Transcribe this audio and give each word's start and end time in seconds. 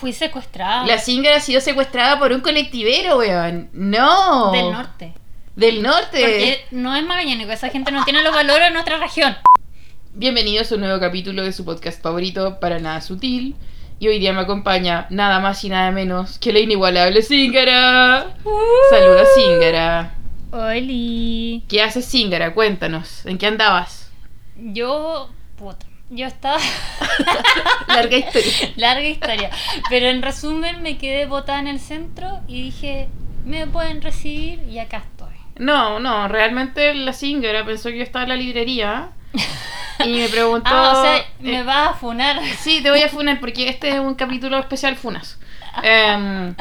fui 0.00 0.14
secuestrada. 0.14 0.86
La 0.86 0.98
Zingara 0.98 1.36
ha 1.36 1.40
sido 1.40 1.60
secuestrada 1.60 2.18
por 2.18 2.32
un 2.32 2.40
colectivero, 2.40 3.18
weón. 3.18 3.68
No. 3.74 4.50
Del 4.50 4.72
norte. 4.72 5.12
Del 5.54 5.82
norte. 5.82 6.20
Porque 6.20 6.64
no 6.70 6.96
es 6.96 7.04
magallánico, 7.04 7.52
esa 7.52 7.68
gente 7.68 7.92
no 7.92 8.02
tiene 8.04 8.22
los 8.22 8.34
valores 8.34 8.68
de 8.68 8.70
nuestra 8.70 8.96
región. 8.96 9.36
Bienvenidos 10.14 10.72
a 10.72 10.76
un 10.76 10.80
nuevo 10.80 10.98
capítulo 10.98 11.42
de 11.42 11.52
su 11.52 11.66
podcast 11.66 12.02
favorito, 12.02 12.58
Para 12.60 12.78
Nada 12.78 13.02
Sutil. 13.02 13.56
Y 13.98 14.08
hoy 14.08 14.18
día 14.18 14.32
me 14.32 14.40
acompaña 14.40 15.06
nada 15.10 15.38
más 15.38 15.62
y 15.64 15.68
nada 15.68 15.90
menos 15.90 16.38
que 16.38 16.54
la 16.54 16.60
inigualable 16.60 17.20
Zingara. 17.22 18.34
Saluda, 18.88 19.24
Zingara. 19.34 20.14
Oli. 20.50 21.62
¿Qué 21.68 21.82
haces, 21.82 22.10
Zingara? 22.10 22.54
Cuéntanos. 22.54 23.26
¿En 23.26 23.36
qué 23.36 23.46
andabas? 23.46 24.10
Yo. 24.56 25.28
Puta. 25.56 25.89
Yo 26.10 26.26
estaba. 26.26 26.58
Larga 27.88 28.16
historia. 28.16 28.52
Larga 28.76 29.08
historia. 29.08 29.50
Pero 29.88 30.06
en 30.06 30.22
resumen, 30.22 30.82
me 30.82 30.98
quedé 30.98 31.26
botada 31.26 31.60
en 31.60 31.68
el 31.68 31.80
centro 31.80 32.40
y 32.48 32.62
dije: 32.62 33.08
Me 33.44 33.66
pueden 33.66 34.02
recibir 34.02 34.60
y 34.68 34.78
acá 34.78 34.98
estoy. 34.98 35.34
No, 35.56 36.00
no, 36.00 36.26
realmente 36.28 36.94
la 36.94 37.12
Zingara 37.12 37.64
pensó 37.64 37.90
que 37.90 37.98
yo 37.98 38.02
estaba 38.02 38.24
en 38.24 38.30
la 38.30 38.36
librería. 38.36 39.10
Y 40.04 40.18
me 40.18 40.28
preguntó. 40.28 40.68
Ah, 40.72 40.94
o 40.96 41.02
sea, 41.02 41.24
me 41.40 41.60
eh, 41.60 41.62
vas 41.62 41.90
a 41.90 41.94
funar. 41.94 42.40
Sí, 42.58 42.80
te 42.82 42.90
voy 42.90 43.02
a 43.02 43.08
funar 43.08 43.38
porque 43.38 43.68
este 43.68 43.90
es 43.90 44.00
un 44.00 44.14
capítulo 44.14 44.58
especial 44.58 44.96
Funas. 44.96 45.38
Em, 45.82 46.54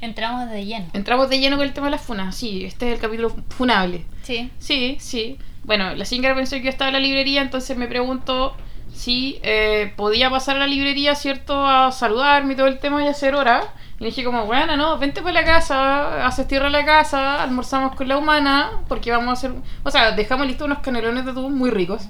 Entramos 0.00 0.50
de 0.50 0.64
lleno. 0.64 0.86
entramos 0.94 1.28
de 1.28 1.38
lleno 1.38 1.56
con 1.56 1.66
el 1.66 1.72
tema 1.74 1.88
de 1.88 1.92
las 1.92 2.02
funas. 2.02 2.34
Sí, 2.36 2.64
este 2.64 2.88
es 2.88 2.94
el 2.94 3.00
capítulo 3.00 3.34
funable. 3.50 4.06
Sí. 4.22 4.50
Sí, 4.58 4.96
sí. 5.00 5.38
Bueno, 5.64 5.94
la 5.94 6.04
Zingara 6.04 6.34
pensó 6.34 6.56
que 6.56 6.62
yo 6.62 6.70
estaba 6.70 6.88
en 6.88 6.94
la 6.94 7.00
librería, 7.00 7.42
entonces 7.42 7.76
me 7.76 7.86
preguntó 7.86 8.56
si 8.94 9.38
eh, 9.42 9.92
podía 9.96 10.30
pasar 10.30 10.56
a 10.56 10.60
la 10.60 10.66
librería, 10.66 11.14
¿cierto? 11.14 11.66
A 11.66 11.92
saludarme 11.92 12.54
y 12.54 12.56
todo 12.56 12.66
el 12.68 12.78
tema 12.78 13.04
y 13.04 13.08
hacer 13.08 13.34
hora. 13.34 13.62
Y 13.98 14.04
le 14.04 14.06
dije 14.10 14.24
como, 14.24 14.46
bueno, 14.46 14.76
no, 14.76 14.98
vente 14.98 15.20
para 15.22 15.34
la 15.34 15.44
casa, 15.44 16.26
haces 16.26 16.48
tierra 16.48 16.66
a 16.68 16.70
la 16.70 16.84
casa, 16.84 17.42
almorzamos 17.42 17.94
con 17.94 18.08
la 18.08 18.16
humana, 18.16 18.70
porque 18.88 19.10
vamos 19.10 19.28
a 19.28 19.32
hacer... 19.32 19.52
O 19.82 19.90
sea, 19.90 20.12
dejamos 20.12 20.46
listos 20.46 20.66
unos 20.66 20.78
canelones 20.80 21.24
de 21.24 21.30
atún 21.32 21.56
muy 21.56 21.70
ricos. 21.70 22.02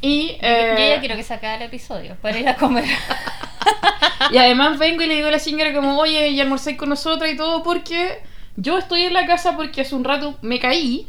Y, 0.00 0.28
Yo- 0.32 0.36
eh, 0.42 0.74
Yo 0.78 0.94
ya 0.94 1.00
quiero 1.00 1.16
que 1.16 1.22
se 1.22 1.34
acabe 1.34 1.56
el 1.56 1.62
episodio 1.62 2.16
para 2.22 2.38
ir 2.38 2.48
a 2.48 2.54
comer. 2.56 2.84
y 4.30 4.36
además 4.38 4.78
vengo 4.78 5.02
y 5.02 5.06
le 5.06 5.14
digo 5.16 5.28
a 5.28 5.30
la 5.30 5.38
Zingara 5.38 5.72
como, 5.74 5.98
oye, 5.98 6.28
y 6.28 6.40
almorcé 6.40 6.76
con 6.76 6.88
nosotras 6.88 7.30
y 7.32 7.36
todo, 7.36 7.62
porque 7.62 8.22
yo 8.56 8.78
estoy 8.78 9.02
en 9.02 9.12
la 9.14 9.26
casa 9.26 9.56
porque 9.56 9.80
hace 9.82 9.94
un 9.94 10.04
rato 10.04 10.36
me 10.42 10.58
caí 10.58 11.06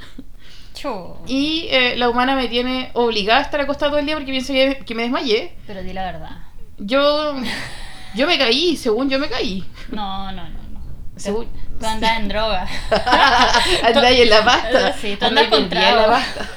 Chu. 0.81 1.15
y 1.27 1.67
eh, 1.71 1.95
la 1.97 2.09
humana 2.09 2.35
me 2.35 2.47
tiene 2.47 2.91
obligada 2.93 3.39
a 3.39 3.43
estar 3.43 3.59
acostada 3.61 3.91
todo 3.91 3.99
el 3.99 4.05
día 4.05 4.15
porque 4.15 4.31
piensa 4.31 4.53
que, 4.53 4.77
que 4.85 4.95
me 4.95 5.03
desmayé. 5.03 5.55
Pero 5.67 5.83
di 5.83 5.91
la 5.93 6.05
verdad. 6.05 6.37
Yo, 6.77 7.35
yo 8.15 8.27
me 8.27 8.37
caí, 8.37 8.77
según 8.77 9.09
yo 9.09 9.19
me 9.19 9.27
caí. 9.29 9.63
No, 9.91 10.31
no, 10.31 10.43
no. 10.43 10.49
no. 10.71 10.79
Según- 11.17 11.47
Tú 11.79 11.85
andas 11.85 12.19
en 12.19 12.27
droga. 12.27 12.67
Andáis 13.83 14.19
en 14.21 14.29
la 14.29 14.43
pasta. 14.43 14.93
Sí, 14.99 15.15
tú 15.17 15.25
andas 15.25 15.47
con 15.47 15.63
en 15.63 15.69
la 15.95 16.07
pasta. 16.07 16.49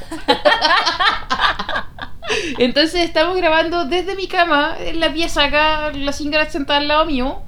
Entonces 2.58 3.02
estamos 3.04 3.36
grabando 3.36 3.84
desde 3.84 4.14
mi 4.16 4.26
cama, 4.26 4.74
en 4.80 5.00
la 5.00 5.12
pieza 5.12 5.44
acá, 5.44 5.92
la 5.94 6.12
Zingara 6.12 6.48
sentada 6.50 6.78
al 6.80 6.88
lado 6.88 7.04
mío. 7.04 7.42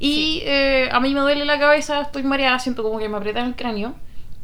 Y 0.00 0.42
eh, 0.44 0.88
a 0.92 1.00
mí 1.00 1.12
me 1.12 1.20
duele 1.20 1.44
la 1.44 1.58
cabeza, 1.58 2.00
estoy 2.02 2.22
mareada, 2.22 2.58
siento 2.60 2.82
como 2.84 2.98
que 2.98 3.08
me 3.08 3.16
aprietan 3.16 3.46
el 3.46 3.56
cráneo. 3.56 3.94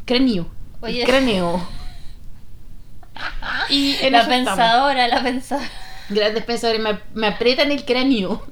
Cráneo. 0.04 0.46
El 0.86 0.94
Oye. 0.94 1.04
cráneo. 1.04 1.66
Y 3.68 3.96
en 4.00 4.12
la 4.12 4.20
estamos. 4.22 4.26
pensadora, 4.28 5.08
la 5.08 5.22
pensadora. 5.22 5.70
Grandes 6.08 6.44
pensadores, 6.44 6.80
me, 6.82 6.98
me 7.14 7.28
aprietan 7.28 7.70
el 7.72 7.84
cráneo. 7.84 8.42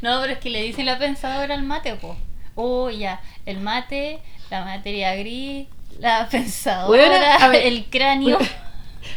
No, 0.00 0.20
pero 0.20 0.32
es 0.32 0.38
que 0.38 0.50
le 0.50 0.62
dicen 0.62 0.86
la 0.86 0.98
pensadora 0.98 1.54
al 1.54 1.62
mate, 1.62 1.94
po. 1.94 2.16
Oh, 2.54 2.90
ya. 2.90 3.20
El 3.44 3.60
mate, 3.60 4.18
la 4.50 4.64
materia 4.64 5.14
gris, 5.14 5.66
la 6.00 6.26
pensadora, 6.28 6.86
Bueno, 6.88 7.50
ver. 7.50 7.66
el 7.66 7.84
cráneo. 7.86 8.38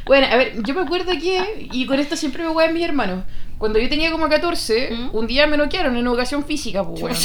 Bueno, 0.06 0.28
a 0.28 0.36
ver, 0.36 0.62
yo 0.63 0.75
me 0.75 0.81
acuerdo 0.81 1.12
que, 1.13 1.68
y 1.72 1.86
con 1.88 2.00
esto 2.00 2.16
siempre 2.16 2.44
me 2.44 2.50
voy 2.50 2.63
a 2.63 2.68
mis 2.69 2.84
hermanos, 2.84 3.24
cuando 3.57 3.80
yo 3.80 3.90
tenía 3.90 4.12
como 4.12 4.30
14, 4.30 4.90
¿Mm? 4.91 5.09
un 5.16 5.25
día 5.28 5.47
me 5.47 5.57
noquearon 5.57 5.97
en 5.97 6.06
educación 6.06 6.46
física, 6.46 6.84
pues, 6.84 7.01
weón. 7.01 7.16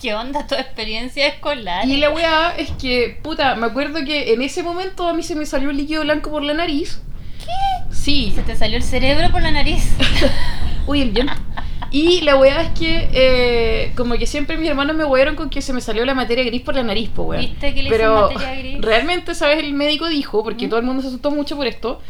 ¿Qué 0.00 0.14
onda 0.14 0.46
tu 0.46 0.54
experiencia 0.54 1.26
escolar? 1.26 1.86
Y 1.88 1.96
la 1.96 2.10
weá 2.10 2.54
es 2.56 2.70
que, 2.72 3.18
puta, 3.22 3.54
me 3.54 3.66
acuerdo 3.66 4.04
que 4.04 4.32
en 4.34 4.42
ese 4.42 4.62
momento 4.62 5.08
a 5.08 5.14
mí 5.14 5.22
se 5.22 5.34
me 5.34 5.46
salió 5.46 5.70
un 5.70 5.76
líquido 5.76 6.02
blanco 6.02 6.30
por 6.30 6.42
la 6.42 6.54
nariz. 6.54 7.00
¿Qué? 7.38 7.94
Sí. 7.94 8.32
Se 8.34 8.42
te 8.42 8.56
salió 8.56 8.76
el 8.76 8.82
cerebro 8.82 9.30
por 9.30 9.42
la 9.42 9.50
nariz. 9.50 9.90
Uy, 10.86 11.00
el 11.02 11.10
viento. 11.10 11.32
Y 11.90 12.20
la 12.22 12.36
weá 12.36 12.60
es 12.62 12.78
que, 12.78 13.08
eh, 13.12 13.92
como 13.96 14.16
que 14.18 14.26
siempre 14.26 14.56
mis 14.58 14.68
hermanos 14.68 14.96
me 14.96 15.04
wearon 15.04 15.34
con 15.36 15.48
que 15.48 15.62
se 15.62 15.72
me 15.72 15.80
salió 15.80 16.04
la 16.04 16.14
materia 16.14 16.44
gris 16.44 16.60
por 16.60 16.74
la 16.74 16.82
nariz, 16.82 17.08
pues, 17.14 17.28
weón. 17.28 17.40
¿Viste 17.42 17.74
que 17.74 17.82
le 17.82 17.90
Pero 17.90 18.28
materia 18.32 18.54
gris? 18.56 18.80
realmente, 18.82 19.34
¿sabes? 19.34 19.58
El 19.60 19.72
médico 19.72 20.08
dijo, 20.08 20.42
porque 20.44 20.66
¿Mm? 20.66 20.70
todo 20.70 20.80
el 20.80 20.84
mundo 20.86 21.00
se 21.02 21.08
asustó 21.08 21.30
mucho 21.30 21.56
por 21.56 21.66
esto. 21.66 22.02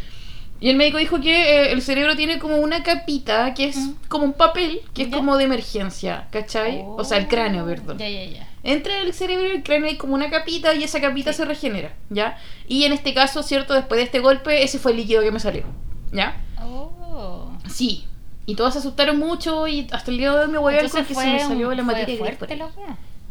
Y 0.60 0.70
el 0.70 0.76
médico 0.76 0.96
dijo 0.98 1.20
que 1.20 1.32
eh, 1.66 1.72
el 1.72 1.82
cerebro 1.82 2.16
tiene 2.16 2.38
como 2.38 2.56
una 2.56 2.82
capita 2.82 3.52
que 3.54 3.66
es 3.66 3.76
¿Mm? 3.76 3.94
como 4.08 4.24
un 4.24 4.32
papel, 4.32 4.80
que 4.94 5.02
es 5.02 5.10
Ya. 5.10 5.16
como 5.16 5.36
de 5.36 5.44
emergencia, 5.44 6.28
¿cachai? 6.30 6.82
O 6.86 7.04
sea, 7.04 7.18
el 7.18 7.28
cráneo, 7.28 7.66
perdón. 7.66 7.98
Ya, 7.98 8.08
ya, 8.08 8.24
ya. 8.24 8.48
Entre 8.62 9.00
el 9.02 9.12
cerebro 9.12 9.46
y 9.46 9.50
el 9.50 9.62
cráneo 9.62 9.88
hay 9.88 9.96
como 9.96 10.14
una 10.14 10.30
capita 10.30 10.74
y 10.74 10.82
esa 10.82 11.00
capita 11.00 11.32
Sí. 11.32 11.38
se 11.38 11.44
regenera, 11.44 11.94
¿ya? 12.10 12.38
Y 12.66 12.84
en 12.84 12.92
este 12.92 13.12
caso, 13.14 13.42
¿cierto? 13.42 13.74
Después 13.74 13.98
de 13.98 14.04
este 14.04 14.20
golpe, 14.20 14.62
ese 14.64 14.78
fue 14.78 14.92
el 14.92 14.96
líquido 14.98 15.22
que 15.22 15.30
me 15.30 15.40
salió, 15.40 15.64
¿ya? 16.12 16.42
Oh. 16.62 17.52
Sí. 17.68 18.04
Y 18.46 18.54
todos 18.54 18.72
se 18.72 18.78
asustaron 18.78 19.18
mucho 19.18 19.66
y 19.68 19.86
hasta 19.90 20.10
el 20.10 20.18
día 20.18 20.32
de 20.32 20.38
hoy 20.40 20.48
me 20.48 20.58
voy 20.58 20.72
a 20.72 20.76
ver 20.76 20.84
que 20.86 20.90
se 20.90 20.98
me 21.00 21.04
fue, 21.04 21.38
salió 21.40 21.68
un- 21.68 21.76
la 21.76 21.84
fue 21.84 21.92
materia 21.94 22.18
por 22.18 22.34
fuerte 22.34 22.56
la. 22.56 22.70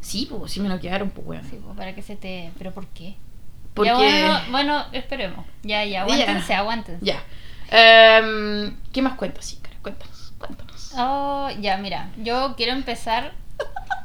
Sí, 0.02 0.28
pues 0.30 0.52
sí 0.52 0.60
me 0.60 0.70
lo 0.70 0.80
quedaron, 0.80 1.10
pues 1.10 1.26
weón. 1.26 1.44
Sí, 1.50 1.58
pues, 1.64 1.76
para 1.76 1.96
que 1.96 2.02
se 2.04 2.16
te... 2.16 2.52
¿Pero 2.58 2.72
por 2.72 2.86
qué? 2.88 3.16
Porque... 3.76 3.92
Ya, 3.92 3.98
bueno, 4.00 4.42
bueno, 4.50 4.86
esperemos. 4.94 5.46
Ya, 5.62 5.86
ya, 5.86 6.02
aguántense, 6.02 6.54
aguántense. 6.56 7.06
Ya. 7.06 7.22
Em, 7.70 8.76
¿Qué 8.92 9.02
más 9.02 9.14
cuentas, 9.16 9.46
sí, 9.46 9.60
Cuéntanos, 9.82 10.34
cuéntanos. 10.40 10.92
Oh, 10.98 11.50
ya, 11.60 11.78
mira, 11.78 12.10
yo 12.18 12.56
quiero 12.58 12.72
empezar 12.72 13.34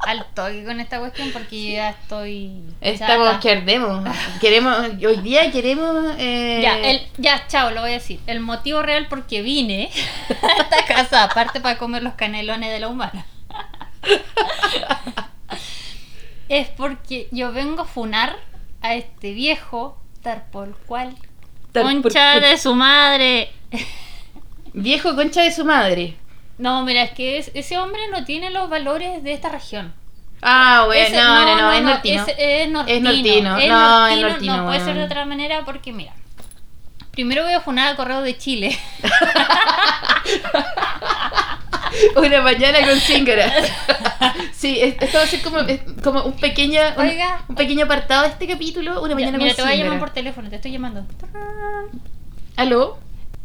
al 0.06 0.25
toque 0.34 0.64
con 0.64 0.80
esta 0.80 0.98
cuestión 0.98 1.30
porque 1.32 1.72
ya 1.72 1.91
estoy. 1.91 2.62
Estamos 2.80 3.26
chata. 3.28 3.41
que 3.41 3.50
ardemos. 3.53 4.03
Queremos, 4.41 4.76
hoy 4.78 5.16
día 5.22 5.50
queremos. 5.50 6.14
eh, 6.19 6.60
Ya, 6.62 6.78
el, 6.78 7.06
ya, 7.16 7.47
chao, 7.47 7.70
lo 7.70 7.80
voy 7.82 7.91
a 7.91 7.94
decir. 7.94 8.20
El 8.26 8.41
motivo 8.41 8.82
real 8.82 9.06
por 9.09 9.26
que 9.26 9.42
vine 9.42 9.91
a 10.42 10.62
esta 10.62 10.84
casa, 10.86 11.25
aparte 11.25 11.60
para 11.60 11.78
comer 11.78 12.03
los 12.03 12.14
canelones 12.14 12.70
de 12.72 12.80
la 12.80 12.88
humana, 12.88 13.25
es 16.48 16.69
porque 16.69 17.28
yo 17.30 17.53
vengo 17.53 17.82
a 17.82 17.86
funar 17.86 18.36
a 18.82 18.94
este 18.94 19.32
viejo, 19.32 19.98
tal 20.22 20.42
por 20.50 20.76
cual. 20.86 21.14
tal 21.72 21.84
por- 22.02 22.12
Concha 22.12 22.41
de 22.41 22.56
su 22.58 22.74
madre. 22.74 23.52
Viejo 24.72 25.14
concha 25.16 25.42
de 25.42 25.52
su 25.52 25.64
madre. 25.64 26.16
No, 26.58 26.84
mira, 26.84 27.02
es 27.02 27.10
que 27.12 27.38
es- 27.38 27.50
ese 27.54 27.78
hombre 27.78 28.00
no 28.12 28.24
tiene 28.24 28.50
los 28.50 28.68
valores 28.70 29.22
de 29.22 29.32
esta 29.32 29.48
región. 29.48 29.92
Ah, 30.42 30.84
bueno, 30.86 31.06
Ese- 31.06 31.16
no, 31.16 31.44
no, 31.44 31.56
no, 31.60 31.72
es 31.72 31.82
nortino. 31.82 32.24
Es, 32.26 32.34
es 32.38 32.68
nortino. 32.70 32.96
Es 32.96 33.02
nortino, 33.02 33.56
Es 33.58 33.68
no, 33.68 34.06
es 34.06 34.20
nortino, 34.20 34.56
No 34.58 34.66
puede 34.66 34.80
ser 34.84 34.94
de 34.97 35.04
otra 35.04 35.24
manera 35.26 35.64
porque, 35.64 35.92
mira. 35.92 36.14
Primero 37.10 37.42
voy 37.44 37.52
a 37.52 37.60
funar 37.60 37.88
al 37.88 37.97
correo 37.97 38.22
de 38.22 38.38
Chile. 38.38 38.78
Una 42.16 42.40
mañana 42.42 42.78
con 42.86 42.98
Zingara. 43.00 43.52
sí, 44.52 44.78
es- 44.80 44.96
esto 45.00 45.18
va 45.18 45.24
a 45.24 45.26
ser 45.26 45.40
como, 45.42 45.58
como 46.02 46.22
un 46.24 46.32
pequeño, 46.34 46.80
un, 46.96 47.06
Oiga. 47.06 47.42
un 47.48 47.54
pequeño 47.54 47.84
apartado 47.84 48.22
de 48.22 48.28
este 48.28 48.46
capítulo. 48.46 49.02
Una 49.02 49.14
mañana 49.14 49.38
mira, 49.38 49.50
con 49.50 49.56
te 49.56 49.62
voy 49.62 49.72
a 49.72 49.76
llamar 49.84 49.98
por 50.00 50.10
teléfono, 50.10 50.48
te 50.48 50.56
estoy 50.56 50.72
llamando. 50.72 51.04
¿Aló? 52.56 52.98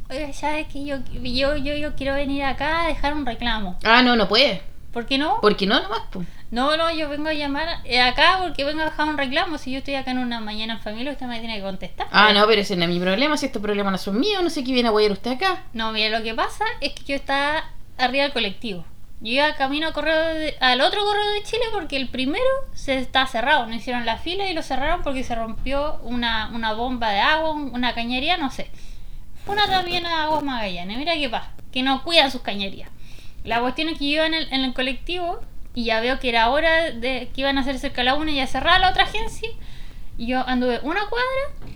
Oiga, 0.09 0.31
¿sabes 0.34 0.67
que 0.67 0.85
yo, 0.85 0.97
yo, 1.13 1.55
yo, 1.55 1.75
yo 1.75 1.95
quiero 1.95 2.13
venir 2.13 2.44
acá 2.44 2.84
a 2.84 2.88
dejar 2.88 3.13
un 3.13 3.25
reclamo? 3.25 3.78
Ah, 3.84 4.01
no, 4.03 4.16
no 4.16 4.28
puede. 4.28 4.61
¿Por 4.93 5.05
qué 5.05 5.17
no? 5.17 5.41
¿Por 5.41 5.55
qué 5.58 5.66
no 5.66 5.81
nomás? 5.81 6.02
po? 6.11 6.23
No, 6.52 6.78
no, 6.78 6.90
yo 6.93 7.09
vengo 7.09 7.28
a 7.28 7.34
llamar 7.34 7.67
eh, 7.84 7.99
acá 7.99 8.37
porque 8.41 8.64
vengo 8.64 8.81
a 8.81 8.85
dejar 8.85 9.09
un 9.09 9.17
reclamo. 9.17 9.58
Si 9.58 9.72
yo 9.72 9.79
estoy 9.79 9.96
acá 9.96 10.11
en 10.11 10.20
una 10.20 10.40
mañana 10.40 10.75
en 10.75 10.79
familia, 10.79 11.11
usted 11.11 11.25
me 11.25 11.40
tiene 11.40 11.55
que 11.58 11.64
contestar. 11.64 12.08
Ah, 12.11 12.31
no, 12.34 12.46
pero 12.47 12.61
ese 12.61 12.75
no 12.78 12.84
es 12.84 12.90
mi 12.90 12.99
problema. 12.99 13.35
Si 13.35 13.47
estos 13.47 13.61
problemas 13.61 13.91
no 13.91 13.97
son 13.97 14.20
míos, 14.20 14.41
no 14.41 14.49
sé 14.49 14.64
qué 14.64 14.72
viene 14.72 14.87
a 14.87 14.91
guayar 14.91 15.11
usted 15.11 15.31
acá. 15.34 15.64
No, 15.73 15.91
mira, 15.91 16.17
lo 16.17 16.23
que 16.23 16.34
pasa 16.34 16.64
es 16.79 16.93
que 16.93 17.03
yo 17.03 17.16
estaba 17.16 17.66
arriba 17.97 18.24
del 18.24 18.34
colectivo. 18.34 18.86
Yo 19.22 19.32
iba 19.32 19.56
camino 19.56 19.88
a 19.88 19.94
correo 19.94 20.26
de- 20.36 20.56
al 20.59 20.82
otro 20.82 21.03
correo 21.03 21.32
de 21.34 21.44
Chile 21.44 21.64
porque 21.72 21.96
el 21.96 22.09
primero 22.09 22.44
se 22.74 22.97
está 22.97 23.26
cerrado. 23.28 23.66
No 23.66 23.74
hicieron 23.74 24.06
la 24.06 24.18
fila 24.18 24.50
y 24.50 24.53
lo 24.53 24.62
cerraron 24.62 25.02
porque 25.03 25.24
se 25.24 25.36
rompió 25.36 26.00
una, 26.03 26.50
una 26.53 26.74
bomba 26.74 27.09
de 27.12 27.20
agua, 27.20 27.52
un- 27.52 27.74
una 27.74 27.94
cañería, 27.96 28.38
no 28.38 28.52
sé. 28.52 28.70
Una 29.47 29.68
también 29.68 30.06
a 30.06 30.24
Aguas 30.24 30.44
Magallanes. 30.44 30.97
Mira 30.97 31.14
qué 31.16 31.30
pasa, 31.30 31.52
que 31.72 31.82
no 31.84 32.03
cuidan 32.03 32.30
sus 32.32 32.42
cañerías. 32.42 32.90
La 33.44 33.62
cuestión 33.62 33.90
es 33.90 33.97
que 34.00 34.06
yo 34.06 34.12
iba 34.16 34.26
en 34.26 34.34
el, 34.34 34.52
en 34.52 34.64
el 34.66 34.74
colectivo 34.74 35.40
y 35.74 35.86
ya 35.86 36.00
veo 36.02 36.20
que 36.20 36.30
era 36.30 36.50
hora 36.50 36.92
de 36.92 37.30
que 37.34 37.42
iban 37.42 37.58
a 37.58 37.62
hacer 37.62 37.80
cerca 37.80 38.03
la 38.03 38.16
una 38.16 38.32
y 38.32 38.36
ya 38.36 38.47
cerrada 38.47 38.80
la 38.80 38.90
otra 38.90 39.03
agencia. 39.03 39.50
Y 40.18 40.28
yo 40.28 40.47
anduve 40.47 40.80
una 40.84 41.06
cuadra 41.08 41.72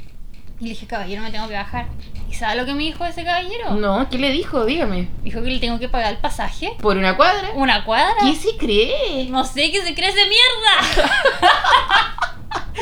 y 0.59 0.63
le 0.63 0.69
dije, 0.71 0.87
caballero, 0.87 1.21
me 1.21 1.31
tengo 1.31 1.47
que 1.47 1.53
bajar. 1.53 1.87
¿Y 2.29 2.33
sabe 2.35 2.55
lo 2.57 2.65
que 2.65 2.73
me 2.73 2.83
dijo 2.83 3.05
ese 3.05 3.23
caballero? 3.23 3.71
No, 3.71 4.07
¿qué 4.09 4.19
le 4.19 4.31
dijo? 4.31 4.63
Dígame. 4.65 5.09
Dijo 5.23 5.41
que 5.41 5.49
le 5.49 5.59
tengo 5.59 5.79
que 5.79 5.89
pagar 5.89 6.13
el 6.13 6.19
pasaje. 6.19 6.73
¿Por 6.79 6.95
una 6.95 7.17
cuadra? 7.17 7.49
¿Una 7.55 7.83
cuadra? 7.83 8.17
¿Qué 8.21 8.35
se 8.35 8.55
cree? 8.55 9.27
No 9.29 9.43
sé 9.43 9.71
qué 9.71 9.81
se 9.81 9.95
cree 9.95 10.09
ese 10.09 10.25
mierda. 10.27 11.11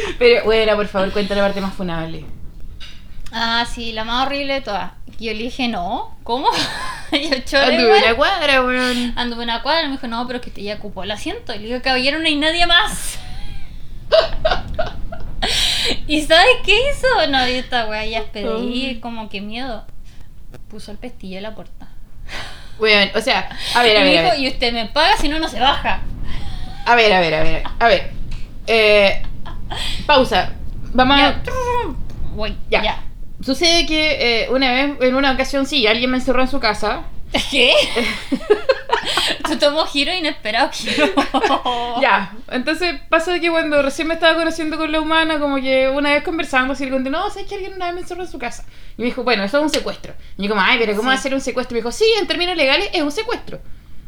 Pero, 0.19 0.44
bueno, 0.44 0.75
por 0.75 0.88
favor, 0.88 1.11
cuenta 1.13 1.33
la 1.33 1.44
parte 1.44 1.61
más 1.61 1.73
funable. 1.73 2.25
Ah, 3.31 3.65
sí, 3.73 3.94
la 3.94 4.03
más 4.03 4.27
horrible 4.27 4.55
de 4.55 4.61
todas. 4.61 4.91
Yo 5.17 5.31
le 5.31 5.44
dije, 5.44 5.69
no, 5.69 6.17
¿cómo? 6.23 6.50
yo 7.11 7.39
choré 7.45 7.77
Anduve 7.77 8.00
una 8.00 8.15
cuadra, 8.15 8.63
weón. 8.63 9.13
Anduve 9.15 9.43
una 9.43 9.61
cuadra 9.61 9.83
y 9.83 9.85
me 9.85 9.93
dijo, 9.93 10.07
no, 10.07 10.27
pero 10.27 10.39
es 10.39 10.45
que 10.45 10.51
te 10.51 10.61
ya 10.61 10.75
ocupó 10.75 11.03
el 11.03 11.11
asiento. 11.11 11.55
Y 11.55 11.59
le 11.59 11.65
digo, 11.67 11.81
caballero, 11.81 12.19
no 12.19 12.25
hay 12.25 12.35
nadie 12.35 12.67
más. 12.67 13.17
¿Y 16.07 16.22
sabes 16.22 16.56
qué 16.66 16.75
hizo? 16.92 17.07
No, 17.30 17.48
y 17.48 17.54
esta 17.54 17.86
wea 17.88 18.06
ya 18.06 18.24
pedí, 18.31 19.00
como 19.00 19.30
que 19.30 19.42
miedo. 19.42 19.86
Puso 20.69 20.92
el 20.92 20.98
pestillo 20.98 21.38
en 21.38 21.44
la 21.44 21.56
puerta. 21.56 21.88
Weón, 22.80 23.10
o 23.16 23.22
sea, 23.22 23.50
a 23.75 23.84
ver, 23.84 23.94
y 23.95 23.98
a 24.00 24.04
ver, 24.04 24.18
a 24.18 24.22
dijo, 24.22 24.31
ver. 24.34 24.39
y 24.42 24.48
usted 24.50 24.74
me 24.74 24.86
paga, 24.88 25.18
si 25.18 25.30
no, 25.30 25.39
no 25.39 25.48
se 25.48 25.60
baja. 25.60 26.01
A 26.86 26.95
ver, 26.95 27.12
a 27.12 27.19
ver, 27.19 27.34
a 27.34 27.44
ver. 27.44 27.63
A 27.80 27.88
ver. 27.88 28.12
Eh, 28.68 29.22
pausa. 30.06 30.54
Vamos 30.94 31.18
a... 31.19 31.19
Ya. 31.19 31.44
Voy, 32.36 32.56
Ya. 32.69 32.84
ya. 32.84 33.04
Sucede 33.42 33.86
que 33.86 34.44
eh, 34.44 34.50
una 34.50 34.72
vez, 34.72 34.92
en 35.01 35.16
una 35.16 35.31
ocasión, 35.31 35.66
sí, 35.66 35.86
alguien 35.88 36.10
me 36.12 36.18
encerró 36.18 36.42
en 36.42 36.48
su 36.48 36.60
casa. 36.60 37.04
¿Qué? 37.51 37.74
Tú 39.45 39.57
tomó 39.57 39.85
giro 39.85 40.13
inesperado, 40.13 40.69
giro. 40.71 41.06
Ya, 42.01 42.33
entonces 42.51 43.00
pasa 43.09 43.39
que 43.39 43.50
cuando 43.50 43.81
recién 43.81 44.07
me 44.07 44.13
estaba 44.13 44.35
conociendo 44.38 44.77
con 44.77 44.91
la 44.91 45.00
humana, 45.01 45.39
como 45.39 45.56
que 45.57 45.89
una 45.89 46.12
vez 46.13 46.24
conversando, 46.24 46.74
así 46.74 46.85
le 46.85 46.91
conté, 46.91 47.09
no, 47.09 47.29
¿sabes 47.29 47.47
que 47.47 47.56
alguien 47.56 47.74
una 47.74 47.85
vez 47.88 47.95
me 47.95 48.01
encerró 48.01 48.21
en 48.24 48.29
su 48.29 48.38
casa? 48.39 48.65
Y 48.97 49.01
me 49.01 49.06
dijo, 49.06 49.24
bueno, 49.24 49.44
eso 49.44 49.57
es 49.57 49.63
un 49.63 49.69
secuestro. 49.69 50.13
Y 50.38 50.44
yo 50.44 50.50
como, 50.50 50.62
ay, 50.62 50.77
pero 50.79 50.95
¿cómo 50.95 51.09
va 51.09 51.15
a 51.15 51.18
ser 51.18 51.33
un 51.33 51.41
secuestro? 51.41 51.75
Y 51.75 51.79
me 51.79 51.79
dijo, 51.81 51.91
sí, 51.91 52.06
en 52.19 52.27
términos 52.27 52.56
legales 52.56 52.89
es 52.94 53.01
un 53.01 53.12
secuestro. 53.12 53.59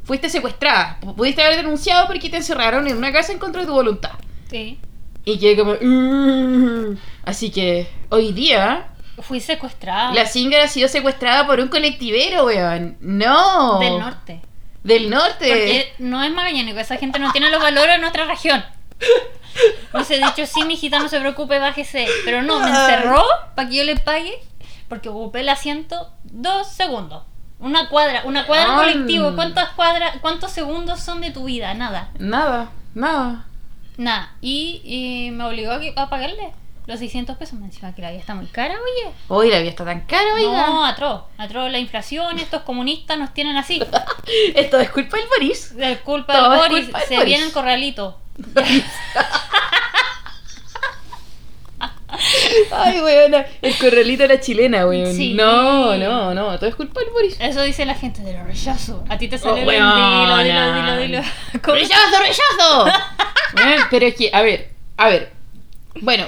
Fuiste 0.03 0.29
secuestrada, 0.29 0.99
pudiste 1.01 1.43
haber 1.43 1.57
denunciado 1.57 2.07
porque 2.07 2.29
te 2.29 2.37
encerraron 2.37 2.87
en 2.87 2.97
una 2.97 3.11
casa 3.11 3.31
en 3.31 3.39
contra 3.39 3.61
de 3.61 3.67
tu 3.67 3.73
voluntad. 3.73 4.11
Sí. 4.49 4.79
Y 5.25 5.37
quedé 5.37 5.57
como, 5.57 5.73
"Uh". 5.73 6.95
así 7.25 7.51
que 7.51 7.87
hoy 8.09 8.31
día 8.33 8.87
Fui 9.21 9.39
secuestrada. 9.39 10.13
la 10.13 10.25
Singer 10.25 10.61
ha 10.61 10.67
sido 10.67 10.87
secuestrada 10.87 11.45
por 11.45 11.59
un 11.59 11.67
colectivero, 11.67 12.45
weón. 12.45 12.97
No. 13.01 13.77
Del 13.79 13.99
norte. 13.99 14.41
Del 14.83 15.09
norte. 15.09 15.47
Porque 15.47 15.93
no 15.99 16.23
es 16.23 16.31
magallánico, 16.31 16.79
esa 16.79 16.97
gente 16.97 17.19
no 17.19 17.31
tiene 17.31 17.49
los 17.49 17.61
valores 17.61 17.95
de 17.95 17.99
nuestra 17.99 18.25
región. 18.25 18.63
No 19.93 20.03
sé, 20.03 20.17
dicho, 20.17 20.45
sí, 20.45 20.63
mi 20.63 20.75
hijita, 20.75 20.99
no 20.99 21.09
se 21.09 21.19
preocupe, 21.19 21.59
bájese. 21.59 22.07
Pero 22.25 22.41
no, 22.41 22.59
me 22.59 22.69
encerró 22.69 23.23
para 23.55 23.69
que 23.69 23.75
yo 23.75 23.83
le 23.83 23.95
pague 23.97 24.39
porque 24.87 25.09
ocupé 25.09 25.41
el 25.41 25.49
asiento 25.49 26.11
dos 26.23 26.67
segundos. 26.67 27.23
Una 27.59 27.89
cuadra, 27.89 28.23
una 28.25 28.45
cuadra 28.45 28.75
colectivo. 28.75 29.35
¿Cuántas 29.35 29.69
cuadras, 29.69 30.17
cuántos 30.21 30.51
segundos 30.51 30.99
son 31.01 31.21
de 31.21 31.31
tu 31.31 31.45
vida? 31.45 31.73
Nada. 31.73 32.09
Nada, 32.17 32.71
nada. 32.93 33.45
Nada. 33.97 34.33
Y, 34.41 34.81
y 34.83 35.31
me 35.31 35.43
obligó 35.43 35.71
a, 35.71 35.79
a 35.95 36.09
pagarle 36.09 36.53
los 36.89 36.99
600 36.99 37.37
pesos. 37.37 37.57
Me 37.59 37.65
encima 37.67 37.93
que 37.93 38.01
la 38.01 38.09
vida 38.09 38.19
está 38.19 38.35
muy 38.35 38.47
cara, 38.47 38.73
oye. 38.73 39.13
Hoy 39.27 39.49
la 39.49 39.59
vida 39.59 39.69
está 39.69 39.85
tan 39.85 40.01
cara, 40.01 40.33
oiga. 40.33 40.67
No, 40.67 40.83
atroz. 40.85 41.21
Atroz 41.37 41.71
la 41.71 41.79
inflación, 41.79 42.39
estos 42.39 42.63
comunistas 42.63 43.17
nos 43.17 43.33
tienen 43.33 43.55
así. 43.57 43.81
Esto 44.55 44.79
es 44.79 44.89
culpa 44.89 45.17
del 45.17 45.27
Boris. 45.27 45.73
Es 45.79 45.99
culpa 45.99 46.33
Todo 46.33 46.49
del 46.51 46.59
Boris. 46.59 46.83
culpa 46.85 46.99
del 46.99 47.07
Se 47.07 47.15
Boris. 47.15 47.29
viene 47.29 47.45
el 47.45 47.51
corralito. 47.53 48.19
Ay, 52.71 52.99
weona. 53.01 53.45
El 53.61 53.77
corralito 53.77 54.23
de 54.23 54.29
la 54.29 54.39
chilena, 54.39 54.85
weón. 54.87 55.13
Sí. 55.15 55.33
No, 55.35 55.95
no, 55.95 56.33
no. 56.33 56.57
Todo 56.57 56.67
es 56.69 56.75
culpa 56.75 56.99
del 57.01 57.11
Boris. 57.11 57.37
Eso 57.39 57.61
dice 57.61 57.85
la 57.85 57.93
gente 57.95 58.21
de 58.21 58.33
lo 58.33 58.43
rechazo. 58.43 59.03
A 59.09 59.17
ti 59.17 59.27
te 59.27 59.37
sale 59.37 59.63
Oh, 59.63 59.71
el 59.71 59.77
dilo, 59.77 60.37
dilo, 60.43 60.73
dilo, 60.73 60.97
dilo. 60.97 61.21
¿Cómo? 61.63 61.75
¡Rechazo, 61.75 62.19
rechazo! 62.19 62.85
Weón, 63.55 63.81
pero 63.89 64.05
es 64.07 64.15
que, 64.15 64.29
a 64.33 64.41
ver, 64.41 64.69
a 64.97 65.09
ver. 65.09 65.31
Bueno, 66.01 66.25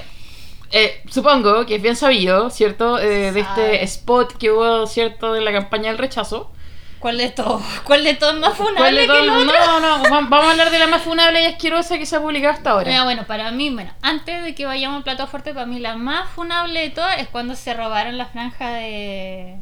eh, 0.71 1.01
supongo 1.09 1.65
que 1.65 1.75
es 1.75 1.81
bien 1.81 1.95
sabido, 1.95 2.49
¿cierto? 2.49 2.99
Eh, 2.99 3.31
de 3.31 3.39
este 3.39 3.83
spot 3.83 4.37
que 4.37 4.51
hubo, 4.51 4.87
¿cierto? 4.87 5.33
De 5.33 5.41
la 5.41 5.51
campaña 5.51 5.89
del 5.89 5.97
rechazo. 5.97 6.51
¿Cuál 6.99 7.17
de 7.17 7.29
todos? 7.29 7.63
¿Cuál 7.83 8.03
de 8.03 8.13
todos 8.13 8.35
es 8.35 8.39
más 8.41 8.53
¿Cuál 8.53 8.69
funable 8.75 9.07
que 9.07 9.19
el 9.19 9.29
otro? 9.29 9.43
No, 9.43 9.79
no, 9.79 10.03
va- 10.03 10.21
vamos 10.29 10.45
a 10.45 10.51
hablar 10.51 10.69
de 10.69 10.77
la 10.77 10.85
más 10.85 11.01
funable 11.01 11.41
y 11.41 11.45
asquerosa 11.45 11.97
que 11.97 12.05
se 12.05 12.15
ha 12.15 12.21
publicado 12.21 12.53
hasta 12.53 12.69
ahora. 12.71 12.89
Mira, 12.91 13.03
bueno, 13.05 13.23
para 13.25 13.49
mí, 13.49 13.71
bueno, 13.71 13.91
antes 14.03 14.43
de 14.43 14.53
que 14.53 14.65
vayamos 14.67 14.97
al 14.97 15.03
plato 15.03 15.25
fuerte, 15.25 15.51
para 15.53 15.65
mí 15.65 15.79
la 15.79 15.95
más 15.95 16.29
funable 16.29 16.79
de 16.81 16.89
todas 16.91 17.17
es 17.17 17.27
cuando 17.27 17.55
se 17.55 17.73
robaron 17.73 18.19
la 18.19 18.27
franja 18.27 18.69
de 18.73 19.55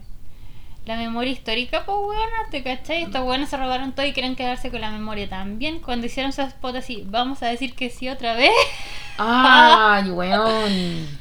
la 0.90 0.98
memoria 0.98 1.32
histórica, 1.32 1.84
pues 1.86 1.98
weona, 2.02 2.50
¿te 2.50 2.64
cachai? 2.64 3.04
Estos 3.04 3.22
weones 3.22 3.50
se 3.50 3.58
robaron 3.58 3.92
todo 3.94 4.08
y 4.08 4.12
quieren 4.12 4.36
quedarse 4.36 4.72
con 4.72 4.82
la 4.82 4.90
memoria 4.90 5.30
también. 5.30 5.80
Cuando 5.82 6.08
hicieron 6.08 6.34
su 6.34 6.42
spot 6.42 6.78
así, 6.78 7.04
vamos 7.06 7.44
a 7.44 7.48
decir 7.48 7.76
que 7.76 7.92
sí 7.92 8.10
otra 8.10 8.34
vez. 8.34 8.50
Ay, 9.20 10.10
weón. 10.10 11.20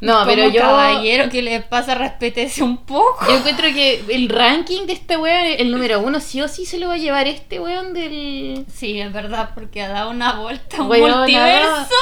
No, 0.00 0.20
Como 0.20 0.26
pero 0.26 0.48
yo. 0.48 0.60
caballero, 0.60 1.28
¿qué 1.28 1.42
le 1.42 1.60
pasa? 1.62 1.96
Respétese 1.96 2.62
un 2.62 2.76
poco. 2.76 3.26
Yo 3.26 3.38
encuentro 3.38 3.66
que 3.72 4.04
el 4.10 4.28
ranking 4.28 4.86
de 4.86 4.92
este 4.92 5.16
weón, 5.16 5.44
el 5.58 5.72
número 5.72 5.98
uno, 5.98 6.20
sí 6.20 6.40
o 6.40 6.46
sí 6.46 6.64
se 6.64 6.78
lo 6.78 6.86
va 6.86 6.94
a 6.94 6.98
llevar 6.98 7.26
este 7.26 7.58
weón 7.58 7.94
del. 7.94 8.64
Sí, 8.72 9.00
es 9.00 9.12
verdad, 9.12 9.50
porque 9.54 9.82
ha 9.82 9.88
dado 9.88 10.10
una 10.10 10.34
vuelta, 10.34 10.80
un 10.82 10.88
Weona. 10.90 11.16
multiverso. 11.16 11.94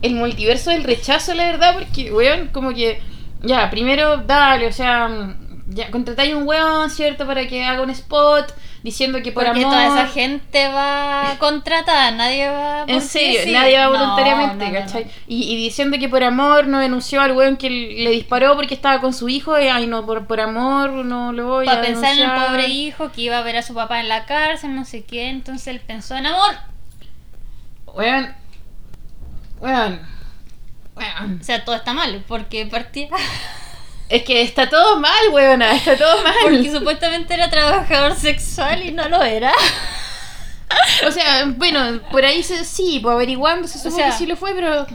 El 0.00 0.14
multiverso 0.14 0.70
del 0.70 0.84
rechazo, 0.84 1.34
la 1.34 1.44
verdad, 1.44 1.74
porque, 1.74 2.10
weón, 2.10 2.48
como 2.48 2.72
que. 2.72 3.02
Ya, 3.42 3.70
primero, 3.70 4.18
dale, 4.18 4.66
o 4.66 4.72
sea. 4.72 5.34
Ya, 5.72 5.88
contratáis 5.92 6.34
un 6.34 6.48
weón, 6.48 6.90
¿cierto? 6.90 7.26
Para 7.26 7.46
que 7.46 7.64
haga 7.64 7.82
un 7.82 7.90
spot 7.90 8.52
diciendo 8.82 9.22
que 9.22 9.30
por 9.30 9.44
Porque 9.44 9.60
amor. 9.60 9.72
toda 9.72 9.86
esa 9.86 10.06
gente 10.08 10.66
va 10.68 11.36
contratada, 11.38 12.10
nadie 12.10 12.48
va. 12.48 12.84
En 12.88 13.00
serio, 13.00 13.40
sí. 13.44 13.52
nadie 13.52 13.78
va 13.78 13.88
voluntariamente, 13.88 14.64
no, 14.64 14.72
no, 14.72 14.78
¿cachai? 14.80 15.04
no. 15.04 15.10
Y, 15.28 15.44
y 15.44 15.56
diciendo 15.56 15.96
que 16.00 16.08
por 16.08 16.24
amor 16.24 16.66
no 16.66 16.80
denunció 16.80 17.20
al 17.20 17.32
weón 17.32 17.56
que 17.56 17.70
le 17.70 18.10
disparó 18.10 18.56
porque 18.56 18.74
estaba 18.74 19.00
con 19.00 19.12
su 19.12 19.28
hijo. 19.28 19.60
Y, 19.60 19.68
ay, 19.68 19.86
no, 19.86 20.04
por, 20.04 20.26
por 20.26 20.40
amor 20.40 20.90
no 20.90 21.32
lo 21.32 21.46
voy 21.46 21.68
a 21.68 21.70
Para 21.70 21.82
pensar 21.82 22.14
en 22.14 22.18
el 22.20 22.26
denunciar. 22.26 22.48
pobre 22.48 22.66
hijo 22.68 23.12
que 23.12 23.20
iba 23.22 23.38
a 23.38 23.42
ver 23.42 23.56
a 23.58 23.62
su 23.62 23.72
papá 23.72 24.00
en 24.00 24.08
la 24.08 24.26
cárcel, 24.26 24.74
no 24.74 24.84
sé 24.84 25.04
qué, 25.04 25.28
entonces 25.28 25.68
él 25.68 25.80
pensó 25.86 26.16
en 26.16 26.26
amor. 26.26 26.56
Weón. 27.86 28.34
Weón. 29.60 30.00
O 31.40 31.44
sea, 31.44 31.64
todo 31.64 31.74
está 31.76 31.92
mal, 31.94 32.24
porque 32.28 32.66
partía. 32.66 33.08
Es 34.08 34.24
que 34.24 34.42
está 34.42 34.68
todo 34.68 34.98
mal, 34.98 35.28
weona. 35.30 35.76
Está 35.76 35.96
todo 35.96 36.24
mal. 36.24 36.34
Porque 36.42 36.72
supuestamente 36.72 37.32
era 37.32 37.48
trabajador 37.48 38.16
sexual 38.16 38.82
y 38.84 38.90
no 38.90 39.08
lo 39.08 39.22
era. 39.22 39.52
O 41.06 41.10
sea, 41.10 41.46
bueno, 41.56 42.00
por 42.12 42.24
ahí 42.24 42.42
se, 42.42 42.64
sí, 42.64 43.00
pues 43.02 43.12
averiguando 43.14 43.66
se 43.66 43.78
supo 43.78 43.96
sea- 43.96 44.06
que 44.06 44.12
sí 44.12 44.26
lo 44.26 44.36
fue, 44.36 44.54
pero. 44.54 44.86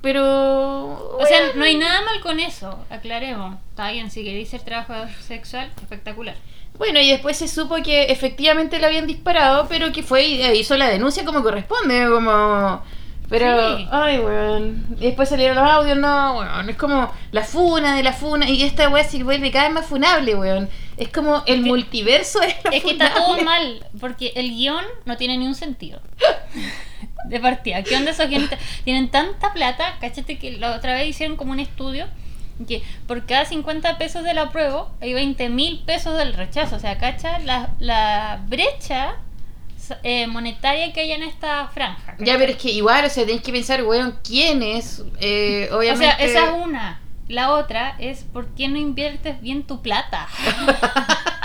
Pero. 0.00 1.16
O 1.18 1.26
sea, 1.26 1.52
no 1.54 1.64
hay 1.64 1.76
nada 1.76 2.02
mal 2.02 2.20
con 2.20 2.38
eso, 2.38 2.84
aclaremos. 2.90 3.56
Está 3.70 3.90
bien, 3.90 4.10
si 4.10 4.22
queréis 4.22 4.48
ser 4.50 4.60
trabajador 4.62 5.08
sexual, 5.20 5.70
espectacular. 5.80 6.36
Bueno, 6.78 7.00
y 7.00 7.10
después 7.10 7.36
se 7.38 7.48
supo 7.48 7.76
que 7.82 8.04
efectivamente 8.04 8.78
le 8.78 8.86
habían 8.86 9.06
disparado, 9.06 9.66
pero 9.68 9.92
que 9.92 10.02
fue 10.02 10.24
y 10.26 10.44
hizo 10.58 10.76
la 10.76 10.88
denuncia 10.88 11.24
como 11.24 11.42
corresponde, 11.42 12.06
como... 12.08 12.84
Pero, 13.28 13.76
Sí. 13.78 13.88
ay, 13.90 14.18
weón. 14.20 14.86
Y 15.00 15.06
después 15.06 15.28
salieron 15.28 15.56
los 15.56 15.68
audios, 15.68 15.98
no, 15.98 16.38
weón. 16.38 16.70
Es 16.70 16.76
como 16.76 17.12
la 17.32 17.42
funa 17.42 17.96
de 17.96 18.02
la 18.04 18.12
funa. 18.12 18.48
Y 18.48 18.62
esta 18.62 18.88
weá 18.88 19.02
se 19.04 19.22
vuelve 19.24 19.50
cada 19.50 19.64
vez 19.66 19.74
más 19.74 19.86
funable, 19.86 20.34
weón. 20.36 20.68
Es 20.96 21.08
como 21.08 21.42
el 21.46 21.62
que- 21.62 21.68
multiverso 21.68 22.38
de 22.40 22.54
lo 22.64 22.70
Es 22.70 22.84
que 22.84 22.90
está 22.92 23.12
todo 23.14 23.42
mal, 23.42 23.84
porque 24.00 24.32
el 24.36 24.50
guion 24.50 24.84
no 25.04 25.16
tiene 25.16 25.36
ni 25.38 25.46
un 25.46 25.54
sentido. 25.56 26.00
De 27.28 27.40
partida. 27.40 27.82
¿Qué 27.82 27.96
onda 27.96 28.12
esos 28.12 28.28
guionistas? 28.28 28.60
Tienen 28.84 29.08
tanta 29.10 29.52
plata, 29.52 29.96
cachate 30.00 30.38
que 30.38 30.52
la 30.58 30.76
otra 30.76 30.94
vez 30.94 31.08
hicieron 31.08 31.36
como 31.36 31.50
un 31.52 31.58
estudio 31.60 32.06
que 32.68 32.82
por 33.06 33.26
cada 33.26 33.44
50 33.44 33.98
pesos 33.98 34.22
del 34.24 34.38
apruebo 34.38 34.90
hay 35.02 35.12
20 35.12 35.48
mil 35.50 35.80
pesos 35.84 36.16
del 36.16 36.32
rechazo. 36.34 36.76
O 36.76 36.78
sea, 36.78 36.96
cacha 36.98 37.38
la, 37.40 37.70
la 37.80 38.40
brecha 38.46 39.16
eh, 40.02 40.26
monetaria 40.26 40.92
que 40.92 41.00
hay 41.00 41.12
en 41.12 41.22
esta 41.22 41.68
franja. 41.68 42.16
Ya, 42.18 42.38
pero 42.38 42.52
es 42.52 42.58
que 42.58 42.70
igual, 42.70 43.04
o 43.04 43.10
sea, 43.10 43.26
tenés 43.26 43.42
que 43.42 43.52
pensar, 43.52 43.82
weón, 43.84 44.18
quién 44.22 44.62
es, 44.62 45.02
eh, 45.20 45.68
O 45.72 45.78
obviamente... 45.78 46.06
sea, 46.06 46.26
esa 46.26 46.56
es 46.56 46.64
una. 46.64 47.00
La 47.28 47.52
otra 47.52 47.96
es 47.98 48.22
¿por 48.22 48.46
qué 48.54 48.68
no 48.68 48.78
inviertes 48.78 49.40
bien 49.40 49.64
tu 49.64 49.82
plata? 49.82 50.28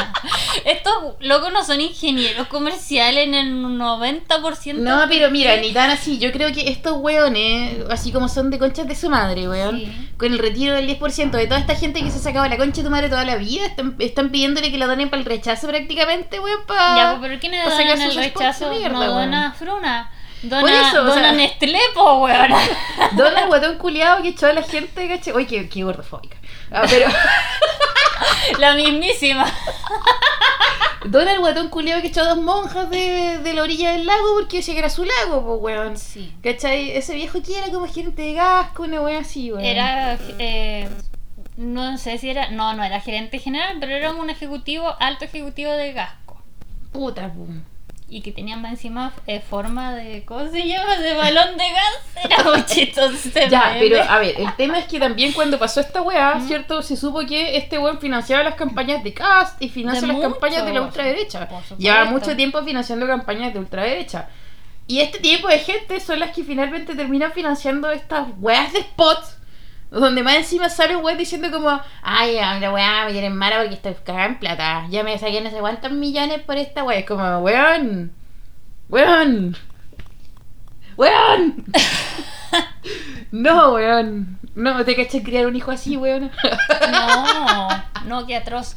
Estos 0.66 0.94
locos 1.20 1.52
no 1.52 1.64
son 1.64 1.82
ingenieros 1.82 2.48
comerciales 2.48 3.26
en 3.28 3.34
el 3.36 3.54
90%. 3.54 4.74
No, 4.76 5.04
pero 5.10 5.30
mira, 5.32 5.58
ni 5.58 5.72
tan 5.74 5.90
así. 5.90 6.18
Yo 6.20 6.32
creo 6.32 6.52
que 6.52 6.70
estos 6.70 6.98
weones, 6.98 7.86
así 7.90 8.12
como 8.12 8.28
son 8.30 8.50
de 8.50 8.60
conchas 8.60 8.88
de 8.88 8.96
su 8.96 9.10
madre, 9.10 9.48
weón, 9.48 9.80
Sí. 9.80 10.10
con 10.18 10.32
el 10.32 10.40
retiro 10.40 10.74
del 10.76 10.88
10% 10.88 11.38
de 11.38 11.48
toda 11.48 11.60
esta 11.60 11.76
gente 11.76 12.02
que 12.04 12.12
se 12.12 12.18
ha 12.18 12.22
sacado 12.22 12.48
la 12.48 12.58
concha 12.58 12.82
de 12.82 12.84
tu 12.86 12.92
madre 12.92 13.10
toda 13.10 13.26
la 13.26 13.36
vida, 13.36 13.66
están, 13.66 13.96
están 14.00 14.30
pidiéndole 14.30 14.72
que 14.72 14.78
la 14.78 14.88
donen 14.88 15.10
para 15.10 15.20
el 15.22 15.26
rechazo 15.26 15.68
prácticamente, 15.68 16.40
weón, 16.40 16.66
para... 16.68 16.96
Ya, 16.96 17.10
pues, 17.18 17.22
pero 17.30 17.40
¿quiénes 17.40 17.64
pa' 17.64 17.72
donan 17.72 18.02
el 18.02 18.16
rechazo? 18.16 18.70
mierda, 18.72 18.90
no 19.00 19.08
dona 19.14 19.52
Fruna. 19.54 20.12
Dona, 20.44 20.62
Por 20.62 20.72
eso, 20.72 21.02
o 21.02 21.06
dona 21.06 21.22
sea- 21.22 21.32
Nestlé, 21.34 21.80
po, 21.94 22.16
weón. 22.24 22.52
Dona 23.16 23.42
el 23.42 23.48
guatón 23.48 23.78
culiado 23.78 24.22
que 24.24 24.30
echó 24.30 24.48
a 24.48 24.54
la 24.54 24.64
gente, 24.64 25.08
¿cachai? 25.08 25.34
Uy, 25.34 25.46
qué, 25.46 25.70
qué 25.70 25.84
gordofóbica. 25.84 26.38
Ah, 26.72 26.84
pero 26.90 27.08
La 28.60 28.74
mismísima. 28.76 29.46
Dora 31.06 31.32
el 31.34 31.40
guatón 31.40 31.70
culiado 31.70 32.02
que 32.02 32.08
echó 32.10 32.24
dos 32.24 32.38
monjas 32.38 32.90
de, 32.92 33.40
de 33.40 33.54
la 33.56 33.64
orilla 33.64 33.92
del 33.94 34.06
lago 34.06 34.24
porque 34.40 34.58
decía 34.58 34.76
que 34.76 34.80
era 34.82 34.90
su 34.90 35.04
lago, 35.04 35.44
pues 35.60 35.60
weón. 35.78 35.98
Sí. 35.98 36.34
¿Cachai? 36.44 36.92
Ese 36.92 37.16
viejo 37.16 37.42
que 37.42 37.58
era 37.58 37.70
como 37.72 37.88
gerente 37.88 38.22
de 38.22 38.34
Gasco, 38.34 38.84
una 38.84 39.02
wea 39.02 39.20
así, 39.20 39.52
weón. 39.52 39.66
Era. 39.66 40.18
eh, 40.38 40.88
no 41.58 41.98
sé 41.98 42.18
si 42.20 42.30
era. 42.30 42.52
No, 42.52 42.74
no 42.76 42.84
era 42.84 43.02
gerente 43.02 43.40
general, 43.40 43.78
pero 43.80 43.96
era 43.96 44.12
un 44.14 44.30
ejecutivo, 44.30 44.96
alto 45.00 45.26
ejecutivo 45.26 45.72
de 45.72 45.94
Gasco. 45.94 46.40
Puta, 46.92 47.30
pum. 47.34 47.64
Y 48.14 48.20
que 48.22 48.34
tenía 48.34 48.58
más 48.58 48.72
encima 48.72 49.14
eh, 49.26 49.40
forma 49.40 49.96
de. 49.96 50.26
¿Cómo 50.26 50.46
se 50.50 50.68
llama? 50.68 50.98
De 50.98 51.14
balón 51.14 51.58
de 51.58 51.64
gas. 51.64 52.26
Era 52.26 52.44
muy 52.44 52.66
chistoso 52.66 53.14
ese 53.14 53.50
Ya, 53.50 53.78
pero 53.80 54.04
a 54.04 54.20
ver, 54.20 54.36
el 54.38 54.54
tema 54.58 54.80
es 54.80 54.86
que 54.86 55.00
también 55.00 55.32
cuando 55.32 55.58
pasó 55.58 55.80
esta 55.80 56.02
weá, 56.02 56.42
¿cierto? 56.42 56.82
Se 56.82 56.98
supo 56.98 57.22
que 57.22 57.56
este 57.56 57.80
weón 57.80 58.00
financiaba 58.00 58.44
las 58.44 58.56
campañas 58.56 59.02
de 59.02 59.14
Cast 59.14 59.62
y 59.62 59.70
financia 59.70 60.06
las 60.06 60.18
mucho, 60.18 60.30
campañas 60.30 60.66
de 60.66 60.74
la 60.74 60.82
ultraderecha. 60.82 61.48
por 61.48 61.62
supuesto. 61.62 61.78
Lleva 61.78 62.04
mucho 62.04 62.36
tiempo 62.36 62.62
financiando 62.62 63.08
campañas 63.08 63.54
de 63.54 63.60
ultraderecha. 63.60 64.28
Y 64.88 65.00
este 65.00 65.20
tipo 65.20 65.48
de 65.48 65.60
gente 65.60 66.02
son 66.02 66.20
las 66.20 66.36
que 66.36 66.44
finalmente 66.44 66.96
terminan 66.96 67.32
financiando 67.32 67.90
estas 67.92 68.28
weas 68.40 68.74
de 68.74 68.82
spots. 68.82 69.38
Donde 69.92 70.24
más 70.24 70.36
encima 70.36 70.70
sale 70.70 70.96
un 70.96 71.04
weón 71.04 71.18
diciendo 71.18 71.52
como, 71.52 71.80
ay, 72.02 72.36
la 72.36 72.72
weá 72.72 73.06
me 73.06 73.12
tienen 73.12 73.36
mala 73.36 73.60
porque 73.60 73.76
estoy 73.76 73.94
cagada 74.06 74.26
en 74.26 74.40
plata. 74.40 74.88
Ya 74.90 75.04
me 75.04 75.18
saqué 75.20 75.42
no 75.42 75.50
sé 75.50 75.58
cuántos 75.58 75.92
millones 75.92 76.40
por 76.42 76.58
esta 76.58 76.84
weá. 76.84 77.00
Es 77.00 77.06
como, 77.06 77.40
weón, 77.40 78.14
weón, 78.90 79.58
weón. 80.96 81.66
No, 83.32 83.76
weón. 83.76 84.40
No, 84.56 84.84
te 84.84 84.96
caché 84.96 85.24
criar 85.24 85.48
un 85.48 85.56
hijo 85.56 85.72
así, 85.72 85.96
weón. 85.96 86.32
No, 86.92 87.68
no, 88.06 88.28
qué 88.28 88.36
atroz. 88.36 88.76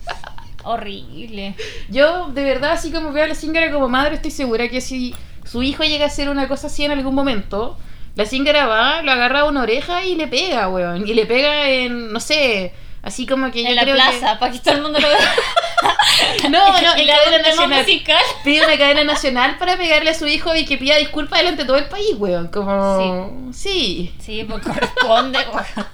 Horrible. 0.62 1.56
Yo, 1.88 2.28
de 2.28 2.44
verdad, 2.44 2.72
así 2.72 2.92
como 2.92 3.12
veo 3.12 3.24
a 3.24 3.28
la 3.28 3.34
Zingara 3.34 3.72
como 3.72 3.88
madre, 3.88 4.14
estoy 4.14 4.30
segura 4.30 4.68
que 4.68 4.80
si 4.80 5.14
su 5.44 5.62
hijo 5.62 5.82
llega 5.82 6.04
a 6.04 6.08
hacer 6.08 6.28
una 6.28 6.48
cosa 6.48 6.68
así 6.68 6.84
en 6.84 6.92
algún 6.92 7.14
momento, 7.14 7.76
la 8.16 8.26
Zingara 8.26 8.66
va, 8.66 9.02
lo 9.02 9.10
agarra 9.12 9.40
a 9.40 9.44
una 9.44 9.62
oreja 9.62 10.04
y 10.04 10.14
le 10.14 10.26
pega, 10.28 10.68
weón. 10.68 11.06
Y 11.08 11.14
le 11.14 11.26
pega 11.26 11.68
en, 11.68 12.12
no 12.12 12.20
sé, 12.20 12.72
así 13.02 13.26
como 13.26 13.50
que 13.50 13.62
yo 13.62 13.68
En 13.70 13.76
la 13.76 13.82
creo 13.82 13.94
plaza, 13.96 14.38
para 14.38 14.52
que 14.52 14.58
todo 14.60 14.74
el 14.74 14.82
mundo 14.82 15.00
lo 15.00 15.08
vea. 15.08 15.18
que... 15.18 16.48
No, 16.48 16.58
no, 16.80 16.96
en 16.96 17.06
la 17.06 17.16
cadena 17.16 17.48
nacional. 17.48 17.80
musical. 17.80 18.22
Pide 18.44 18.64
una 18.64 18.78
cadena 18.78 19.04
nacional 19.04 19.58
para 19.58 19.76
pegarle 19.76 20.10
a 20.10 20.14
su 20.14 20.26
hijo 20.26 20.54
y 20.54 20.64
que 20.64 20.78
pida 20.78 20.96
disculpas 20.96 21.40
delante 21.40 21.62
de 21.62 21.66
todo 21.66 21.76
el 21.76 21.86
país, 21.86 22.14
weón. 22.16 22.48
Como... 22.48 23.50
Sí. 23.52 24.14
Sí, 24.20 24.44
pues 24.48 24.62
corresponde, 24.62 25.38
weón. 25.52 25.86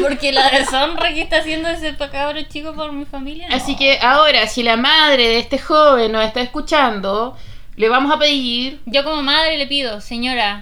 Porque 0.00 0.32
la 0.32 0.48
deshonra 0.50 1.12
que 1.12 1.20
está 1.22 1.38
haciendo 1.38 1.68
ese 1.68 1.94
cabro 1.96 2.40
chico 2.44 2.72
por 2.74 2.92
mi 2.92 3.04
familia. 3.04 3.48
no. 3.48 3.56
Así 3.56 3.76
que 3.76 3.98
ahora, 4.00 4.46
si 4.46 4.62
la 4.62 4.76
madre 4.76 5.28
de 5.28 5.38
este 5.38 5.58
joven 5.58 6.12
nos 6.12 6.24
está 6.24 6.40
escuchando, 6.40 7.36
le 7.76 7.88
vamos 7.88 8.12
a 8.12 8.18
pedir 8.18 8.80
Yo 8.86 9.04
como 9.04 9.22
madre 9.22 9.58
le 9.58 9.66
pido, 9.66 10.00
señora, 10.00 10.60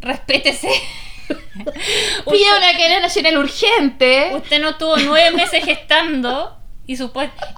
respétese. 0.00 0.68
Pide 1.28 2.58
una 2.58 2.72
cadena 2.72 3.00
nacional 3.00 3.38
urgente. 3.38 4.32
Usted 4.34 4.60
no 4.60 4.76
tuvo 4.76 4.96
nueve 4.96 5.30
meses 5.30 5.64
gestando 5.64 6.60
y 6.90 6.98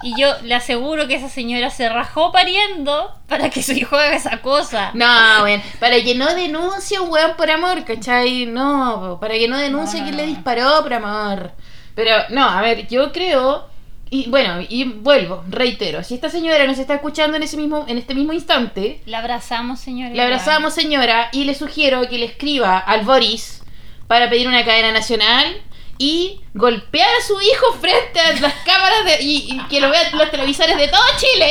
y 0.02 0.20
yo 0.20 0.28
le 0.42 0.54
aseguro 0.54 1.08
que 1.08 1.14
esa 1.14 1.30
señora 1.30 1.70
se 1.70 1.88
rajó 1.88 2.32
pariendo 2.32 3.16
para 3.28 3.49
que 3.49 3.62
su 3.62 3.72
hijo 3.72 3.96
haga 3.96 4.14
esa 4.14 4.42
cosa. 4.42 4.90
No, 4.92 5.42
weón, 5.42 5.62
para 5.80 6.02
que 6.02 6.14
no 6.14 6.34
denuncie 6.34 7.00
un 7.00 7.08
weón 7.11 7.34
por 7.38 7.50
amor, 7.50 7.82
¿cachai? 7.84 8.44
No, 8.44 9.16
para 9.18 9.32
que 9.34 9.49
no 9.49 9.56
denuncie 9.56 10.00
No, 10.00 10.04
no, 10.04 10.11
que 10.11 10.16
no. 10.16 10.22
le 10.22 10.26
disparó 10.26 10.82
por 10.82 10.92
amor. 10.92 11.52
Pero, 11.94 12.11
no, 12.28 12.46
a 12.46 12.61
ver, 12.61 12.87
yo 12.88 13.11
creo, 13.11 13.70
y 14.14 14.28
bueno, 14.28 14.61
y 14.69 14.85
vuelvo, 14.85 15.42
reitero, 15.49 16.04
si 16.04 16.14
esta 16.14 16.28
señora 16.28 16.66
nos 16.66 16.78
está 16.78 16.97
escuchando 16.97 17.38
en 17.38 17.42
ese 17.45 17.57
mismo, 17.57 17.87
en 17.88 17.97
este 17.97 18.14
mismo 18.14 18.35
instante, 18.35 19.00
La 19.07 19.21
abrazamos, 19.21 19.81
señora. 19.81 20.14
le 20.14 20.21
abrazamos 20.21 20.75
señora 20.75 21.31
y 21.33 21.45
le 21.45 21.54
sugiero 21.54 22.07
que 22.11 22.19
le 22.19 22.26
escriba 22.26 22.78
al 22.78 23.07
Boris 23.07 23.62
para 24.09 24.28
pedir 24.28 24.49
una 24.49 24.66
cadena 24.66 24.92
nacional 24.92 25.62
y 25.97 26.42
golpear 26.52 27.09
a 27.09 27.26
su 27.26 27.40
hijo 27.40 27.73
frente 27.81 28.21
a 28.21 28.38
las 28.38 28.52
cámaras 28.66 29.02
de, 29.07 29.23
y, 29.23 29.50
y 29.50 29.59
que 29.71 29.81
lo 29.81 29.88
vean 29.88 30.19
los 30.19 30.31
televisores 30.31 30.76
de 30.76 30.88
todo 30.88 31.00
Chile 31.16 31.50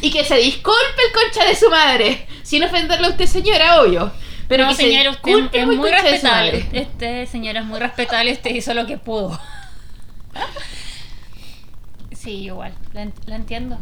y 0.00 0.10
que 0.10 0.24
se 0.24 0.36
disculpe 0.36 1.02
el 1.08 1.12
concha 1.12 1.46
de 1.46 1.54
su 1.54 1.68
madre. 1.68 2.26
Sin 2.42 2.64
ofenderle 2.64 3.08
a 3.08 3.10
usted, 3.10 3.26
señora, 3.26 3.82
obvio. 3.82 4.10
Pero 4.48 4.64
no, 4.64 4.70
que 4.70 4.76
se 4.76 4.82
señora, 4.84 5.10
usted 5.10 5.24
disculpe 5.24 5.60
es 5.60 5.66
muy 5.66 5.90
respetable. 5.90 6.66
Este 6.72 7.26
señora 7.26 7.60
es 7.60 7.66
muy 7.66 7.78
respetable, 7.78 8.32
usted 8.32 8.54
hizo 8.54 8.72
lo 8.72 8.86
que 8.86 8.96
pudo. 8.96 9.38
Sí, 12.28 12.44
igual, 12.44 12.74
la 12.92 13.36
entiendo. 13.36 13.78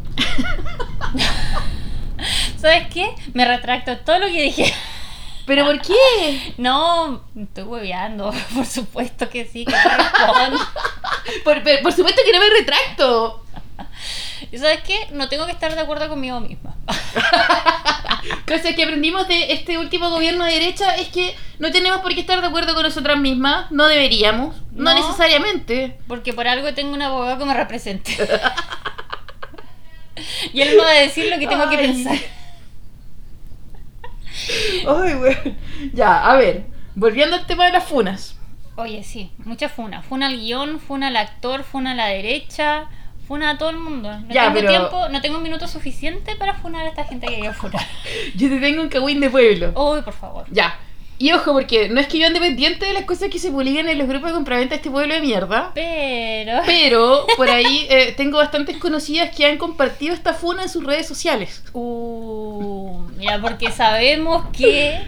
¿Sabes 2.56 2.86
qué? 2.94 3.12
Me 3.34 3.44
retracto 3.44 3.96
todo 3.98 4.20
lo 4.20 4.26
que 4.28 4.40
dije. 4.40 4.72
¿Pero 5.46 5.64
por 5.64 5.80
qué? 5.82 6.54
No, 6.58 7.24
estoy 7.36 7.64
hueveando, 7.64 8.32
por 8.54 8.64
supuesto 8.64 9.28
que 9.28 9.46
sí, 9.46 9.64
que. 9.64 9.74
Por, 11.42 11.60
por- 11.64 11.82
por 11.82 11.92
supuesto 11.92 12.22
que 12.24 12.32
no 12.32 12.38
me 12.38 12.50
retracto. 12.50 13.42
¿Y 14.52 14.58
sabes 14.58 14.80
qué? 14.82 15.08
No 15.10 15.28
tengo 15.28 15.44
que 15.46 15.50
estar 15.52 15.74
de 15.74 15.80
acuerdo 15.80 16.08
conmigo 16.08 16.38
misma. 16.38 16.76
Cosa 18.46 18.74
que 18.74 18.82
aprendimos 18.84 19.28
de 19.28 19.52
este 19.52 19.78
último 19.78 20.10
gobierno 20.10 20.44
de 20.44 20.52
derecha 20.52 20.96
es 20.96 21.08
que 21.08 21.34
no 21.58 21.70
tenemos 21.70 22.00
por 22.00 22.14
qué 22.14 22.20
estar 22.20 22.40
de 22.40 22.46
acuerdo 22.46 22.74
con 22.74 22.82
nosotras 22.82 23.18
mismas, 23.18 23.70
no 23.70 23.86
deberíamos, 23.88 24.56
no, 24.72 24.92
No. 24.92 24.94
necesariamente. 24.94 25.98
Porque 26.08 26.32
por 26.32 26.46
algo 26.48 26.72
tengo 26.74 26.92
un 26.94 27.02
abogado 27.02 27.38
que 27.38 27.44
me 27.44 27.54
represente. 27.54 28.16
Y 30.54 30.62
él 30.62 30.70
me 30.70 30.82
va 30.82 30.88
a 30.88 30.94
decir 30.94 31.30
lo 31.30 31.38
que 31.38 31.46
tengo 31.46 31.68
que 31.68 31.76
Ay. 31.76 31.86
pensar. 31.88 32.16
Ay, 34.88 35.14
güey. 35.14 35.36
Ya, 35.92 36.30
a 36.30 36.36
ver, 36.36 36.64
volviendo 36.94 37.36
al 37.36 37.46
tema 37.46 37.66
de 37.66 37.72
las 37.72 37.84
funas. 37.84 38.38
Oye, 38.76 39.02
sí, 39.04 39.30
mucha 39.44 39.68
funa. 39.68 40.02
Funa 40.02 40.26
al 40.26 40.38
guion, 40.38 40.80
funa 40.80 41.08
al 41.08 41.16
actor, 41.16 41.64
funa 41.64 41.92
a 41.92 41.94
la 41.94 42.06
derecha, 42.06 42.86
funa 43.26 43.50
a 43.50 43.58
todo 43.58 43.70
el 43.70 43.78
mundo. 43.78 44.10
No 44.20 44.32
Ya, 44.34 44.44
tengo 44.44 44.54
pero- 44.54 44.68
tiempo, 44.68 45.08
no 45.10 45.20
tengo 45.20 45.36
un 45.38 45.42
minuto 45.42 45.66
suficiente 45.68 46.36
para 46.36 46.54
funar 46.54 46.86
a 46.86 46.88
esta 46.90 47.04
gente 47.04 47.26
que 47.26 47.36
quiero 47.36 47.54
funar. 47.54 47.84
Yo 48.36 48.48
te 48.48 48.58
tengo 48.58 48.82
un 48.82 48.88
cagüín 48.88 49.20
de 49.20 49.30
pueblo. 49.30 49.72
Uy, 49.74 50.02
por 50.02 50.14
favor. 50.14 50.44
Ya. 50.50 50.78
Y 51.18 51.32
ojo, 51.32 51.54
porque 51.54 51.88
no 51.88 51.98
es 51.98 52.08
que 52.08 52.18
yo 52.18 52.26
ande 52.26 52.40
pendiente 52.40 52.84
de 52.84 52.92
las 52.92 53.04
cosas 53.06 53.30
que 53.30 53.38
se 53.38 53.50
publican 53.50 53.88
en 53.88 53.96
los 53.96 54.06
grupos 54.06 54.28
de 54.28 54.34
compraventa 54.34 54.72
de 54.74 54.76
este 54.76 54.90
pueblo 54.90 55.14
de 55.14 55.22
mierda. 55.22 55.70
Pero. 55.74 56.60
Pero 56.66 57.26
por 57.38 57.48
ahí 57.48 57.86
eh, 57.88 58.12
tengo 58.14 58.36
bastantes 58.36 58.76
conocidas 58.76 59.34
que 59.34 59.46
han 59.46 59.56
compartido 59.56 60.12
esta 60.12 60.34
funa 60.34 60.64
en 60.64 60.68
sus 60.68 60.84
redes 60.84 61.08
sociales. 61.08 61.62
Uh, 61.72 62.98
mira, 63.16 63.40
porque 63.40 63.70
sabemos 63.70 64.44
que 64.52 65.00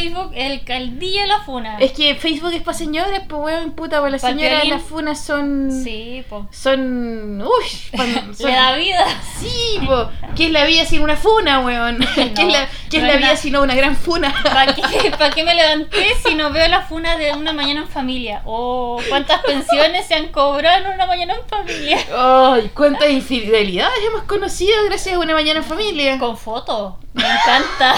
Facebook 0.00 0.32
es 0.34 0.50
el 0.52 0.64
caldillo 0.64 1.20
de 1.22 1.26
la 1.26 1.40
funa. 1.40 1.78
Es 1.78 1.92
que 1.92 2.14
Facebook 2.14 2.52
es 2.52 2.62
para 2.62 2.76
señoras, 2.76 3.20
pues 3.28 3.42
weón, 3.42 3.72
puta, 3.72 3.98
para 3.98 4.10
las 4.10 4.22
Pa'l 4.22 4.34
señoras 4.34 4.62
violín. 4.62 4.74
las 4.78 4.82
funas 4.82 5.24
son. 5.24 5.70
Sí, 5.84 6.24
po. 6.28 6.46
Son. 6.50 7.40
Uy, 7.42 7.96
pan- 7.96 8.34
son- 8.34 8.46
Le 8.50 8.56
da 8.56 8.74
vida. 8.76 9.04
Sí, 9.38 9.80
po. 9.86 10.08
¿Qué 10.36 10.46
es 10.46 10.50
la 10.52 10.64
vida 10.64 10.84
sin 10.84 11.02
una 11.02 11.16
funa, 11.16 11.60
weón? 11.60 11.98
¿Qué 12.14 12.22
es 12.42 12.52
la, 12.52 12.68
qué 12.90 12.96
es 12.98 13.02
no 13.02 13.08
la 13.08 13.14
es 13.14 13.18
vida 13.20 13.36
sin 13.36 13.56
una 13.56 13.74
gran 13.74 13.96
funa? 13.96 14.34
¿Para 14.44 14.74
qué, 14.74 14.82
pa' 15.18 15.30
qué 15.30 15.44
me 15.44 15.54
levanté 15.54 16.06
si 16.26 16.34
no 16.34 16.50
veo 16.50 16.66
la 16.68 16.82
funa 16.82 17.16
de 17.16 17.32
una 17.32 17.52
mañana 17.52 17.80
en 17.82 17.88
familia? 17.88 18.42
¿O 18.44 19.00
cuántas 19.08 19.40
pensiones 19.42 20.06
se 20.06 20.14
han 20.14 20.28
cobrado 20.28 20.84
en 20.86 20.94
una 20.94 21.06
mañana 21.06 21.34
en 21.34 21.48
familia? 21.48 21.98
Ay, 22.16 22.70
cuántas 22.74 23.10
infidelidades 23.10 23.94
hemos 24.08 24.22
conocido 24.24 24.74
gracias 24.86 25.14
a 25.14 25.18
una 25.18 25.34
mañana 25.34 25.60
en 25.60 25.64
familia. 25.64 26.18
Con 26.18 26.36
foto. 26.36 26.98
Me 27.12 27.22
encanta. 27.22 27.94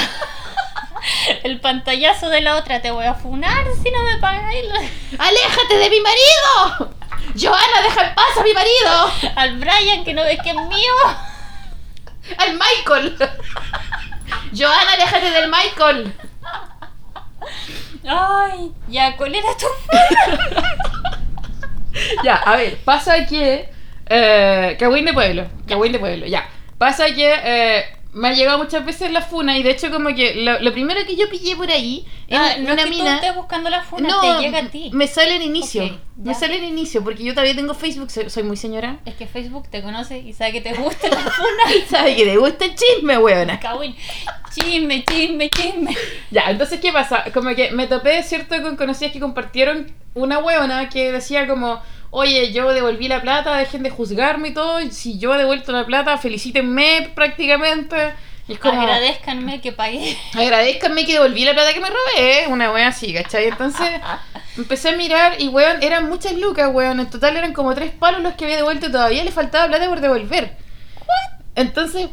El 1.42 1.60
pantallazo 1.60 2.28
de 2.28 2.40
la 2.40 2.56
otra. 2.56 2.80
Te 2.80 2.90
voy 2.90 3.06
a 3.06 3.14
funar 3.14 3.64
si 3.82 3.90
no 3.90 4.02
me 4.02 4.18
pagáis. 4.18 4.64
¡Aléjate 5.18 5.78
de 5.78 5.90
mi 5.90 6.00
marido! 6.00 6.94
¡Joana, 7.38 7.82
deja 7.82 8.08
en 8.08 8.14
paz 8.14 8.36
a 8.38 8.42
mi 8.42 8.52
marido! 8.52 9.32
Al 9.36 9.58
Brian 9.58 10.04
que 10.04 10.14
no 10.14 10.22
ves 10.22 10.38
que 10.42 10.50
es 10.50 10.56
mío. 10.56 10.94
¡Al 12.38 12.58
Michael! 12.58 13.16
¡Joana, 14.56 14.92
aléjate 14.92 15.30
del 15.30 15.50
Michael! 15.50 16.14
Ay, 18.08 18.72
ya, 18.88 19.16
¿cuál 19.16 19.34
era 19.34 19.48
tu 19.56 19.66
Ya, 22.22 22.36
a 22.36 22.56
ver, 22.56 22.76
pasa 22.78 23.26
que. 23.26 23.68
Eh, 24.08 24.76
Cagüín 24.78 25.04
de 25.04 25.12
pueblo. 25.12 25.46
Cagüín 25.66 25.92
de 25.92 25.98
pueblo, 25.98 26.26
ya. 26.26 26.48
Pasa 26.78 27.06
que 27.06 27.34
eh, 27.42 27.95
me 28.16 28.28
ha 28.28 28.32
llegado 28.32 28.56
muchas 28.56 28.84
veces 28.84 29.10
la 29.12 29.20
funa 29.20 29.58
y 29.58 29.62
de 29.62 29.70
hecho, 29.70 29.90
como 29.90 30.14
que 30.14 30.36
lo, 30.36 30.58
lo 30.60 30.72
primero 30.72 31.00
que 31.06 31.16
yo 31.16 31.28
pillé 31.28 31.54
por 31.54 31.70
ahí 31.70 32.06
es 32.28 32.38
Ah, 32.38 32.54
no 32.58 32.72
una 32.72 32.82
es 32.82 32.88
que 32.88 32.90
mina. 32.96 33.20
tú 33.20 33.34
buscando 33.34 33.68
la 33.68 33.82
funa, 33.82 34.08
no, 34.08 34.20
te 34.20 34.42
llega 34.42 34.58
a 34.60 34.68
ti. 34.68 34.90
me 34.94 35.06
sale 35.06 35.36
el 35.36 35.42
inicio. 35.42 35.98
Me 36.16 36.34
sale 36.34 36.56
el 36.56 36.64
inicio 36.64 37.04
porque 37.04 37.22
yo 37.22 37.34
todavía 37.34 37.54
tengo 37.54 37.74
Facebook, 37.74 38.10
soy, 38.10 38.30
soy 38.30 38.42
muy 38.42 38.56
señora. 38.56 39.00
Es 39.04 39.14
que 39.16 39.26
Facebook 39.26 39.68
te 39.68 39.82
conoce 39.82 40.18
y 40.18 40.32
sabe 40.32 40.52
que 40.52 40.60
te 40.62 40.72
gusta 40.72 41.08
la 41.08 41.16
funa. 41.18 41.62
¿Sabes 41.90 42.16
que 42.16 42.24
te 42.24 42.36
gusta 42.38 42.64
el 42.64 42.74
chisme, 42.74 43.18
weona? 43.18 43.60
Chisme, 44.54 45.04
chisme, 45.04 45.50
chisme. 45.50 45.94
Ya, 46.30 46.50
entonces, 46.50 46.80
¿qué 46.80 46.92
pasa? 46.92 47.24
Como 47.34 47.54
que 47.54 47.70
me 47.72 47.86
topé, 47.86 48.22
¿cierto? 48.22 48.60
Con 48.62 48.76
conocidas 48.76 49.12
que 49.12 49.20
compartieron 49.20 49.92
una 50.14 50.38
huevona 50.38 50.88
que 50.88 51.12
decía 51.12 51.46
como, 51.46 51.82
oye, 52.18 52.50
yo 52.50 52.72
devolví 52.72 53.08
la 53.08 53.20
plata, 53.20 53.58
dejen 53.58 53.82
de 53.82 53.90
juzgarme 53.90 54.48
y 54.48 54.54
todo, 54.54 54.80
si 54.90 55.18
yo 55.18 55.34
he 55.34 55.38
devuelto 55.38 55.70
la 55.72 55.84
plata, 55.84 56.16
felicítenme 56.16 57.10
prácticamente. 57.14 58.14
Y 58.48 58.54
es 58.54 58.58
como, 58.58 58.80
Agradezcanme 58.80 59.60
que 59.60 59.72
pagué. 59.72 60.16
agradezcanme 60.32 61.04
que 61.04 61.12
devolví 61.12 61.44
la 61.44 61.52
plata 61.52 61.74
que 61.74 61.80
me 61.80 61.90
robé, 61.90 62.46
una 62.48 62.72
wea 62.72 62.88
así, 62.88 63.12
¿cachai? 63.12 63.48
Entonces 63.48 63.86
empecé 64.56 64.88
a 64.90 64.96
mirar 64.96 65.34
y 65.38 65.48
weón, 65.48 65.82
eran 65.82 66.08
muchas 66.08 66.32
lucas, 66.32 66.70
weón, 66.72 67.00
en 67.00 67.10
total 67.10 67.36
eran 67.36 67.52
como 67.52 67.74
tres 67.74 67.90
palos 67.92 68.22
los 68.22 68.32
que 68.32 68.44
había 68.44 68.56
devuelto 68.56 68.86
y 68.86 68.92
todavía 68.92 69.22
le 69.22 69.30
faltaba 69.30 69.66
plata 69.66 69.86
por 69.86 70.00
devolver. 70.00 70.56
Entonces, 71.54 72.08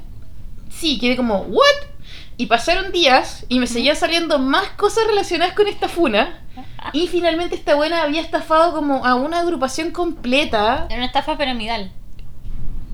sí, 0.69 0.99
quedé 0.99 1.15
como, 1.15 1.43
¿what? 1.43 1.92
Y 2.37 2.47
pasaron 2.47 2.91
días 2.91 3.45
y 3.49 3.59
me 3.59 3.67
seguían 3.67 3.95
saliendo 3.95 4.39
más 4.39 4.69
cosas 4.71 5.05
relacionadas 5.07 5.53
con 5.53 5.67
esta 5.67 5.87
funa. 5.87 6.39
Y 6.91 7.07
finalmente 7.07 7.55
esta 7.55 7.75
buena 7.75 8.03
había 8.03 8.21
estafado 8.21 8.73
como 8.73 9.05
a 9.05 9.15
una 9.15 9.39
agrupación 9.39 9.91
completa. 9.91 10.85
Era 10.89 10.97
una 10.97 11.05
estafa 11.05 11.37
piramidal. 11.37 11.91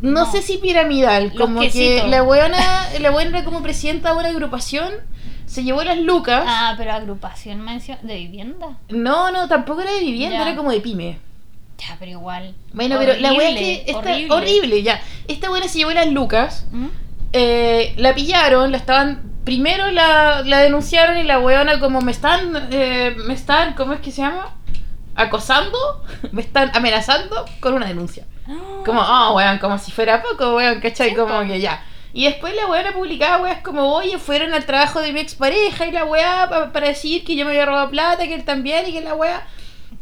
No, 0.02 0.26
No. 0.26 0.32
sé 0.32 0.42
si 0.42 0.58
piramidal, 0.58 1.34
como 1.34 1.60
que 1.62 2.04
la 2.08 2.22
buena, 2.22 2.58
la 3.00 3.12
buena 3.12 3.30
era 3.38 3.44
como 3.46 3.62
presidenta 3.62 4.14
de 4.14 4.20
una 4.20 4.30
agrupación, 4.30 4.94
se 5.46 5.64
llevó 5.64 5.84
las 5.84 5.98
lucas. 5.98 6.44
Ah, 6.48 6.76
pero 6.78 6.94
agrupación 6.94 7.66
de 8.04 8.16
vivienda. 8.16 8.78
No, 8.90 9.32
no, 9.32 9.48
tampoco 9.50 9.82
era 9.82 9.92
de 9.92 10.00
vivienda, 10.02 10.38
Ya. 10.38 10.44
era 10.48 10.56
como 10.56 10.72
de 10.72 10.80
pyme. 10.80 11.18
Ya, 11.80 11.96
pero 11.98 12.12
igual. 12.12 12.54
Bueno, 12.74 12.96
pero 13.00 13.14
la 13.20 13.30
es 13.30 13.36
Horrible, 13.36 13.60
que 13.60 13.84
está 13.88 13.98
horrible. 14.00 14.34
horrible. 14.36 14.84
ya. 14.84 15.02
Esta 15.28 15.50
buena 15.50 15.68
se 15.68 15.80
llevó 15.80 15.92
las 15.92 16.08
lucas, 16.08 16.66
¿Mm? 16.72 16.88
eh, 17.34 17.94
la 17.98 18.14
pillaron, 18.16 18.72
la 18.72 18.78
estaban. 18.78 19.29
Primero 19.44 19.90
la, 19.92 20.42
la 20.44 20.60
denunciaron 20.60 21.18
y 21.18 21.24
la 21.24 21.40
weona 21.40 21.80
como 21.80 22.02
me 22.02 22.12
están. 22.12 22.68
eh, 22.72 23.16
me 23.26 23.34
están. 23.34 23.74
¿Cómo 23.74 23.94
es 23.94 24.00
que 24.02 24.12
se 24.12 24.22
llama? 24.22 24.56
Acosando, 25.16 25.78
me 26.32 26.42
están 26.42 26.72
amenazando 26.76 27.46
con 27.60 27.74
una 27.74 27.88
denuncia. 27.88 28.26
Como, 28.86 29.02
ah, 29.02 29.32
weón, 29.34 29.58
como 29.60 29.78
si 29.78 29.92
fuera 29.92 30.22
poco, 30.24 30.56
weón, 30.56 30.80
¿cachai? 30.80 31.14
Como 31.14 31.40
que 31.48 31.60
ya. 31.60 31.84
Y 32.14 32.26
después 32.26 32.56
la 32.56 32.66
weona 32.68 32.92
publicaba 32.94 33.44
weas 33.44 33.62
como, 33.62 33.94
oye, 33.94 34.18
fueron 34.18 34.54
al 34.54 34.66
trabajo 34.66 35.00
de 35.02 35.14
mi 35.14 35.20
expareja 35.20 35.86
y 35.86 35.92
la 35.92 36.06
weá 36.06 36.48
pa- 36.50 36.72
para 36.72 36.88
decir 36.88 37.24
que 37.24 37.36
yo 37.36 37.46
me 37.46 37.52
había 37.52 37.66
robado 37.68 37.90
plata, 37.92 38.26
que 38.26 38.34
él 38.34 38.44
también 38.46 38.88
y 38.88 38.94
que 38.94 39.02
la 39.02 39.14
weá. 39.14 39.46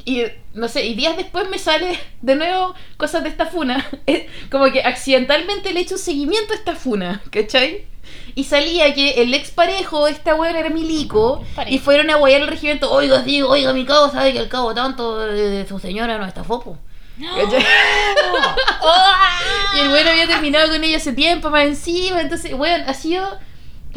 Y 0.08 0.24
no 0.54 0.70
sé, 0.70 0.86
y 0.86 0.96
días 0.96 1.18
después 1.18 1.50
me 1.50 1.60
sale 1.60 2.00
de 2.22 2.36
nuevo 2.36 2.74
cosas 2.96 3.24
de 3.24 3.30
esta 3.30 3.46
funa. 3.46 3.86
Como 4.50 4.72
que 4.72 4.82
accidentalmente 4.82 5.74
le 5.74 5.82
he 5.82 5.84
hecho 5.84 5.96
un 5.96 6.00
seguimiento 6.00 6.54
a 6.54 6.56
esta 6.56 6.78
funa, 6.78 7.22
¿cachai? 7.30 7.86
Y 8.34 8.46
salía 8.46 8.94
que 8.94 9.22
el 9.22 9.34
exparejo 9.34 10.06
de 10.06 10.14
esta 10.14 10.34
weá 10.36 10.58
era 10.58 10.70
milico 10.70 11.44
y 11.68 11.80
fueron 11.80 12.10
a 12.10 12.16
guayar 12.16 12.44
al 12.44 12.48
regimiento. 12.48 12.90
Oiga, 12.90 13.22
digo, 13.22 13.50
oiga, 13.50 13.74
mi 13.74 13.86
cabo 13.86 14.10
sabe 14.10 14.32
que 14.32 14.40
el 14.40 14.48
cabo 14.48 14.74
tanto 14.74 15.18
de 15.18 15.68
su 15.68 15.78
señora 15.78 16.18
no 16.18 16.26
está 16.26 16.46
fopo. 16.46 16.78
¿Cachai? 17.20 17.62
Y 19.76 19.80
el 19.82 19.90
weón 19.90 20.08
había 20.08 20.26
terminado 20.26 20.72
con 20.72 20.82
ella 20.86 20.96
hace 20.96 21.12
tiempo, 21.12 21.50
más 21.50 21.66
encima. 21.66 22.22
Entonces, 22.22 22.54
weón, 22.54 22.84
ha 22.88 22.94
sido 22.94 23.38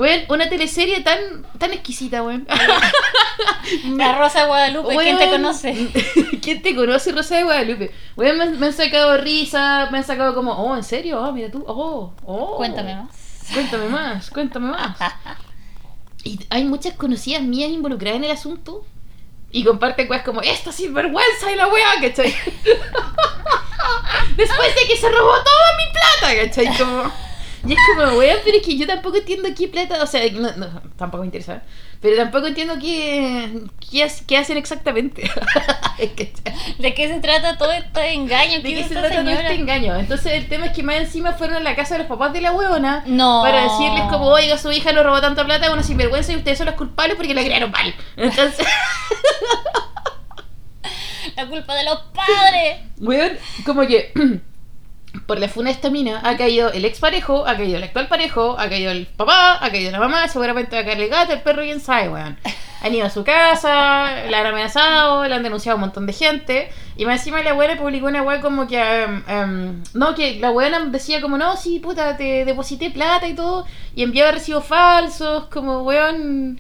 weón, 0.00 0.23
una 0.28 0.49
teleserie 0.49 1.00
tan, 1.02 1.19
tan 1.59 1.73
exquisita, 1.73 2.23
weón. 2.23 2.47
La 3.97 4.19
Rosa 4.19 4.40
de 4.40 4.47
Guadalupe, 4.47 4.97
¿quién 4.97 5.19
te 5.19 5.28
conoce? 5.28 5.88
¿Quién 6.42 6.62
te 6.62 6.75
conoce, 6.75 7.12
Rosa 7.12 7.37
de 7.37 7.45
Guadalupe? 7.45 7.92
Weón, 8.16 8.38
me, 8.38 8.47
me 8.47 8.66
han 8.66 8.73
sacado 8.73 9.19
risa, 9.19 9.88
me 9.92 9.99
han 9.99 10.04
sacado 10.04 10.35
como, 10.35 10.52
oh, 10.52 10.75
¿en 10.75 10.83
serio? 10.83 11.23
Ah, 11.23 11.30
mira 11.30 11.50
tú, 11.50 11.62
oh, 11.66 12.14
oh. 12.25 12.57
Cuéntame 12.57 12.97
más. 12.97 13.11
Cuéntame 13.52 13.88
más, 13.88 14.30
cuéntame 14.30 14.71
más. 14.71 14.97
Y 16.23 16.38
hay 16.50 16.66
muchas 16.66 16.92
conocidas 16.97 17.40
mías 17.40 17.71
involucradas 17.71 18.19
en 18.19 18.25
el 18.25 18.30
asunto. 18.30 18.85
Y 19.52 19.64
comparten 19.64 20.07
cosas 20.07 20.23
como, 20.23 20.42
esta 20.42 20.71
sinvergüenza 20.71 21.50
y 21.50 21.57
la 21.57 21.66
weá, 21.66 21.95
¿cachai? 21.99 22.37
Después 24.37 24.75
de 24.75 24.87
que 24.87 24.97
se 24.99 25.09
robó 25.09 25.33
toda 25.33 25.76
mi 25.78 25.85
plata, 25.92 26.45
¿cachai? 26.45 26.76
Como... 26.76 27.11
Y 27.67 27.73
es 27.73 27.79
como, 27.95 28.17
weón, 28.19 28.38
pero 28.45 28.57
es 28.57 28.62
que 28.67 28.76
yo 28.76 28.87
tampoco 28.87 29.17
entiendo 29.19 29.49
qué 29.57 29.69
plata, 29.69 30.02
o 30.02 30.07
sea, 30.07 30.23
no, 30.33 30.50
no, 30.57 30.81
tampoco 30.97 31.21
me 31.23 31.26
interesa, 31.26 31.62
pero 32.00 32.17
tampoco 32.17 32.46
entiendo 32.46 32.77
qué, 32.81 33.64
qué, 33.90 34.05
ha- 34.05 34.09
qué 34.27 34.38
hacen 34.38 34.57
exactamente. 34.57 35.31
¿De 36.79 36.94
qué 36.94 37.09
se 37.09 37.20
trata 37.20 37.59
todo 37.59 37.70
este 37.73 38.14
engaño? 38.14 38.62
¿De 38.62 38.75
qué 38.75 38.85
se 38.85 38.94
trata 38.94 39.11
todo 39.20 39.29
este 39.29 39.55
engaño? 39.55 39.94
Entonces 39.96 40.33
el 40.33 40.49
tema 40.49 40.66
es 40.66 40.73
que 40.73 40.83
más 40.83 40.96
encima 40.96 41.33
fueron 41.33 41.59
a 41.59 41.61
la 41.61 41.77
casa 41.77 41.94
de 41.94 41.99
los 42.01 42.09
papás 42.09 42.33
de 42.33 42.40
la 42.40 42.53
huevona 42.53 43.03
No. 43.07 43.42
para 43.44 43.64
decirles 43.64 44.05
como, 44.11 44.27
oiga, 44.29 44.57
su 44.57 44.73
hija 44.73 44.92
no 44.92 45.03
robó 45.03 45.20
tanta 45.20 45.44
plata, 45.44 45.66
es 45.66 45.73
una 45.73 45.83
sinvergüenza 45.83 46.33
y 46.33 46.37
ustedes 46.37 46.57
son 46.57 46.66
los 46.68 46.77
culpables 46.77 47.16
porque 47.16 47.35
la 47.35 47.42
criaron 47.42 47.70
mal. 47.70 47.94
Entonces, 48.16 48.66
La 51.37 51.46
culpa 51.46 51.75
de 51.75 51.85
los 51.85 51.99
padres. 52.14 52.79
weón, 52.99 53.33
como 53.64 53.87
que 53.87 54.12
por 55.27 55.38
la 55.38 55.49
funa 55.49 55.70
de 55.70 55.75
esta 55.75 55.90
mina 55.90 56.20
ha 56.23 56.37
caído 56.37 56.73
el 56.73 56.85
ex 56.85 57.01
parejo, 57.01 57.46
ha 57.46 57.57
caído 57.57 57.77
el 57.77 57.85
actual 57.85 58.09
parejo, 58.09 58.57
ha 58.59 58.68
caído 58.68 58.92
el 58.92 59.07
papá, 59.07 59.64
ha 59.64 59.70
caído 59.70 59.90
la 59.90 59.99
mamá, 59.99 60.29
seguramente 60.29 60.77
va 60.77 60.83
a 60.83 60.85
caer 60.85 61.01
el 61.01 61.09
gato, 61.09 61.33
el 61.33 61.42
perro, 61.42 61.62
quién 61.62 61.81
sabe, 61.81 62.09
weón. 62.09 62.38
Han 62.83 62.94
ido 62.94 63.05
a 63.05 63.11
su 63.11 63.25
casa, 63.25 64.25
la 64.31 64.40
han 64.40 64.46
amenazado, 64.46 65.29
la 65.29 65.37
han 65.37 65.42
denunciado 65.42 65.75
a 65.75 65.77
un 65.77 65.83
montón 65.83 66.07
de 66.07 66.14
gente. 66.14 66.70
Y 66.96 67.05
más 67.05 67.18
encima 67.20 67.42
la 67.42 67.53
buena 67.53 67.77
publicó 67.77 68.07
una 68.07 68.23
weá 68.23 68.40
como 68.40 68.66
que. 68.66 68.81
em, 68.81 69.23
em, 69.29 69.83
no, 69.92 70.14
que 70.14 70.40
la 70.40 70.49
buena 70.49 70.81
decía 70.87 71.20
como, 71.20 71.37
no, 71.37 71.59
sí, 71.59 71.79
puta, 71.79 72.16
te 72.16 72.46
deposité 72.46 72.88
plata 72.88 73.29
y 73.29 73.35
todo. 73.35 73.66
Y 73.94 74.03
enviaba 74.03 74.33
recibos 74.33 74.64
falsos, 74.64 75.44
como 75.49 75.83
weón. 75.83 76.59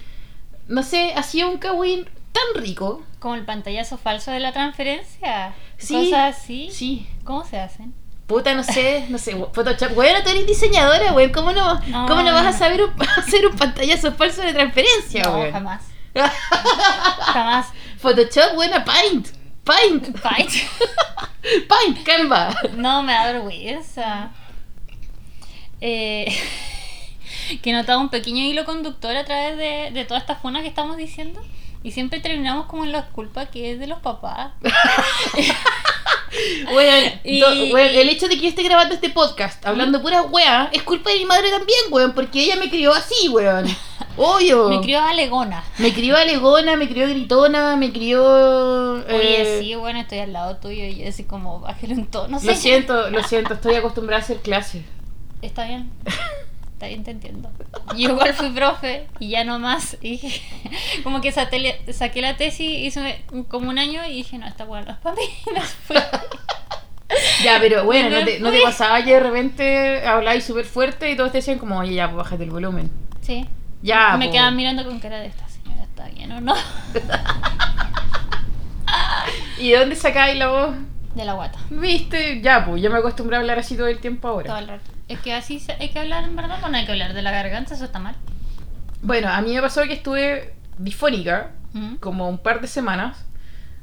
No 0.68 0.82
sé, 0.82 1.14
hacía 1.16 1.46
un 1.46 1.56
cagüín 1.56 2.04
tan 2.32 2.62
rico. 2.62 3.02
Como 3.18 3.34
el 3.34 3.46
pantallazo 3.46 3.96
falso 3.96 4.30
de 4.30 4.40
la 4.40 4.52
transferencia. 4.52 5.54
Sí, 5.78 5.94
Cosas 5.94 6.36
así. 6.36 6.68
Sí. 6.70 7.08
¿Cómo 7.24 7.46
se 7.46 7.58
hacen? 7.58 7.94
Puta, 8.30 8.54
no 8.54 8.62
sé, 8.62 9.06
no 9.08 9.18
sé, 9.18 9.34
Photoshop. 9.52 9.96
Weón, 9.98 10.22
tú 10.22 10.30
eres 10.30 10.46
diseñadora, 10.46 11.12
weón. 11.12 11.32
¿Cómo 11.32 11.50
no, 11.50 11.74
No, 11.88 12.06
¿cómo 12.06 12.22
no 12.22 12.32
vas 12.32 12.46
a 12.46 12.52
no. 12.52 12.58
saber 12.58 12.80
un- 12.84 12.94
hacer 13.18 13.44
un 13.44 13.56
pantallazo 13.56 14.12
falso 14.12 14.40
de 14.42 14.52
transferencia, 14.52 15.24
No, 15.24 15.32
weón? 15.32 15.52
jamás. 15.52 15.82
Jamás. 17.32 17.66
Photoshop, 17.98 18.54
buena, 18.54 18.84
Paint. 18.84 19.28
Paint. 19.64 20.16
Fight. 20.16 20.50
Paint, 21.68 22.04
Canva. 22.04 22.54
No, 22.76 23.02
me 23.02 23.12
da 23.14 23.32
vergüenza. 23.32 24.30
Eh, 25.80 26.26
que 27.62 27.70
he 27.70 27.72
notado 27.72 27.98
un 28.00 28.10
pequeño 28.10 28.44
hilo 28.44 28.64
conductor 28.64 29.16
a 29.16 29.24
través 29.24 29.56
de, 29.56 29.90
de 29.92 30.04
toda 30.04 30.20
esta 30.20 30.36
funa 30.36 30.62
que 30.62 30.68
estamos 30.68 30.96
diciendo. 30.96 31.42
Y 31.82 31.90
siempre 31.92 32.20
terminamos 32.20 32.66
como 32.66 32.84
en 32.84 32.92
la 32.92 33.06
culpa 33.06 33.46
que 33.46 33.72
es 33.72 33.80
de 33.80 33.86
los 33.88 33.98
papás. 34.00 34.52
Weón, 36.74 37.12
Y- 37.24 37.40
do- 37.40 37.76
el 37.78 38.08
hecho 38.08 38.28
de 38.28 38.36
que 38.36 38.42
yo 38.42 38.48
esté 38.48 38.62
grabando 38.62 38.94
este 38.94 39.10
podcast 39.10 39.64
hablando 39.66 40.00
pura 40.00 40.22
weá 40.22 40.70
es 40.72 40.82
culpa 40.82 41.10
de 41.10 41.18
mi 41.18 41.24
madre 41.24 41.50
también, 41.50 41.78
weón, 41.90 42.14
porque 42.14 42.42
ella 42.44 42.56
me 42.56 42.70
crió 42.70 42.92
así, 42.92 43.28
weón. 43.28 43.66
Obvio. 44.16 44.68
Me 44.68 44.80
crió 44.80 45.00
alegona. 45.00 45.64
Me 45.78 45.92
crió 45.94 46.16
alegona, 46.16 46.76
me 46.76 46.88
crió 46.88 47.08
gritona, 47.08 47.76
me 47.76 47.90
crió. 47.92 48.22
Oye, 49.04 49.42
eh, 49.58 49.60
sí, 49.62 49.74
bueno, 49.76 50.00
estoy 50.00 50.18
al 50.18 50.32
lado 50.32 50.56
tuyo 50.56 50.84
y 50.84 51.04
así 51.06 51.24
como 51.24 51.60
bájale 51.60 51.94
un 51.94 52.06
tono. 52.06 52.38
Sé. 52.38 52.46
Lo 52.46 52.54
siento, 52.54 53.10
lo 53.10 53.22
siento, 53.28 53.54
estoy 53.54 53.76
acostumbrada 53.76 54.20
a 54.20 54.24
hacer 54.24 54.38
clases. 54.38 54.82
Está 55.42 55.64
bien. 55.66 55.90
Está 56.80 56.88
bien, 56.88 57.04
te 57.04 57.10
entiendo. 57.10 57.50
Yo 57.94 58.08
igual 58.08 58.32
fui 58.32 58.48
profe 58.48 59.06
y 59.18 59.28
ya 59.28 59.44
no 59.44 59.58
más. 59.58 59.98
Y 60.02 60.18
como 61.02 61.20
que 61.20 61.30
saqué, 61.30 61.78
saqué 61.92 62.22
la 62.22 62.38
tesis, 62.38 62.70
hice 62.70 63.22
como 63.48 63.68
un 63.68 63.78
año 63.78 64.02
y 64.06 64.14
dije, 64.14 64.38
no, 64.38 64.46
esta 64.46 64.64
weá 64.64 64.80
no 64.80 64.92
es 64.92 64.96
para 64.96 65.14
mí. 65.14 65.22
Me 65.52 65.60
fui. 65.60 65.96
Ya, 67.44 67.58
pero 67.60 67.84
bueno, 67.84 68.08
no 68.08 68.24
te, 68.24 68.40
no 68.40 68.50
te 68.50 68.62
pasaba 68.62 69.04
que 69.04 69.12
de 69.12 69.20
repente 69.20 70.06
hablabais 70.06 70.42
súper 70.42 70.64
fuerte 70.64 71.10
y 71.10 71.16
todos 71.16 71.32
te 71.32 71.38
decían 71.38 71.58
como, 71.58 71.76
oye, 71.78 71.96
ya, 71.96 72.06
pues 72.06 72.16
bájate 72.16 72.44
el 72.44 72.50
volumen. 72.50 72.90
Sí. 73.20 73.46
Ya, 73.82 74.16
Me 74.16 74.26
po. 74.26 74.32
quedaban 74.32 74.56
mirando 74.56 74.82
con 74.84 75.00
cara 75.00 75.18
de 75.18 75.26
esta 75.26 75.46
señora, 75.50 75.82
¿está 75.82 76.08
bien 76.08 76.32
o 76.32 76.40
no? 76.40 76.54
¿Y 79.58 79.72
de 79.72 79.78
dónde 79.78 79.96
sacáis 79.96 80.38
la 80.38 80.48
voz? 80.48 80.76
De 81.14 81.24
la 81.26 81.34
guata. 81.34 81.58
Viste, 81.68 82.40
ya, 82.40 82.64
pues 82.64 82.80
yo 82.80 82.90
me 82.90 82.98
acostumbré 82.98 83.36
a 83.36 83.40
hablar 83.40 83.58
así 83.58 83.76
todo 83.76 83.88
el 83.88 83.98
tiempo 83.98 84.28
ahora. 84.28 84.46
Todo 84.46 84.58
el 84.58 84.68
rato. 84.68 84.90
Es 85.10 85.18
que 85.18 85.34
así 85.34 85.60
hay 85.80 85.88
que 85.88 85.98
hablar 85.98 86.22
en 86.22 86.36
verdad, 86.36 86.58
pues 86.60 86.70
no 86.70 86.78
hay 86.78 86.86
que 86.86 86.92
hablar 86.92 87.14
de 87.14 87.22
la 87.22 87.32
garganta, 87.32 87.74
eso 87.74 87.84
está 87.84 87.98
mal. 87.98 88.14
Bueno, 89.02 89.28
a 89.28 89.42
mí 89.42 89.52
me 89.52 89.60
pasó 89.60 89.82
que 89.82 89.94
estuve 89.94 90.54
difónica 90.78 91.50
¿Mm? 91.72 91.96
como 91.96 92.28
un 92.28 92.38
par 92.38 92.60
de 92.60 92.68
semanas 92.68 93.26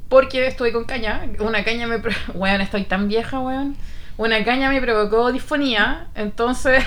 porque 0.07 0.47
estuve 0.47 0.71
con 0.71 0.85
caña. 0.85 1.25
Una 1.39 1.65
caña 1.65 1.85
me... 1.85 1.97
Weón, 2.33 2.61
estoy 2.61 2.85
tan 2.85 3.09
vieja, 3.09 3.41
weón. 3.41 3.75
Una 4.15 4.41
caña 4.45 4.69
me 4.69 4.81
provocó 4.81 5.33
disfonía, 5.33 6.07
entonces 6.15 6.81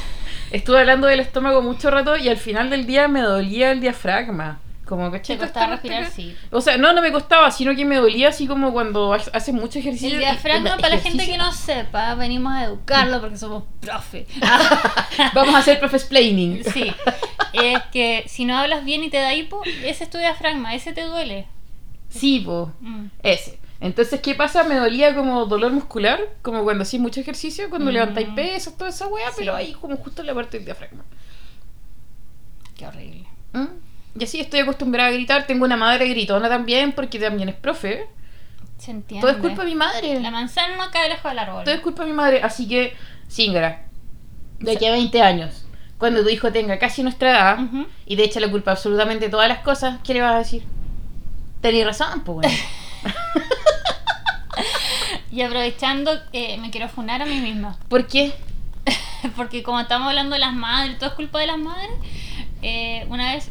estuve 0.50 0.80
hablando 0.80 1.06
del 1.06 1.20
estómago 1.20 1.62
mucho 1.62 1.90
rato 1.90 2.18
y 2.18 2.28
al 2.28 2.36
final 2.36 2.68
del 2.68 2.84
día 2.84 3.08
me 3.08 3.22
dolía 3.22 3.70
el 3.70 3.80
diafragma. 3.80 4.60
Como 4.88 5.10
que 5.10 5.20
¿Te 5.20 5.36
costaba 5.36 5.66
respirar? 5.66 6.06
Sí. 6.10 6.34
O 6.50 6.62
sea, 6.62 6.78
no, 6.78 6.94
no 6.94 7.02
me 7.02 7.12
costaba, 7.12 7.50
sino 7.50 7.76
que 7.76 7.84
me 7.84 7.96
dolía 7.96 8.28
así 8.30 8.46
como 8.46 8.72
cuando 8.72 9.12
ha- 9.12 9.16
haces 9.34 9.52
mucho 9.52 9.78
ejercicio. 9.78 10.14
El 10.14 10.20
diafragma, 10.20 10.76
para 10.78 10.96
la 10.96 10.98
gente 10.98 11.26
que 11.26 11.36
no 11.36 11.52
sepa, 11.52 12.14
venimos 12.14 12.54
a 12.54 12.64
educarlo 12.64 13.20
porque 13.20 13.36
somos 13.36 13.64
profe. 13.80 14.26
Vamos 15.34 15.54
a 15.54 15.58
hacer 15.58 15.78
profe 15.78 15.96
explaining. 15.96 16.62
Sí, 16.72 16.92
es 17.52 17.82
que 17.92 18.24
si 18.28 18.44
no 18.44 18.56
hablas 18.56 18.84
bien 18.84 19.02
y 19.04 19.10
te 19.10 19.18
da 19.18 19.34
hipo, 19.34 19.62
ese 19.84 20.04
es 20.04 20.10
tu 20.10 20.16
diafragma, 20.18 20.74
ese 20.74 20.92
te 20.92 21.02
duele. 21.02 21.46
Sí, 22.08 22.40
po. 22.40 22.72
Mm. 22.80 23.06
Ese. 23.22 23.58
Entonces, 23.80 24.20
¿qué 24.20 24.34
pasa? 24.34 24.64
Me 24.64 24.74
dolía 24.76 25.14
como 25.14 25.44
dolor 25.46 25.72
muscular, 25.72 26.18
como 26.42 26.62
cuando 26.64 26.82
hacís 26.82 26.98
mucho 27.00 27.20
ejercicio, 27.20 27.68
cuando 27.70 27.90
Mm. 27.90 27.94
levantáis 27.94 28.28
pesas, 28.30 28.76
toda 28.76 28.90
esa 28.90 29.06
weá, 29.06 29.28
Sí. 29.30 29.36
pero 29.38 29.54
ahí 29.54 29.72
como 29.72 29.96
justo 29.98 30.22
en 30.22 30.26
la 30.28 30.34
parte 30.34 30.56
del 30.58 30.64
diafragma. 30.64 31.04
Qué 32.76 32.86
horrible. 32.86 33.26
¿Mm? 33.52 33.66
Y 34.18 34.24
así 34.24 34.40
estoy 34.40 34.60
acostumbrada 34.60 35.08
a 35.08 35.12
gritar. 35.12 35.46
Tengo 35.46 35.64
una 35.64 35.76
madre 35.76 36.08
gritona 36.08 36.48
también, 36.48 36.92
porque 36.92 37.18
también 37.18 37.48
es 37.48 37.54
profe. 37.54 38.06
Se 38.78 38.90
entiende. 38.90 39.26
Todo 39.26 39.36
es 39.36 39.42
culpa 39.42 39.62
de 39.62 39.68
mi 39.70 39.74
madre. 39.74 40.20
La 40.20 40.30
manzana 40.30 40.76
no 40.76 40.90
cae 40.90 41.08
lejos 41.08 41.30
del 41.30 41.38
árbol. 41.38 41.64
Todo 41.64 41.74
es 41.74 41.80
culpa 41.80 42.02
de 42.04 42.10
mi 42.10 42.14
madre. 42.16 42.42
Así 42.42 42.66
que, 42.68 42.96
Singra, 43.28 43.84
de 44.60 44.72
aquí 44.72 44.86
a 44.86 44.92
20 44.92 45.22
años, 45.22 45.64
cuando 45.98 46.22
tu 46.22 46.28
hijo 46.28 46.52
tenga 46.52 46.78
casi 46.78 47.02
nuestra 47.02 47.30
edad 47.30 47.58
y 48.06 48.16
de 48.16 48.24
hecho 48.24 48.40
la 48.40 48.50
culpa 48.50 48.72
absolutamente 48.72 49.26
de 49.26 49.30
todas 49.30 49.48
las 49.48 49.58
cosas, 49.60 49.98
¿qué 50.04 50.14
le 50.14 50.20
vas 50.22 50.34
a 50.34 50.38
decir? 50.38 50.62
Tenés 51.60 51.84
razón, 51.84 52.22
pues 52.24 52.36
bueno. 52.36 52.54
Y 55.30 55.42
aprovechando, 55.42 56.10
eh, 56.32 56.56
me 56.58 56.70
quiero 56.70 56.88
funar 56.88 57.20
a 57.22 57.26
mí 57.26 57.38
misma. 57.40 57.78
¿Por 57.88 58.06
qué? 58.06 58.32
Porque 59.36 59.62
como 59.62 59.78
estamos 59.80 60.08
hablando 60.08 60.34
de 60.34 60.40
las 60.40 60.54
madres, 60.54 60.98
todo 60.98 61.10
es 61.10 61.16
culpa 61.16 61.40
de 61.40 61.46
las 61.48 61.58
madres. 61.58 61.90
eh, 62.62 63.06
una 63.08 63.34
vez 63.34 63.50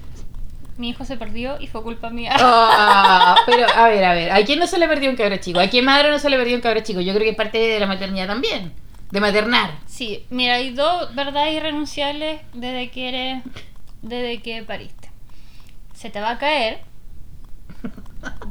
mi 0.78 0.90
hijo 0.90 1.06
se 1.06 1.18
perdió 1.18 1.60
y 1.60 1.68
fue 1.68 1.82
culpa 1.84 2.10
mía. 2.10 2.36
Ah, 2.40 3.36
pero 3.46 3.66
a 3.76 3.88
ver, 3.88 4.06
a 4.06 4.14
ver, 4.14 4.32
¿a 4.32 4.44
quién 4.46 4.60
no 4.60 4.68
se 4.68 4.78
le 4.78 4.88
perdió 4.88 5.10
un 5.10 5.16
cabro 5.16 5.38
chico? 5.38 5.60
¿A 5.60 5.68
qué 5.68 5.82
madre 5.82 6.10
no 6.12 6.20
se 6.20 6.30
le 6.30 6.38
perdió 6.38 6.56
un 6.56 6.62
cabro 6.62 6.80
chico? 6.82 7.02
Yo 7.02 7.14
creo 7.14 7.24
que 7.24 7.32
es 7.32 7.36
parte 7.36 7.58
de 7.58 7.80
la 7.80 7.88
maternidad 7.88 8.28
también, 8.28 8.74
de 9.12 9.20
maternar. 9.20 9.72
Sí, 9.86 10.26
mira, 10.30 10.56
hay 10.56 10.72
dos 10.74 11.14
verdades 11.16 11.56
irrenunciables 11.56 12.42
desde 12.54 12.90
que 12.92 13.10
eres, 13.10 13.44
desde 14.02 14.42
que 14.42 14.64
pariste. 14.64 15.10
Se 15.94 16.10
te 16.10 16.20
va 16.22 16.32
a 16.32 16.38
caer. 16.38 16.82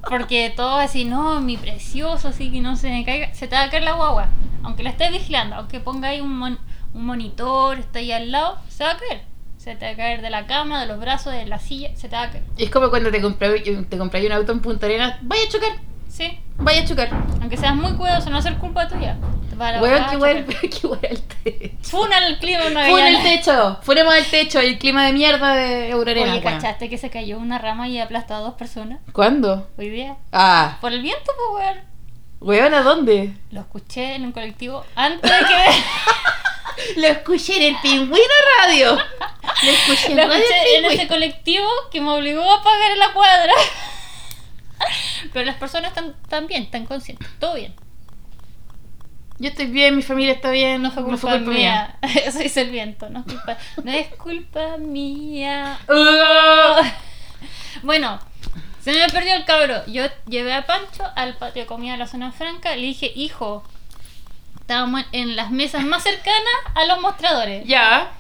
Porque 0.08 0.52
todo 0.56 0.76
así, 0.76 1.04
no, 1.04 1.40
mi 1.40 1.56
precioso, 1.56 2.28
así 2.28 2.50
que 2.50 2.60
no 2.60 2.76
se 2.76 2.88
me 2.90 3.04
caiga. 3.04 3.34
Se 3.34 3.48
te 3.48 3.56
va 3.56 3.64
a 3.64 3.70
caer 3.70 3.82
la 3.82 3.92
guagua. 3.92 4.28
Aunque 4.62 4.82
la 4.82 4.90
estés 4.90 5.10
vigilando, 5.12 5.56
aunque 5.56 5.80
ponga 5.80 6.08
ahí 6.08 6.20
un, 6.20 6.36
mon- 6.38 6.58
un 6.94 7.04
monitor, 7.06 7.78
está 7.78 7.98
ahí 7.98 8.12
al 8.12 8.30
lado, 8.32 8.58
se 8.68 8.84
va 8.84 8.92
a 8.92 8.96
caer. 8.96 9.22
Se 9.66 9.74
te 9.74 9.84
va 9.84 9.90
a 9.90 9.96
caer 9.96 10.22
de 10.22 10.30
la 10.30 10.46
cama, 10.46 10.80
de 10.80 10.86
los 10.86 11.00
brazos, 11.00 11.32
de 11.32 11.44
la 11.44 11.58
silla, 11.58 11.90
se 11.96 12.08
te 12.08 12.14
va 12.14 12.22
a 12.22 12.30
caer. 12.30 12.44
Es 12.56 12.70
como 12.70 12.88
cuando 12.88 13.10
te 13.10 13.20
compré, 13.20 13.58
te 13.58 13.98
compré 13.98 14.24
un 14.24 14.30
auto 14.30 14.52
en 14.52 14.60
Punta 14.60 14.86
Arenas, 14.86 15.16
vaya 15.22 15.42
a 15.42 15.48
chocar, 15.48 15.70
Sí, 16.08 16.38
vaya 16.56 16.82
a 16.82 16.84
chocar. 16.84 17.08
aunque 17.40 17.56
seas 17.56 17.74
muy 17.74 17.92
cuidadoso, 17.94 18.26
no 18.30 18.34
va 18.34 18.38
a 18.38 18.42
ser 18.42 18.58
culpa 18.58 18.86
tuya. 18.86 19.16
Qué 19.50 19.56
chocar. 19.56 19.80
weón, 19.82 20.04
qué 20.10 20.16
weón 20.16 20.36
el 21.02 21.20
techo. 21.20 21.70
Funa 21.82 22.18
el 22.28 22.38
clima 22.38 22.60
una 22.70 22.86
Fue 22.86 23.00
en 23.00 23.16
el 23.16 23.22
vez. 23.24 23.42
techo, 23.42 23.78
fuéramos 23.82 24.14
al 24.14 24.24
techo 24.26 24.62
y 24.62 24.66
el 24.66 24.78
clima 24.78 25.04
de 25.04 25.12
mierda 25.12 25.54
de 25.56 25.90
Eurarena. 25.90 26.34
Oye. 26.34 26.42
¿cachaste 26.42 26.88
que 26.88 26.96
se 26.96 27.10
cayó 27.10 27.36
una 27.38 27.58
rama 27.58 27.88
y 27.88 27.98
aplastó 27.98 28.34
a 28.36 28.38
dos 28.38 28.54
personas 28.54 29.00
¿Cuándo? 29.10 29.68
hoy 29.76 29.88
día? 29.90 30.16
Ah, 30.30 30.78
Por 30.80 30.92
el 30.92 31.02
viento, 31.02 31.32
pues, 31.50 31.66
weón. 31.66 31.78
weón, 32.40 32.72
¿a 32.72 32.82
dónde? 32.82 33.34
Lo 33.50 33.62
escuché 33.62 34.14
en 34.14 34.26
un 34.26 34.30
colectivo 34.32 34.84
antes 34.94 35.28
de 35.28 35.38
que. 35.38 35.44
Lo 36.96 37.06
escuché 37.06 37.56
en 37.56 37.74
el 37.74 37.80
Pingüino 37.80 38.34
Radio. 38.60 38.96
Lo 38.96 39.70
escuché 39.70 40.12
en 40.12 40.16
Lo 40.16 40.22
escuché 40.34 40.78
en 40.78 40.84
ese 40.86 41.08
colectivo 41.08 41.68
que 41.90 42.00
me 42.00 42.10
obligó 42.10 42.50
a 42.50 42.62
pagar 42.62 42.90
en 42.90 42.98
la 42.98 43.12
cuadra. 43.12 43.52
Pero 45.32 45.44
las 45.44 45.56
personas 45.56 45.90
están, 45.90 46.14
están 46.22 46.46
bien, 46.46 46.64
están 46.64 46.86
conscientes. 46.86 47.28
Todo 47.38 47.54
bien. 47.54 47.74
Yo 49.38 49.50
estoy 49.50 49.66
bien, 49.66 49.94
mi 49.96 50.02
familia 50.02 50.32
está 50.32 50.50
bien, 50.50 50.80
No 50.80 50.90
fue 50.90 51.04
culpa, 51.04 51.36
mía. 51.38 51.96
Eso 52.02 52.38
dice 52.42 52.62
el 52.62 52.70
viento. 52.70 53.10
No 53.10 53.20
es 53.20 53.26
culpa, 53.26 53.58
no 53.82 53.92
es 53.92 54.08
culpa 54.14 54.76
mía. 54.78 55.78
Uh, 55.88 56.84
Bueno, 57.82 58.18
se 58.80 58.92
me 58.92 59.06
perdió 59.08 59.34
el 59.34 59.44
cabro. 59.44 59.84
Yo 59.86 60.04
llevé 60.26 60.54
a 60.54 60.66
Pancho 60.66 61.04
al 61.14 61.36
patio 61.36 61.62
de 61.62 61.66
comida 61.66 61.92
de 61.92 61.98
la 61.98 62.06
zona 62.06 62.32
franca. 62.32 62.74
Le 62.74 62.82
dije, 62.82 63.12
hijo, 63.14 63.62
estábamos 64.66 65.04
en 65.12 65.36
las 65.36 65.52
mesas 65.52 65.84
más 65.84 66.02
cercanas 66.02 66.58
a 66.74 66.84
los 66.86 67.00
mostradores. 67.00 67.64
ya. 67.66 68.10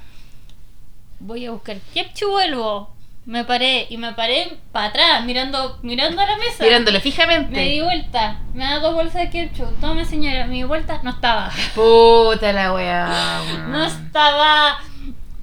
Voy 1.18 1.44
a 1.44 1.50
buscar 1.50 1.78
ketchup, 1.92 2.28
vuelvo. 2.30 2.94
Me 3.24 3.44
paré 3.44 3.86
y 3.90 3.96
me 3.96 4.12
paré 4.12 4.56
para 4.70 4.86
atrás, 4.88 5.24
mirando, 5.24 5.80
mirando 5.82 6.22
a 6.22 6.26
la 6.26 6.36
mesa. 6.36 6.62
Mirándolo 6.62 6.98
Me 6.98 7.02
di 7.02 7.10
fijamente. 7.10 7.82
vuelta, 7.82 8.38
me 8.54 8.62
da 8.64 8.78
dos 8.78 8.94
bolsas 8.94 9.22
de 9.22 9.30
ketchup. 9.30 9.80
Toma, 9.80 10.04
señora, 10.04 10.46
me 10.46 10.54
di 10.54 10.62
vuelta, 10.62 11.00
no 11.02 11.10
estaba. 11.10 11.50
Puta 11.74 12.52
la 12.52 12.72
weá. 12.72 13.40
No 13.68 13.84
estaba. 13.84 14.78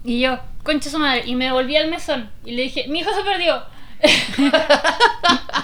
Y 0.05 0.21
yo, 0.21 0.39
concha 0.63 0.89
su 0.89 0.99
madre. 0.99 1.23
Y 1.25 1.35
me 1.35 1.51
volví 1.51 1.75
al 1.75 1.89
mesón 1.89 2.29
y 2.45 2.51
le 2.53 2.61
dije, 2.61 2.85
mi 2.87 2.99
hijo 2.99 3.11
se 3.13 3.23
perdió. 3.23 3.61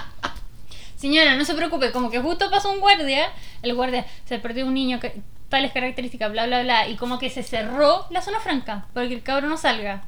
Señora, 1.00 1.34
no 1.34 1.46
se 1.46 1.54
preocupe, 1.54 1.92
como 1.92 2.10
que 2.10 2.20
justo 2.20 2.50
pasó 2.50 2.70
un 2.70 2.78
guardia, 2.78 3.30
el 3.62 3.74
guardia 3.74 4.04
se 4.26 4.38
perdió 4.38 4.66
un 4.66 4.74
niño, 4.74 5.00
que, 5.00 5.22
tales 5.48 5.72
características, 5.72 6.30
bla, 6.30 6.44
bla, 6.44 6.62
bla, 6.62 6.88
y 6.88 6.96
como 6.96 7.18
que 7.18 7.30
se 7.30 7.42
cerró 7.42 8.06
la 8.10 8.20
zona 8.20 8.38
franca, 8.38 8.84
para 8.92 9.08
que 9.08 9.14
el 9.14 9.22
cabro 9.22 9.48
no 9.48 9.56
salga. 9.56 10.02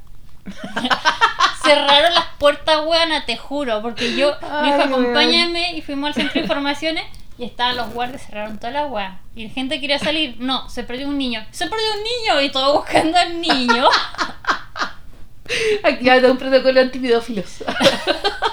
Cerraron 1.65 2.13
las 2.13 2.27
puertas, 2.39 2.85
weona, 2.85 3.25
te 3.25 3.39
juro, 3.39 3.81
porque 3.81 4.15
yo, 4.17 4.37
me 4.43 4.67
dijo, 4.67 4.81
Ay, 4.81 4.83
acompáñame, 4.83 5.77
y 5.79 5.81
fuimos 5.81 6.09
al 6.09 6.15
centro 6.15 6.35
de 6.35 6.41
informaciones, 6.41 7.05
y 7.39 7.45
estaban 7.45 7.77
los 7.77 7.89
guardias, 7.95 8.27
cerraron 8.27 8.59
toda 8.59 8.73
la 8.73 8.85
weá. 8.85 9.19
Y 9.35 9.49
la 9.49 9.55
gente 9.55 9.81
quería 9.81 9.99
salir, 9.99 10.37
no, 10.41 10.69
se 10.69 10.85
perdió 10.85 11.09
un 11.09 11.17
niño, 11.17 11.43
se 11.53 11.69
perdió 11.69 11.87
un 11.97 12.03
niño, 12.03 12.43
y 12.43 12.53
todo 12.53 12.75
buscando 12.75 13.17
al 13.17 13.41
niño. 13.41 13.89
Activando 15.85 16.33
un 16.33 16.37
protocolo 16.37 16.83
antipedófilos. 16.83 17.65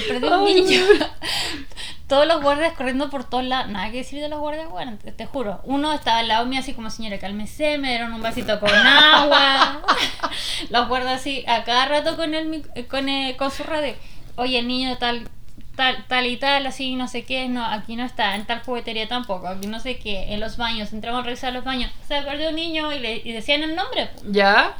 Se 0.00 0.06
perdió 0.08 0.38
un 0.38 0.44
niño. 0.44 0.80
Todos 2.06 2.26
los 2.26 2.40
guardias 2.42 2.72
corriendo 2.72 3.10
por 3.10 3.24
todos 3.28 3.44
lados. 3.44 3.68
Nada 3.70 3.90
que 3.90 3.98
decir 3.98 4.20
de 4.22 4.30
los 4.30 4.38
guardias, 4.40 4.70
bueno, 4.70 4.96
te, 5.02 5.12
te 5.12 5.26
juro. 5.26 5.60
Uno 5.64 5.92
estaba 5.92 6.20
al 6.20 6.28
lado 6.28 6.46
mío 6.46 6.60
así 6.60 6.72
como, 6.72 6.88
señora, 6.88 7.18
cálmese, 7.18 7.76
me 7.76 7.90
dieron 7.90 8.14
un 8.14 8.22
vasito 8.22 8.58
con 8.60 8.70
agua. 8.74 9.82
los 10.70 10.88
guardias 10.88 11.20
así, 11.20 11.44
a 11.46 11.64
cada 11.64 11.84
rato 11.84 12.16
con 12.16 12.34
el, 12.34 12.48
mic- 12.48 12.86
con, 12.88 13.10
el- 13.10 13.36
con 13.36 13.50
su 13.50 13.62
radio. 13.62 13.94
Oye, 14.36 14.58
el 14.60 14.68
niño 14.68 14.96
tal, 14.96 15.28
tal, 15.76 16.02
tal 16.08 16.26
y 16.26 16.38
tal, 16.38 16.66
así, 16.66 16.94
no 16.94 17.08
sé 17.08 17.24
qué, 17.24 17.46
no, 17.48 17.62
aquí 17.62 17.94
no 17.94 18.04
está, 18.06 18.36
en 18.36 18.46
tal 18.46 18.62
juguetería 18.62 19.06
tampoco, 19.06 19.46
aquí 19.46 19.66
no 19.66 19.78
sé 19.78 19.98
qué, 19.98 20.32
en 20.32 20.40
los 20.40 20.56
baños, 20.56 20.94
entramos 20.94 21.20
a 21.20 21.24
revisar 21.24 21.52
los 21.52 21.64
baños. 21.64 21.90
Se 22.06 22.22
perdió 22.22 22.48
un 22.48 22.54
niño 22.56 22.90
y, 22.90 23.00
le, 23.00 23.16
y 23.16 23.32
decían 23.32 23.62
el 23.62 23.76
nombre. 23.76 24.08
¿Ya? 24.30 24.76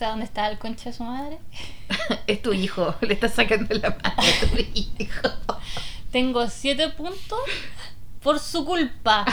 Sea, 0.00 0.08
¿dónde 0.08 0.24
está 0.24 0.48
el 0.48 0.56
concha 0.56 0.88
de 0.88 0.96
su 0.96 1.02
madre? 1.02 1.36
Es 2.26 2.40
tu 2.40 2.54
hijo, 2.54 2.94
le 3.02 3.12
estás 3.12 3.34
sacando 3.34 3.74
la 3.74 3.90
mano 3.90 4.02
a 4.16 4.46
tu 4.46 4.56
hijo. 4.74 5.28
Tengo 6.10 6.48
siete 6.48 6.88
puntos 6.88 7.38
por 8.22 8.38
su 8.38 8.64
culpa. 8.64 9.26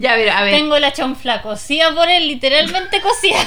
ya, 0.00 0.14
a 0.14 0.16
ver, 0.16 0.30
a 0.30 0.42
ver. 0.42 0.54
Tengo 0.54 0.76
la 0.80 0.92
chonfla 0.92 1.40
cocida 1.40 1.94
por 1.94 2.08
él, 2.08 2.26
literalmente 2.26 3.00
cocida. 3.00 3.38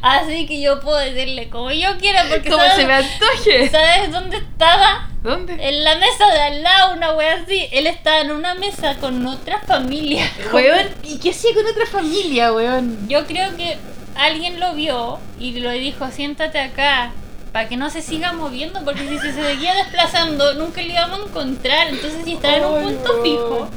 Así 0.00 0.46
que 0.46 0.62
yo 0.62 0.80
puedo 0.80 0.96
decirle 0.96 1.50
como 1.50 1.70
yo 1.70 1.98
quiera, 1.98 2.24
porque 2.30 2.48
Como 2.48 2.62
¿sabes, 2.62 2.76
se 2.76 2.86
me 2.86 2.94
antoje. 2.94 3.68
¿sabes 3.68 4.10
dónde 4.10 4.38
estaba? 4.38 5.10
¿Dónde? 5.22 5.52
En 5.68 5.84
la 5.84 5.96
mesa 5.96 6.32
de 6.32 6.40
al 6.40 6.62
lado, 6.62 6.94
una 6.94 7.12
wea 7.12 7.42
así. 7.42 7.68
Él 7.72 7.86
estaba 7.86 8.20
en 8.20 8.30
una 8.32 8.54
mesa 8.54 8.96
con 8.96 9.26
otra 9.26 9.60
familia. 9.60 10.30
Weón, 10.50 10.88
¿y 11.02 11.18
qué 11.18 11.32
hacía 11.32 11.52
con 11.52 11.66
otra 11.66 11.84
familia, 11.84 12.54
weón? 12.54 13.06
Yo 13.06 13.26
creo 13.26 13.54
que 13.58 13.76
alguien 14.16 14.60
lo 14.60 14.74
vio 14.74 15.18
y 15.38 15.52
le 15.52 15.72
dijo, 15.78 16.10
siéntate 16.10 16.58
acá. 16.58 17.12
Para 17.52 17.68
que 17.68 17.76
no 17.76 17.88
se 17.88 18.02
siga 18.02 18.32
moviendo, 18.32 18.84
porque 18.84 19.08
si 19.08 19.18
se 19.18 19.32
seguía 19.34 19.74
desplazando, 19.74 20.54
nunca 20.54 20.82
le 20.82 20.92
íbamos 20.94 21.20
a 21.20 21.24
encontrar. 21.24 21.88
Entonces, 21.88 22.24
si 22.24 22.32
estaba 22.32 22.56
en 22.56 22.64
un 22.64 22.82
punto 22.82 23.22
fijo, 23.22 23.68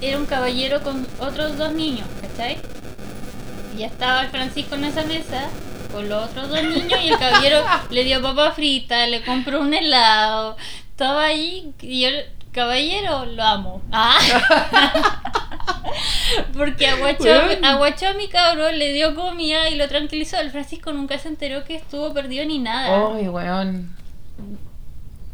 era 0.00 0.18
un 0.18 0.26
caballero 0.26 0.82
con 0.82 1.06
otros 1.20 1.56
dos 1.56 1.72
niños, 1.72 2.06
¿cachai? 2.20 2.58
Y 3.74 3.80
ya 3.80 3.86
estaba 3.86 4.22
el 4.22 4.28
Francisco 4.28 4.74
en 4.74 4.84
esa 4.84 5.04
mesa 5.04 5.48
con 5.92 6.08
los 6.08 6.30
otros 6.30 6.48
dos 6.48 6.62
niños 6.62 7.00
y 7.02 7.08
el 7.08 7.18
caballero 7.18 7.64
le 7.90 8.04
dio 8.04 8.20
papa 8.20 8.52
frita, 8.52 9.06
le 9.06 9.22
compró 9.22 9.60
un 9.60 9.74
helado. 9.74 10.56
Estaba 10.90 11.24
ahí 11.24 11.72
y 11.80 12.02
yo, 12.02 12.08
caballero, 12.52 13.26
lo 13.26 13.42
amo. 13.42 13.82
Ah. 13.92 14.18
Porque 16.56 16.86
aguachó, 16.88 17.24
Weón. 17.24 17.64
aguachó 17.64 18.08
a 18.08 18.14
mi 18.14 18.28
cabrón, 18.28 18.78
le 18.78 18.92
dio 18.92 19.14
comida 19.14 19.68
y 19.70 19.76
lo 19.76 19.88
tranquilizó. 19.88 20.38
El 20.40 20.50
Francisco 20.50 20.92
nunca 20.92 21.18
se 21.18 21.28
enteró 21.28 21.64
que 21.64 21.74
estuvo 21.76 22.12
perdido 22.12 22.44
ni 22.44 22.58
nada. 22.58 23.14
Ay, 23.16 23.28
weón. 23.28 23.90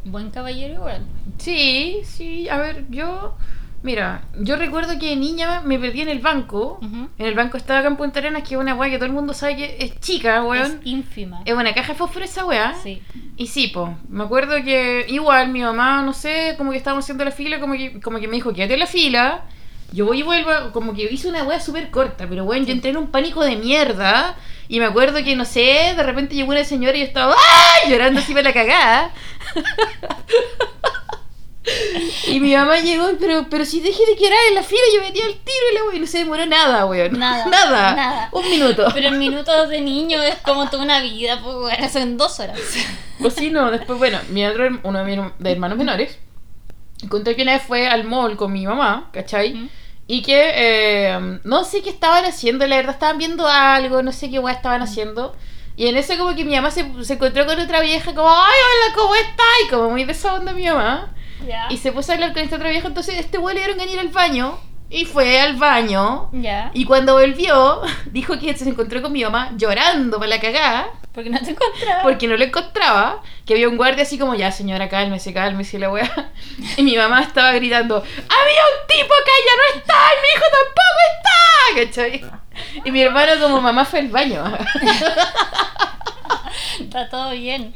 Buen 0.04 0.30
caballero 0.30 0.74
igual. 0.74 1.02
Sí, 1.38 2.00
sí, 2.04 2.48
a 2.48 2.58
ver, 2.58 2.84
yo. 2.90 3.36
Mira, 3.82 4.22
yo 4.40 4.56
recuerdo 4.56 4.98
que 4.98 5.10
de 5.10 5.16
niña 5.16 5.60
me 5.62 5.78
perdí 5.78 6.00
en 6.00 6.08
el 6.08 6.18
banco. 6.20 6.78
En 6.82 7.10
el 7.26 7.34
banco 7.34 7.58
estaba 7.58 7.80
acá 7.80 7.88
en 7.88 7.96
Punta 7.96 8.18
Arenas, 8.18 8.42
que 8.42 8.54
es 8.54 8.60
una 8.60 8.74
weá 8.74 8.88
que 8.88 8.96
todo 8.96 9.04
el 9.06 9.12
mundo 9.12 9.34
sabe 9.34 9.56
que 9.56 9.76
es 9.78 10.00
chica, 10.00 10.38
Es 10.38 10.42
weón. 10.42 10.80
ínfima. 10.84 11.42
Es 11.44 11.52
una 11.54 11.74
caja 11.74 11.92
de 11.92 11.98
fósforo 11.98 12.24
esa 12.24 12.46
weá. 12.46 12.74
Sí. 12.82 13.02
Y 13.36 13.46
sí, 13.48 13.68
po, 13.68 13.94
me 14.08 14.24
acuerdo 14.24 14.54
que 14.64 15.04
igual 15.10 15.48
mi 15.50 15.60
mamá, 15.60 16.00
no 16.00 16.14
sé, 16.14 16.54
como 16.56 16.70
que 16.70 16.78
estábamos 16.78 17.04
haciendo 17.04 17.26
la 17.26 17.30
fila, 17.30 17.60
como 17.60 17.74
que, 17.74 18.00
como 18.00 18.18
que 18.20 18.26
me 18.28 18.36
dijo, 18.36 18.54
quédate 18.54 18.72
en 18.74 18.80
la 18.80 18.86
fila. 18.86 19.44
Yo 19.92 20.06
voy 20.06 20.20
y 20.20 20.22
vuelvo, 20.22 20.50
como 20.72 20.94
que 20.94 21.04
hice 21.04 21.28
una 21.28 21.44
weá 21.44 21.60
súper 21.60 21.90
corta, 21.90 22.26
pero 22.28 22.44
bueno, 22.44 22.66
yo 22.66 22.72
entré 22.72 22.90
en 22.90 22.96
un 22.96 23.10
pánico 23.10 23.44
de 23.44 23.56
mierda. 23.56 24.36
Y 24.66 24.80
me 24.80 24.86
acuerdo 24.86 25.22
que, 25.22 25.36
no 25.36 25.44
sé, 25.44 25.92
de 25.96 26.02
repente 26.02 26.34
llegó 26.34 26.50
una 26.50 26.64
señora 26.64 26.96
y 26.96 27.00
yo 27.00 27.06
estaba 27.06 27.34
¡ay! 27.84 27.90
llorando 27.90 28.20
así 28.20 28.32
para 28.32 28.44
la 28.48 28.52
cagada. 28.54 29.12
Y 32.26 32.40
mi 32.40 32.54
mamá 32.54 32.78
llegó, 32.80 33.08
pero, 33.18 33.46
pero 33.48 33.64
si 33.64 33.80
dejé 33.80 34.04
de 34.06 34.16
quedar 34.16 34.38
en 34.48 34.54
la 34.54 34.62
fila, 34.62 34.80
yo 34.94 35.00
metí 35.00 35.20
al 35.20 35.32
tiro 35.32 35.64
y 35.70 35.74
la 35.74 35.84
wey, 35.84 36.00
no 36.00 36.06
se 36.06 36.18
demoró 36.18 36.44
nada, 36.46 36.84
weón. 36.84 37.18
Nada, 37.18 37.46
Nada. 37.50 37.94
nada. 37.94 38.28
Un 38.32 38.50
minuto. 38.50 38.86
Pero 38.92 39.08
en 39.08 39.18
minutos 39.18 39.68
de 39.70 39.80
niño 39.80 40.20
es 40.22 40.34
como 40.36 40.68
toda 40.68 40.82
una 40.82 41.00
vida, 41.00 41.40
pues 41.42 41.54
bueno, 41.56 41.88
son 41.88 42.16
dos 42.18 42.38
horas. 42.40 42.58
O 43.22 43.30
si 43.30 43.50
no, 43.50 43.70
después, 43.70 43.98
bueno, 43.98 44.18
mi 44.28 44.44
otro, 44.44 44.68
uno 44.82 45.04
de 45.04 45.16
mis 45.16 45.52
hermanos 45.52 45.78
menores, 45.78 46.18
encontré 47.02 47.37
que 47.37 47.42
una 47.42 47.54
vez 47.54 47.62
fue 47.62 47.87
al 47.87 48.04
mall 48.04 48.37
con 48.37 48.52
mi 48.52 48.66
mamá, 48.66 49.11
¿cachai? 49.12 49.54
Ujú. 49.54 49.68
Y 50.07 50.22
que 50.22 50.52
eh, 50.54 51.40
no 51.44 51.64
sé 51.64 51.83
qué 51.83 51.90
estaban 51.90 52.24
haciendo, 52.24 52.66
la 52.66 52.76
verdad 52.76 52.94
estaban 52.94 53.18
viendo 53.18 53.46
algo, 53.48 54.02
no 54.02 54.12
sé 54.12 54.30
qué 54.30 54.38
weá 54.38 54.54
estaban 54.54 54.83
haciendo. 54.83 55.35
Y 55.76 55.87
en 55.88 55.96
eso 55.96 56.16
como 56.18 56.35
que 56.37 56.44
mi 56.44 56.54
mamá 56.54 56.70
se, 56.70 56.87
se 57.04 57.14
encontró 57.14 57.46
con 57.46 57.59
otra 57.59 57.80
vieja 57.80 58.14
como, 58.14 58.28
ay, 58.28 58.37
hola, 58.37 58.94
¿cómo 58.94 59.14
estás? 59.14 59.46
Y 59.66 59.70
como 59.70 59.90
muy 59.90 60.04
de 60.04 60.12
esa 60.12 60.35
onda 60.35 60.52
mi 60.52 60.66
mamá. 60.66 61.14
Ya. 61.46 61.66
Y 61.70 61.78
se 61.78 61.90
puso 61.90 62.12
a 62.12 62.14
hablar 62.14 62.33
con 62.33 62.42
esta 62.42 62.57
otra 62.57 62.70
vieja, 62.70 62.87
entonces 62.87 63.16
este 63.18 63.38
güey 63.38 63.54
le 63.54 63.62
dieron 63.62 63.78
ganar 63.78 63.94
ir 63.94 64.00
al 64.00 64.09
baño. 64.09 64.59
Y 64.94 65.07
fue 65.07 65.40
al 65.40 65.57
baño. 65.57 66.28
Ya. 66.30 66.70
Y 66.72 66.85
cuando 66.85 67.14
volvió, 67.14 67.83
dijo 68.12 68.38
que 68.38 68.57
se 68.57 68.68
encontró 68.68 69.02
con 69.02 69.11
mi 69.12 69.24
mamá 69.24 69.50
llorando 69.57 70.18
para 70.18 70.28
la 70.28 70.40
cagada. 70.40 70.87
Porque 71.12 71.30
no 71.30 71.40
te 71.40 71.50
encontraba. 71.50 72.02
Porque 72.02 72.28
no 72.28 72.37
lo 72.37 72.44
encontraba. 72.44 73.20
Que 73.44 73.54
había 73.54 73.68
un 73.68 73.76
guardia 73.76 74.04
así 74.04 74.18
como, 74.18 74.37
ya 74.37 74.52
señora, 74.52 74.88
cálmese, 74.88 75.35
cálmese 75.35 75.80
la 75.80 75.90
weá. 75.90 76.30
Y 76.76 76.85
mi 76.85 76.96
mamá 76.96 77.22
estaba 77.22 77.50
gritando, 77.52 77.96
había 77.96 78.07
un 78.07 78.87
tipo 78.87 79.14
y 79.14 79.42
ya 79.44 79.57
no 79.57 79.64
está, 79.78 79.98
y 80.12 80.18
mi 80.22 80.28
hijo 80.35 80.46
tampoco 80.61 81.00
está. 81.16 81.40
¿Cachai? 81.74 82.24
Y 82.85 82.90
mi 82.92 83.02
hermano 83.02 83.33
como 83.40 83.61
mamá 83.61 83.85
fue 83.85 83.98
al 83.98 84.09
baño. 84.09 84.44
Está 86.80 87.09
todo 87.09 87.30
bien. 87.33 87.74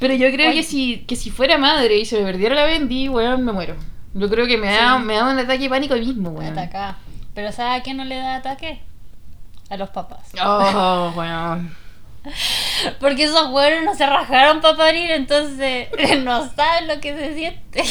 Pero 0.00 0.14
yo 0.14 0.32
creo 0.32 0.52
que 0.52 0.64
si, 0.64 1.04
que 1.06 1.14
si 1.14 1.30
fuera 1.30 1.58
madre 1.58 1.98
y 1.98 2.04
se 2.04 2.18
me 2.18 2.24
perdiera 2.24 2.56
la 2.56 2.64
Bendy, 2.64 3.08
weón, 3.08 3.44
me 3.44 3.52
muero. 3.52 3.76
Yo 4.14 4.28
creo 4.28 4.46
que 4.46 4.56
me 4.58 4.72
da, 4.72 4.96
Sí. 4.98 5.04
me 5.04 5.14
da 5.16 5.24
un 5.30 5.38
ataque 5.38 5.62
de 5.64 5.68
pánico 5.70 5.94
mismo, 5.94 6.30
weón. 6.30 6.58
Ataca. 6.58 6.96
Pero 7.34 7.52
¿sabes 7.52 7.80
a 7.80 7.82
quién 7.84 7.96
no 7.96 8.04
le 8.04 8.16
da 8.16 8.36
ataque? 8.36 8.80
A 9.68 9.76
los 9.76 9.90
papás. 9.90 10.30
Oh, 10.44 11.12
weón. 11.16 11.74
Porque 12.98 13.24
esos 13.24 13.48
güeros 13.48 13.82
no 13.84 13.94
se 13.94 14.04
rajaron 14.04 14.60
para 14.60 14.76
parir, 14.76 15.10
entonces 15.10 15.88
no 16.24 16.50
saben 16.54 16.88
lo 16.88 17.00
que 17.00 17.16
se 17.16 17.34
siente. 17.34 17.82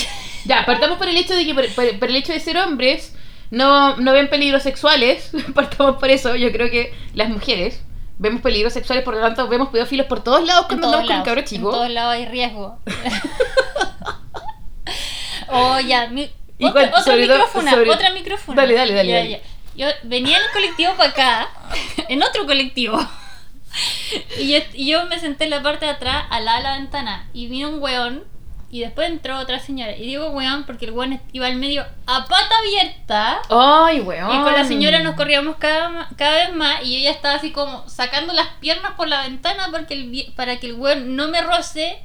Ya, 0.45 0.65
partamos 0.65 0.97
por 0.97 1.07
el 1.07 1.17
hecho 1.17 1.35
de 1.35 1.45
que 1.45 1.53
por, 1.55 1.67
por- 1.73 1.99
por 1.99 2.09
el 2.09 2.15
hecho 2.17 2.33
de 2.33 2.39
ser 2.39 2.57
hombres 2.57 3.15
no, 3.49 3.95
no 3.97 4.11
ven 4.13 4.29
peligros 4.29 4.61
sexuales. 4.63 5.31
Partamos 5.55 5.97
por 5.97 6.09
eso. 6.09 6.35
Yo 6.35 6.51
creo 6.51 6.69
que 6.69 6.93
las 7.15 7.29
mujeres 7.29 7.81
vemos 8.19 8.41
peligros 8.41 8.73
sexuales, 8.73 9.03
por 9.03 9.15
lo 9.15 9.21
tanto 9.21 9.47
vemos 9.47 9.69
pedófilos 9.69 10.05
por 10.05 10.21
todos 10.23 10.45
lados 10.45 10.65
cuando 10.67 10.87
andamos 10.87 11.07
con 11.07 11.15
un 11.17 11.23
lados. 11.23 11.25
cabro 11.25 11.55
En 11.55 11.61
todos 11.61 11.89
lados 11.89 12.13
hay 12.15 12.25
riesgo. 12.25 12.77
Oh, 15.51 15.79
ya. 15.79 16.07
Mi... 16.07 16.29
Otra, 16.61 16.89
cuál- 16.91 17.01
otra 17.01 17.15
micrófona, 17.15 17.71
sobre- 17.71 17.89
otra 17.91 18.09
micrófona. 18.11 18.61
Dale, 18.61 18.73
dale, 18.75 18.93
dale, 18.93 19.09
Ya, 19.09 19.15
dale. 19.17 19.29
ya. 19.31 19.39
Yo 19.75 19.87
venía 20.03 20.37
en 20.37 20.43
el 20.43 20.51
colectivo 20.51 20.93
para 20.95 21.09
acá, 21.09 21.49
en 22.09 22.21
otro 22.23 22.45
colectivo. 22.45 22.97
Y 24.39 24.51
yo, 24.51 24.59
y 24.73 24.87
yo 24.91 25.05
me 25.05 25.19
senté 25.19 25.43
en 25.43 25.51
la 25.51 25.61
parte 25.61 25.85
de 25.85 25.91
atrás, 25.91 26.25
al 26.31 26.43
lado 26.45 26.57
de 26.57 26.63
la 26.63 26.73
ventana, 26.79 27.29
y 27.33 27.47
vino 27.47 27.69
un 27.69 27.79
weón, 27.81 28.23
y 28.71 28.79
después 28.79 29.07
entró 29.09 29.37
otra 29.37 29.59
señora. 29.59 29.95
Y 29.95 30.07
digo 30.07 30.29
weón 30.31 30.63
porque 30.65 30.85
el 30.85 30.91
weón 30.91 31.21
iba 31.33 31.45
al 31.45 31.55
medio 31.55 31.85
a 32.07 32.25
pata 32.25 32.55
abierta. 32.59 33.39
Ay, 33.49 33.99
weón. 34.01 34.31
Y 34.35 34.43
con 34.43 34.53
la 34.53 34.65
señora 34.65 34.99
nos 35.01 35.15
corríamos 35.15 35.57
cada, 35.57 36.09
cada 36.17 36.31
vez 36.47 36.55
más 36.55 36.83
y 36.83 36.97
ella 36.97 37.11
estaba 37.11 37.35
así 37.35 37.51
como 37.51 37.87
sacando 37.87 38.33
las 38.33 38.47
piernas 38.59 38.93
por 38.93 39.07
la 39.07 39.21
ventana 39.21 39.67
porque 39.71 39.93
el, 39.93 40.33
para 40.35 40.57
que 40.59 40.67
el 40.67 40.73
weón 40.73 41.15
no 41.15 41.27
me 41.27 41.41
roce. 41.41 41.99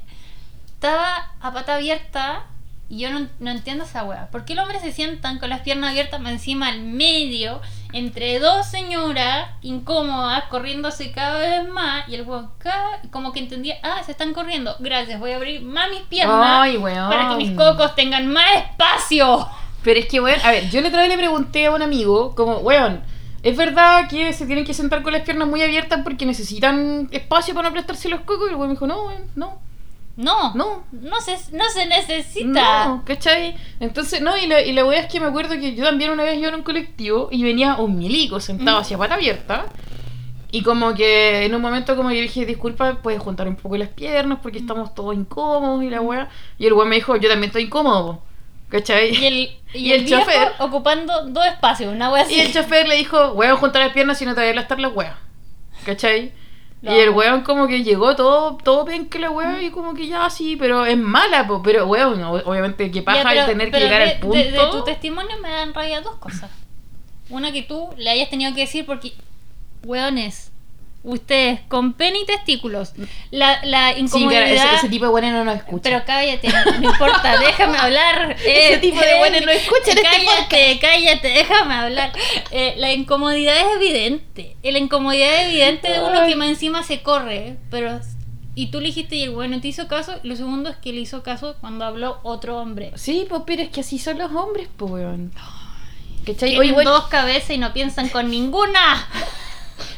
Estaba 0.75 1.31
a 1.41 1.51
pata 1.53 1.75
abierta 1.75 2.45
y 2.87 2.99
yo 2.99 3.09
no, 3.09 3.27
no 3.39 3.51
entiendo 3.51 3.83
esa 3.83 4.03
weá. 4.03 4.27
¿Por 4.31 4.45
qué 4.45 4.53
los 4.53 4.63
hombres 4.63 4.81
se 4.81 4.91
sientan 4.91 5.39
con 5.39 5.49
las 5.49 5.61
piernas 5.61 5.91
abiertas 5.91 6.21
más 6.21 6.33
encima 6.33 6.67
al 6.67 6.81
medio 6.81 7.61
entre 7.93 8.39
dos 8.39 8.65
señoras 8.67 9.47
incómodas 9.61 10.43
corriéndose 10.49 11.11
cada 11.11 11.39
vez 11.39 11.69
más 11.69 12.07
y 12.09 12.15
el 12.15 12.23
weón 12.23 12.49
como 13.09 13.31
que 13.31 13.39
entendía, 13.39 13.77
ah, 13.83 14.01
se 14.05 14.11
están 14.11 14.33
corriendo. 14.33 14.75
Gracias, 14.79 15.19
voy 15.19 15.31
a 15.31 15.37
abrir 15.37 15.61
más 15.61 15.89
mis 15.89 16.01
piernas 16.01 16.37
Ay, 16.41 16.77
weón. 16.77 17.09
para 17.09 17.29
que 17.29 17.35
mis 17.35 17.51
cocos 17.51 17.95
tengan 17.95 18.27
más 18.27 18.45
espacio. 18.55 19.47
Pero 19.83 19.99
es 19.99 20.07
que, 20.07 20.19
weón, 20.19 20.39
a 20.43 20.51
ver, 20.51 20.69
yo 20.69 20.81
la 20.81 20.89
otra 20.89 21.01
vez 21.01 21.09
le 21.09 21.17
pregunté 21.17 21.67
a 21.67 21.71
un 21.71 21.81
amigo, 21.81 22.35
como, 22.35 22.57
weón, 22.57 23.01
¿es 23.43 23.55
verdad 23.55 24.09
que 24.09 24.33
se 24.33 24.45
tienen 24.45 24.65
que 24.65 24.73
sentar 24.73 25.01
con 25.01 25.13
las 25.13 25.21
piernas 25.21 25.47
muy 25.47 25.61
abiertas 25.61 26.01
porque 26.03 26.25
necesitan 26.25 27.07
espacio 27.11 27.53
para 27.53 27.69
no 27.69 27.69
aplastarse 27.69 28.09
los 28.09 28.21
cocos? 28.21 28.47
Y 28.47 28.51
el 28.51 28.55
weón 28.55 28.69
me 28.69 28.73
dijo, 28.73 28.87
no, 28.87 29.05
weón, 29.05 29.23
no. 29.35 29.59
No, 30.17 30.53
No. 30.53 30.83
no 30.91 31.19
se, 31.21 31.33
no 31.51 31.65
se 31.69 31.85
necesita. 31.87 32.85
No, 32.87 33.03
¿cachai? 33.05 33.55
Entonces, 33.81 34.21
no, 34.21 34.37
y 34.37 34.47
la, 34.47 34.61
y 34.61 34.71
la 34.71 34.85
wea 34.85 35.01
es 35.01 35.11
que 35.11 35.19
me 35.19 35.25
acuerdo 35.27 35.55
que 35.59 35.75
yo 35.75 35.83
también 35.83 36.11
una 36.11 36.23
vez 36.23 36.37
iba 36.37 36.47
en 36.49 36.55
un 36.55 36.63
colectivo 36.63 37.27
y 37.31 37.43
venía 37.43 37.75
un 37.75 37.97
milico 37.97 38.39
sentado 38.39 38.77
Mm. 38.77 38.81
hacia 38.81 38.97
pata 38.97 39.15
abierta. 39.15 39.65
Y 40.51 40.61
como 40.61 40.93
que 40.93 41.43
en 41.45 41.53
un 41.53 41.61
momento 41.61 41.97
como 41.97 42.11
yo 42.11 42.21
dije, 42.21 42.45
disculpa, 42.45 42.99
puedes 43.01 43.19
juntar 43.21 43.47
un 43.49 43.57
poco 43.57 43.75
las 43.75 43.89
piernas 43.89 44.39
porque 44.41 44.59
estamos 44.59 44.95
todos 44.95 45.13
incómodos 45.13 45.83
y 45.83 45.89
la 45.89 45.99
wea. 45.99 46.29
Y 46.57 46.65
el 46.67 46.73
weón 46.73 46.87
me 46.87 46.95
dijo, 46.95 47.17
yo 47.17 47.27
también 47.27 47.49
estoy 47.49 47.63
incómodo. 47.63 48.21
¿Cachai? 48.69 49.13
Y 49.13 49.25
el, 49.25 49.33
y 49.73 49.79
Y 49.79 49.91
el, 49.91 49.99
el 49.99 50.05
viejo 50.05 50.21
chofer. 50.21 50.53
ocupando 50.59 51.25
dos 51.27 51.45
espacios, 51.45 51.93
una 51.93 52.09
wea 52.09 52.23
así. 52.23 52.35
Y 52.35 52.39
el 52.39 52.53
chofer 52.53 52.87
le 52.87 52.95
dijo, 52.95 53.33
weón, 53.33 53.57
juntar 53.57 53.81
las 53.83 53.91
piernas 53.91 54.17
si 54.17 54.25
no 54.25 54.33
te 54.33 54.39
voy 54.39 54.47
a 54.47 54.51
aplastar 54.51 54.79
las 54.79 54.93
weas. 54.95 55.15
¿Cachai? 55.85 56.31
No. 56.85 56.95
Y 56.95 56.99
el 56.99 57.09
weón 57.09 57.41
como 57.41 57.67
que 57.67 57.83
llegó 57.83 58.15
todo, 58.15 58.57
todo 58.63 58.85
la 59.19 59.31
wea 59.31 59.59
y 59.61 59.71
como 59.71 59.95
que 59.95 60.05
ya 60.07 60.29
sí, 60.29 60.55
pero 60.55 60.85
es 60.85 60.97
mala, 60.97 61.47
po, 61.47 61.63
pero 61.63 61.87
weón, 61.87 62.23
obviamente 62.23 62.91
que 62.91 63.01
paja 63.01 63.33
el 63.33 63.45
tener 63.47 63.71
que 63.71 63.79
llegar 63.79 64.03
de, 64.03 64.11
al 64.11 64.19
punto. 64.19 64.37
de- 64.37 64.51
de 64.51 64.59
tu 64.71 64.83
testimonio 64.83 65.35
me 65.41 65.49
dan 65.49 65.73
rabia 65.73 66.01
dos 66.01 66.15
cosas. 66.17 66.51
Una 67.29 67.51
que 67.51 67.63
tú 67.63 67.89
le 67.97 68.09
hayas 68.11 68.29
tenido 68.29 68.53
que 68.53 68.61
decir 68.61 68.85
porque, 68.85 69.13
weones, 69.83 70.51
ustedes 71.05 71.61
con 71.67 71.93
pene 71.93 72.19
y 72.19 72.25
testículos, 72.25 72.93
la, 73.31 73.63
la 73.63 73.93
Sí, 73.93 73.99
incomodidad... 74.01 74.47
claro, 74.51 74.69
ese, 74.69 74.75
ese 74.77 74.89
tipo 74.89 75.05
de 75.05 75.11
weones 75.11 75.33
no 75.33 75.45
nos 75.45 75.55
escucha. 75.57 75.81
Pero 75.83 76.03
cállate, 76.05 76.49
no 76.79 76.91
importa, 76.91 77.37
déjame 77.39 77.77
hablar. 77.77 78.35
Ese 78.45 78.77
tipo 78.79 78.99
de 78.99 79.17
buenos 79.19 79.41
no 79.45 79.51
escuchan 79.51 79.97
este 79.97 80.01
Cállate, 80.01 80.79
cállate, 80.81 81.27
déjame 81.29 81.73
hablar. 81.75 82.11
Eh, 82.51 82.73
la 82.77 82.91
incomodidad 82.93 83.55
es 83.57 83.75
evidente. 83.77 84.57
Eh, 84.63 84.71
La 84.71 84.79
incomodidad 84.79 85.41
es 85.41 85.49
evidente 85.49 85.91
de 85.91 85.99
uno 85.99 86.25
que 86.25 86.35
más 86.35 86.49
encima 86.49 86.83
se 86.83 87.01
corre, 87.01 87.57
pero... 87.69 87.99
Y 88.57 88.67
tú 88.67 88.79
le 88.79 88.87
dijiste 88.87 89.17
y 89.17 89.23
el 89.23 89.31
bueno 89.31 89.59
te 89.59 89.67
hizo 89.67 89.87
caso. 89.89 90.15
Lo 90.23 90.35
segundo 90.37 90.69
es 90.69 90.77
que 90.77 90.93
le 90.93 91.01
hizo 91.01 91.23
caso 91.23 91.57
cuando 91.59 91.83
habló 91.83 92.19
otro 92.23 92.57
hombre. 92.57 92.93
Sí, 92.95 93.25
pues, 93.29 93.41
pero 93.45 93.61
es 93.61 93.69
que 93.69 93.81
así 93.81 93.99
son 93.99 94.17
los 94.17 94.31
hombres, 94.31 94.69
pues, 94.77 94.91
weón. 94.93 95.33
Tienen 96.37 96.63
igual, 96.63 96.85
dos 96.85 97.07
cabezas 97.07 97.51
y 97.51 97.57
no 97.57 97.71
piensan 97.73 98.09
con 98.09 98.31
ninguna. 98.31 99.07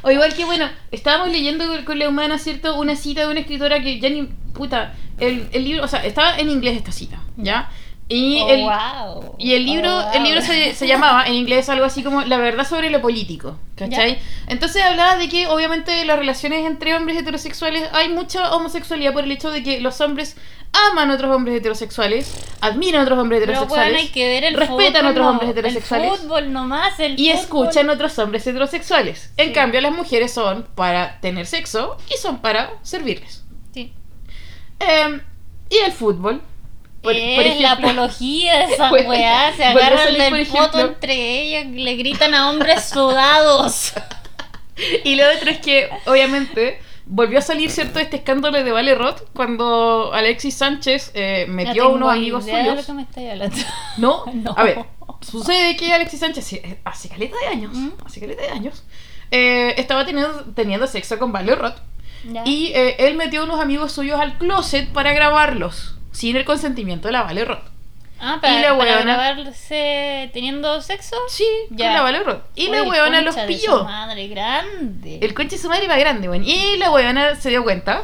o 0.08 0.12
igual 0.12 0.34
que, 0.34 0.46
bueno, 0.46 0.70
estábamos 0.91 1.30
leyendo 1.30 1.67
con- 1.67 1.84
con 1.84 2.00
la 2.00 2.08
humana, 2.08 2.38
¿cierto? 2.39 2.80
Una 2.80 2.96
cita 2.96 3.22
de 3.22 3.28
una 3.32 3.39
escritora 3.41 3.82
que 3.82 4.00
ya 4.00 4.10
ni. 4.10 4.30
Puta, 4.54 4.93
el, 5.20 5.48
el 5.52 5.63
libro, 5.65 5.84
o 5.84 5.88
sea, 5.88 6.04
estaba 6.06 6.38
en 6.39 6.50
inglés 6.50 6.78
esta 6.78 6.91
cita, 6.91 7.22
¿ya? 7.36 7.70
Y 8.10 8.39
Oh, 8.41 8.50
el, 8.50 8.62
wow. 8.62 9.36
Y 9.38 9.54
el 9.54 9.65
libro, 9.65 9.89
Oh, 9.98 10.02
wow. 10.04 10.12
el 10.13 10.24
libro 10.24 10.41
se, 10.41 10.74
se 10.74 10.88
llamaba 10.88 11.26
en 11.28 11.34
inglés 11.34 11.67
algo 11.67 11.84
así 11.86 12.04
como 12.04 12.22
La 12.22 12.38
verdad 12.38 12.65
sobre 12.65 12.89
lo 12.89 13.02
político, 13.02 13.58
¿cachai? 13.76 14.17
Entonces 14.48 14.82
hablaba 14.82 15.17
de 15.17 15.28
que 15.28 15.48
obviamente 15.48 16.00
en 16.02 16.08
las 16.08 16.17
relaciones 16.17 16.65
entre 16.65 16.96
hombres 16.96 17.17
heterosexuales 17.17 17.84
hay 17.91 18.08
mucha 18.10 18.54
homosexualidad 18.56 19.12
por 19.13 19.26
el 19.26 19.32
hecho 19.34 19.52
de 19.52 19.62
que 19.62 19.82
los 19.82 20.00
hombres 20.00 20.38
aman 20.91 21.12
a 21.12 21.15
otros 21.15 21.36
hombres 21.36 21.58
heterosexuales, 21.58 22.34
admiran 22.62 23.02
a 23.02 23.04
otros 23.04 23.20
hombres 23.20 23.41
heterosexuales, 23.41 23.91
bueno, 23.93 24.00
hay 24.00 24.10
que 24.10 24.28
ver 24.28 24.43
el 24.43 24.54
respetan 24.54 25.06
a 25.06 25.10
otros 25.12 25.26
no, 25.26 25.32
hombres 25.32 25.50
heterosexuales 25.52 26.12
El 26.12 26.17
fútbol 26.20 26.54
nomás, 26.54 27.00
el 27.00 27.13
y 27.20 27.30
fútbol. 27.32 27.39
escuchan 27.41 27.89
a 27.89 27.93
otros 27.93 28.20
hombres 28.20 28.46
heterosexuales. 28.48 29.32
En 29.38 29.48
Sí. 29.48 29.54
cambio, 29.54 29.82
las 29.82 29.93
mujeres 29.93 30.34
son 30.34 30.67
para 30.76 31.20
tener 31.22 31.46
sexo 31.46 31.98
y 32.13 32.17
son 32.22 32.39
para 32.39 32.72
servirles. 32.84 33.43
Sí. 33.74 33.93
Em, 34.80 35.22
y 35.70 35.78
el 35.78 35.91
fútbol. 35.91 36.41
Por- 37.15 37.62
la 37.62 37.72
apología 37.74 38.58
de 38.67 38.74
esa 38.74 38.89
Bueno, 38.91 39.10
weá. 39.10 39.54
Se 39.56 39.63
agarran 39.65 40.13
del 40.13 40.46
foto 40.46 40.60
ejemplo. 40.60 40.80
entre 40.82 41.41
ellas, 41.41 41.65
le 41.67 41.96
gritan 41.96 42.34
a 42.34 42.50
hombres 42.50 42.86
sudados. 42.86 43.93
Y 45.04 45.15
lo 45.15 45.24
otro 45.36 45.50
es 45.50 45.58
que, 45.58 45.89
obviamente, 46.06 46.80
volvió 47.08 47.39
a 47.39 47.41
salir, 47.41 47.72
¿cierto?, 47.72 47.98
este 47.98 48.17
escándalo 48.17 48.63
de 48.63 48.72
Vale 48.72 48.93
Roth 48.93 49.22
cuando 49.34 50.12
Alexis 50.13 50.54
Sánchez 50.54 51.12
eh, 51.15 51.46
No 51.48 51.54
metió 51.56 51.84
a 51.86 51.88
unos 51.88 52.12
amigos 52.13 52.43
suyos. 52.46 52.86
que 52.86 52.93
me 52.93 53.02
estáis 53.02 53.32
hablando. 53.32 53.58
¿No? 53.98 54.24
No. 54.34 54.54
A 54.56 54.63
ver, 54.63 54.86
sucede 55.22 55.76
que 55.78 55.91
Alexis 55.91 56.20
Sánchez 56.20 56.46
hace- 56.46 56.80
hace 56.86 57.10
caleta 57.10 57.36
de 57.41 57.48
años, 57.48 57.74
¿Mm? 57.74 57.89
hace 58.06 58.20
caleta 58.20 58.43
de 58.43 58.50
años, 58.50 58.84
eh, 59.32 59.74
estaba 59.78 60.06
teniendo, 60.06 60.46
teniendo 60.56 60.86
sexo 60.86 61.17
con 61.17 61.32
Vale 61.32 61.56
Roth 61.56 61.78
Ya. 62.32 62.43
y 62.46 62.67
eh, 62.76 62.98
él 63.00 63.15
metió 63.15 63.41
a 63.41 63.43
unos 63.46 63.60
amigos 63.60 63.93
suyos 63.93 64.20
al 64.20 64.38
closet 64.38 64.89
para 64.93 65.12
grabarlos, 65.13 65.96
sin 66.17 66.36
el 66.36 66.45
consentimiento 66.45 67.08
de 67.08 67.12
la 67.12 67.21
Vale 67.23 67.45
Roth. 67.45 67.63
ah, 68.19 68.39
para, 68.41 68.58
y 68.58 68.62
la 68.63 68.75
para 68.75 69.01
grabarse 69.01 70.30
teniendo 70.34 70.82
sexo. 70.82 71.15
Sí, 71.30 71.45
Ya. 71.69 71.86
con 71.88 71.93
la 71.93 72.01
Vale 72.01 72.19
Roth. 72.23 72.41
Y 72.56 72.65
Uy, 72.65 72.71
la 72.71 72.84
weona 72.84 73.21
los 73.21 73.36
pilló. 73.36 73.84
Madre 73.84 74.27
grande. 74.27 75.19
El 75.21 75.34
coche 75.36 75.49
de 75.51 75.58
su 75.60 75.69
madre 75.69 75.86
iba 75.86 75.95
grande, 75.97 76.27
weón. 76.27 76.43
Y 76.43 76.77
la 76.77 76.89
weona 76.91 77.36
se 77.36 77.49
dio 77.49 77.63
cuenta. 77.63 78.03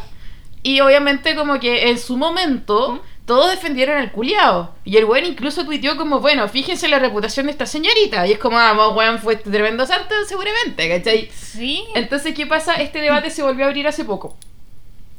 Y 0.62 0.80
obviamente 0.80 1.36
como 1.36 1.60
que 1.60 1.89
en 1.89 1.97
su 1.97 2.15
momento 2.17 3.02
todos 3.26 3.49
defendieron 3.49 3.97
al 3.97 4.12
culiao. 4.12 4.76
Y 4.86 4.97
el 4.97 5.06
weón 5.06 5.26
incluso 5.26 5.65
tuiteó 5.65 5.97
como, 5.97 6.19
bueno, 6.19 6.47
fíjense 6.47 6.88
la 6.88 6.99
reputación 6.99 7.47
de 7.47 7.52
esta 7.54 7.65
señorita. 7.65 8.28
Y 8.28 8.34
es 8.34 8.38
como, 8.38 8.60
ah, 8.60 8.73
vos, 8.73 8.95
weón, 8.95 9.17
fue 9.19 9.38
tremendo 9.38 9.86
santo 9.88 10.13
seguramente, 10.28 10.88
¿cachai? 10.88 11.30
Sí. 11.34 11.84
Entonces, 11.95 12.36
¿qué 12.36 12.45
pasa? 12.45 12.76
Este 12.76 13.02
debate 13.02 13.32
se 13.32 13.41
volvió 13.41 13.65
a 13.65 13.69
abrir 13.69 13.88
hace 13.88 14.06
poco. 14.06 14.38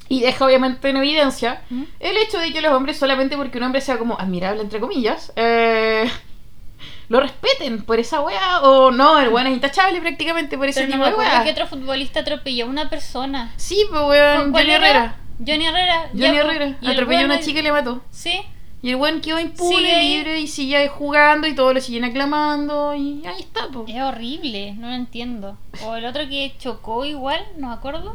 Y 0.09 0.21
deja 0.21 0.45
obviamente 0.45 0.89
en 0.91 0.99
evidencia 0.99 1.63
¿Mm? 1.71 1.83
el 2.01 2.17
hecho 2.19 2.39
de 2.39 2.53
que 2.53 2.61
los 2.61 2.73
hombres, 2.73 2.99
solamente 2.99 3.37
porque 3.37 3.59
un 3.59 3.65
hombre 3.65 3.81
sea 3.81 3.99
como 3.99 4.19
admirable, 4.21 4.61
entre 4.61 4.79
comillas, 4.81 5.33
eh, 5.37 6.11
lo 7.09 7.21
respeten 7.21 7.83
por 7.85 7.99
esa 7.99 8.21
wea. 8.21 8.61
O 8.63 8.91
no, 8.91 9.19
el 9.21 9.29
weón 9.31 9.47
es 9.47 9.55
intachable 9.55 10.01
prácticamente 10.01 10.59
por 10.59 10.69
ese 10.69 10.83
Pero 10.85 10.99
no 10.99 11.05
tipo 11.05 11.17
me 11.19 11.25
de 11.25 11.31
wea. 11.31 11.45
que 11.45 11.51
otro 11.53 11.67
futbolista 11.67 12.21
atropelló 12.21 12.67
a 12.67 12.69
una 12.69 12.91
persona. 12.91 13.53
Sí, 13.57 13.85
pues 13.91 14.03
weón, 14.03 14.53
¿Cuál 14.53 14.65
Johnny 14.65 14.75
era? 14.75 14.89
Herrera. 14.89 15.17
Johnny 15.39 15.67
Herrera. 15.67 16.09
Johnny 16.13 16.29
po. 16.29 16.37
Herrera. 16.51 16.77
Atropelló 16.87 17.21
a 17.21 17.25
una 17.25 17.41
chica 17.41 17.61
y 17.61 17.63
le 17.63 17.73
mató. 17.73 18.03
Sí. 18.11 18.41
Y 18.83 18.91
el 18.91 18.97
weón 18.97 19.23
quedó 19.23 19.41
impune, 19.41 19.95
ahí. 19.95 20.17
libre 20.19 20.41
y 20.41 20.47
sigue 20.47 20.87
jugando 20.89 21.47
y 21.47 21.55
todos 21.55 21.73
lo 21.73 21.81
siguen 21.81 22.05
aclamando. 22.05 22.95
Y 22.95 23.23
ahí 23.27 23.41
está, 23.41 23.69
pues. 23.73 23.89
Es 23.89 24.03
horrible, 24.03 24.75
no 24.75 24.89
lo 24.89 24.95
entiendo. 24.95 25.57
O 25.87 25.97
el 25.97 26.05
otro 26.05 26.29
que 26.29 26.55
chocó 26.59 27.07
igual, 27.07 27.43
no 27.57 27.69
me 27.69 27.75
acuerdo, 27.75 28.15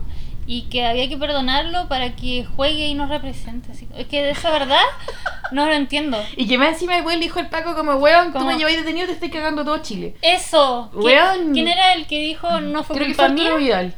y 0.52 0.64
que 0.64 0.84
había 0.84 1.08
que 1.08 1.16
perdonarlo 1.16 1.88
para 1.88 2.16
que 2.16 2.44
juegue 2.56 2.88
y 2.88 2.96
nos 2.96 3.08
represente. 3.10 3.72
Así- 3.72 3.88
Es 3.96 4.08
que 4.08 4.24
de 4.24 4.32
esa 4.32 4.50
verdad 4.50 4.82
no 5.52 5.68
lo 5.68 5.74
entiendo. 5.74 6.18
Y 6.36 6.48
que 6.48 6.58
más 6.58 6.70
encima 6.70 6.96
después 6.96 7.18
le 7.18 7.22
dijo 7.24 7.38
al 7.40 7.50
Paco 7.50 7.76
como, 7.76 7.94
weón, 7.98 8.34
tú 8.34 8.40
me 8.40 8.58
lleváis 8.58 8.78
detenido, 8.78 9.06
te 9.06 9.14
estoy 9.14 9.30
cagando 9.30 9.64
todo 9.64 9.78
Chile. 9.84 10.16
Eso. 10.24 10.90
¿Qui- 10.92 11.04
Weón. 11.04 11.54
¿Quién 11.54 11.68
era 11.68 11.94
el 11.94 12.08
que 12.08 12.20
dijo 12.20 12.60
no 12.62 12.84
fue 12.84 12.96
Creo 12.96 13.08
que 13.08 13.14
culpa 13.14 13.28
fue 13.28 13.32
Arturo 13.34 13.58
mía? 13.60 13.66
Vidal. 13.68 13.96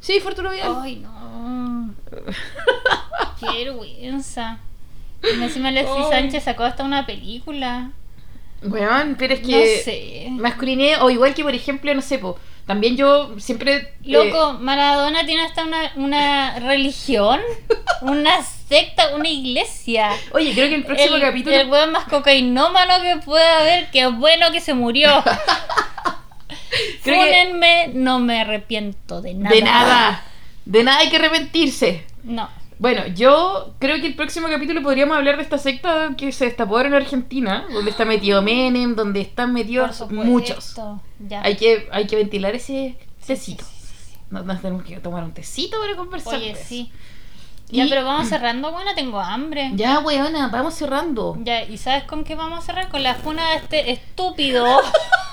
Sí, 0.00 0.20
fue 0.20 0.32
Arturo 0.32 0.50
Vidal. 0.50 0.76
Ay, 0.82 0.96
no. 0.96 1.94
Qué 3.40 3.64
vergüenza. 3.64 4.58
Y 5.22 5.42
encima 5.42 5.70
Leslie. 5.70 6.04
Sánchez 6.10 6.44
sacó 6.44 6.64
hasta 6.64 6.84
una 6.84 7.06
película. 7.06 7.90
Weón, 8.62 9.16
pero 9.18 9.34
es 9.34 9.40
No 9.42 9.48
que 9.48 9.76
sé. 9.82 10.26
masculinidad, 10.30 11.02
o 11.04 11.10
igual 11.10 11.34
que 11.34 11.42
por 11.42 11.54
ejemplo, 11.54 11.92
no 11.94 12.02
sé, 12.02 12.18
po, 12.18 12.38
también 12.66 12.96
yo 12.96 13.38
siempre... 13.38 13.76
eh, 13.76 13.94
Loco, 14.04 14.54
Maradona 14.54 15.24
tiene 15.24 15.44
hasta 15.44 15.64
una, 15.64 15.92
una 15.96 16.58
religión, 16.58 17.40
una 18.02 18.42
secta, 18.42 19.14
una 19.14 19.28
iglesia. 19.28 20.10
oye, 20.32 20.52
creo 20.52 20.68
que 20.68 20.74
el 20.74 20.84
próximo 20.84 21.16
el, 21.16 21.22
capítulo... 21.22 21.54
El 21.56 21.68
weón 21.70 21.92
más 21.92 22.04
cocainómano 22.04 23.00
que 23.02 23.16
pueda 23.24 23.60
haber, 23.60 23.90
que 23.90 24.06
bueno 24.08 24.50
que 24.50 24.60
se 24.60 24.74
murió. 24.74 25.10
Que- 27.04 27.14
Fúnenme, 27.14 27.88
no 27.94 28.18
me 28.18 28.40
arrepiento 28.40 29.22
de 29.22 29.34
nada. 29.34 29.54
De 29.54 29.62
nada. 29.62 30.24
De 30.64 30.82
nada 30.84 30.98
hay 30.98 31.08
que 31.08 31.16
arrepentirse. 31.16 32.04
No. 32.24 32.50
Bueno, 32.78 33.06
yo 33.06 33.74
creo 33.78 33.96
que 34.00 34.06
el 34.06 34.14
próximo 34.14 34.48
capítulo 34.48 34.82
podríamos 34.82 35.16
hablar 35.16 35.36
de 35.36 35.42
esta 35.42 35.56
secta 35.58 36.10
que 36.16 36.30
se 36.32 36.44
destapó 36.44 36.76
ahora 36.76 36.88
en 36.88 36.94
Argentina, 36.94 37.66
donde 37.72 37.90
está 37.90 38.04
metido 38.04 38.42
Menem, 38.42 38.94
donde 38.94 39.22
están 39.22 39.52
metidos 39.54 40.04
muchos. 40.10 40.74
Ya. 41.20 41.42
Hay 41.42 41.56
que, 41.56 41.88
hay 41.90 42.06
que 42.06 42.16
ventilar 42.16 42.54
ese 42.54 42.98
tecito. 43.26 43.64
sí, 43.64 43.70
sí, 43.80 43.94
sí. 44.12 44.18
Nos, 44.30 44.44
nos 44.44 44.60
tenemos 44.60 44.84
que 44.84 44.98
tomar 45.00 45.24
un 45.24 45.32
tecito 45.32 45.78
para 45.80 45.96
conversar. 45.96 46.34
Oye, 46.34 46.50
eso. 46.50 46.62
sí. 46.66 46.92
Y- 47.70 47.78
Ya, 47.78 47.86
pero 47.88 48.04
vamos 48.04 48.28
cerrando, 48.28 48.70
bueno, 48.70 48.90
tengo 48.94 49.18
hambre. 49.20 49.70
Ya, 49.74 49.98
weona, 50.00 50.48
vamos 50.48 50.74
cerrando. 50.74 51.36
Ya, 51.42 51.64
¿y 51.64 51.78
sabes 51.78 52.04
con 52.04 52.24
qué 52.24 52.34
vamos 52.36 52.58
a 52.58 52.62
cerrar? 52.62 52.88
Con 52.90 53.02
la 53.02 53.14
funa 53.14 53.50
de 53.50 53.56
este 53.56 53.90
estúpido 53.90 54.64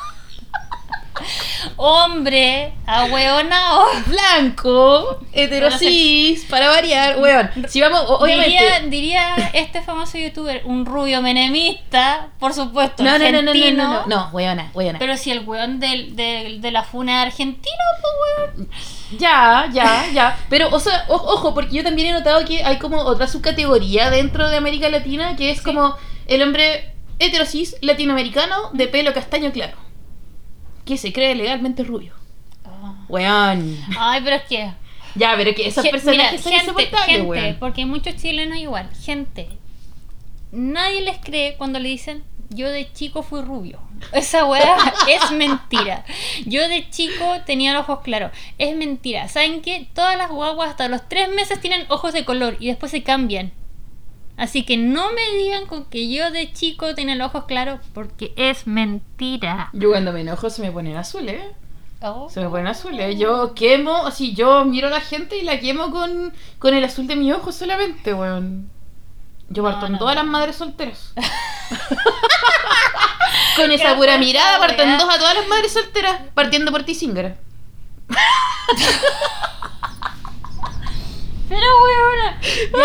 hombre 1.78 2.74
ahueonao. 2.86 3.86
Blanco, 4.08 5.20
heterosis, 5.32 6.46
para 6.46 6.70
variar, 6.70 7.20
weón. 7.20 7.50
Si 7.68 7.82
vamos, 7.82 8.04
obviamente. 8.08 8.52
Diría, 8.90 9.36
diría 9.36 9.50
este 9.54 9.82
famoso 9.82 10.18
youtuber, 10.18 10.62
un 10.66 10.86
rubio 10.86 11.22
menemista, 11.22 12.30
por 12.40 12.54
supuesto, 12.54 13.04
no, 13.04 13.18
no, 13.18 13.32
no, 13.32 13.42
no, 13.42 13.54
no, 13.54 13.72
no, 13.72 13.72
no, 13.72 14.06
no, 14.08 14.30
weona, 14.34 14.72
weona. 14.74 15.00
Pero 15.00 15.18
si 15.18 15.32
el 15.32 15.42
weón 15.48 15.80
del, 15.80 16.16
del- 16.16 16.62
de 16.62 16.72
la 16.72 16.84
funa 16.84 17.22
argentino, 17.22 17.76
pues. 18.56 18.68
Ya, 19.20 19.70
ya, 19.72 20.06
ya. 20.14 20.38
Pero, 20.50 20.70
o 20.72 20.80
sea, 20.80 21.06
o- 21.08 21.14
ojo, 21.16 21.54
porque 21.54 21.76
yo 21.76 21.84
también 21.84 22.10
he 22.10 22.14
notado 22.14 22.44
que 22.46 22.64
hay 22.64 22.78
como 22.80 22.98
otra 23.02 23.28
subcategoría 23.28 24.10
dentro 24.10 24.50
de 24.50 24.58
América 24.58 24.90
Latina 24.90 25.36
que 25.36 25.52
es 25.52 25.60
Sí. 25.60 25.64
como 25.64 25.96
el 26.28 26.42
hombre 26.42 26.94
heterosis 27.20 27.76
latinoamericano 27.82 28.56
de 28.74 28.88
pelo 28.88 29.14
castaño 29.14 29.52
claro. 29.52 29.78
Que 30.86 30.98
se 30.98 31.14
cree 31.14 31.36
legalmente 31.36 31.84
rubio. 31.84 32.14
Weón. 33.10 33.78
Ay, 33.98 34.22
pero 34.24 34.36
es 34.36 34.44
que. 34.44 34.74
Ya, 35.16 35.36
pero 35.38 35.54
que 35.54 35.66
personajes 35.66 36.06
mira, 36.08 36.30
son 36.32 36.52
gente, 36.52 36.66
insoportables, 36.66 37.06
gente, 37.08 37.28
weón. 37.28 37.58
porque 37.60 37.86
muchos 37.86 38.16
chilenos 38.16 38.58
igual. 38.58 38.90
Gente, 38.96 39.48
nadie 40.52 41.02
les 41.02 41.20
cree 41.20 41.56
cuando 41.56 41.80
le 41.80 41.90
dicen 41.90 42.24
yo 42.54 42.70
de 42.70 42.92
chico 42.94 43.24
fui 43.24 43.42
rubio. 43.42 43.80
Esa 44.12 44.46
weá 44.46 44.78
es 45.08 45.32
mentira. 45.32 46.06
Yo 46.46 46.68
de 46.68 46.90
chico 46.90 47.26
tenía 47.46 47.74
los 47.74 47.84
ojos 47.84 48.02
claros. 48.02 48.32
Es 48.58 48.76
mentira. 48.76 49.28
¿Saben 49.28 49.62
qué? 49.62 49.88
Todas 49.94 50.18
las 50.18 50.30
guaguas 50.30 50.70
hasta 50.70 50.88
los 50.88 51.08
tres 51.08 51.30
meses 51.30 51.60
tienen 51.60 51.86
ojos 51.90 52.14
de 52.14 52.26
color 52.26 52.58
y 52.60 52.68
después 52.68 52.92
se 52.92 53.04
cambian. 53.04 53.52
Así 54.36 54.66
que 54.66 54.78
no 54.78 55.12
me 55.14 55.38
digan 55.38 55.68
con 55.68 55.86
que 55.86 56.12
yo 56.12 56.32
de 56.32 56.52
chico 56.54 56.96
tenía 56.96 57.16
los 57.16 57.28
ojos 57.28 57.46
claros 57.46 57.80
porque 57.94 58.34
es 58.36 58.66
mentira. 58.68 59.70
Yo 59.74 59.92
cuando 59.92 60.12
me 60.12 60.22
enojo 60.22 60.50
se 60.50 60.62
me 60.62 60.72
ponen 60.72 60.98
azules, 60.98 61.36
¿eh? 61.36 61.52
Oh. 62.02 62.30
Se 62.30 62.42
me 62.42 62.50
ponen 62.50 62.68
azules. 62.68 63.18
Yo 63.18 63.54
quemo, 63.54 64.06
así, 64.08 64.34
yo 64.34 64.66
miro 64.66 64.88
a 64.88 64.92
la 64.92 65.02
gente 65.02 65.38
y 65.38 65.44
la 65.44 65.60
quemo 65.60 65.92
con, 65.92 66.34
con 66.60 66.74
el 66.74 66.84
azul 66.84 67.08
de 67.08 67.16
mis 67.16 67.34
ojos 67.34 67.56
solamente, 67.56 68.14
weón. 68.14 68.70
Yo 69.50 69.62
No, 69.64 69.70
parto 69.70 69.86
en 69.86 69.94
no, 69.94 69.98
todas 70.00 70.16
no. 70.16 70.24
las 70.24 70.32
madres 70.32 70.56
solteras. 70.56 71.14
con 73.56 73.72
esa 73.72 73.96
pura 73.96 74.18
mirada 74.18 74.60
parto 74.60 74.82
en 74.82 74.98
dos 74.98 75.08
a 75.14 75.18
todas 75.18 75.36
las 75.36 75.48
madres 75.48 75.72
solteras, 75.74 76.22
partiendo 76.34 76.72
por 76.72 76.84
ti, 76.84 76.96
Zingara. 76.96 77.38
Pero 81.54 81.68
weona, 81.84 82.40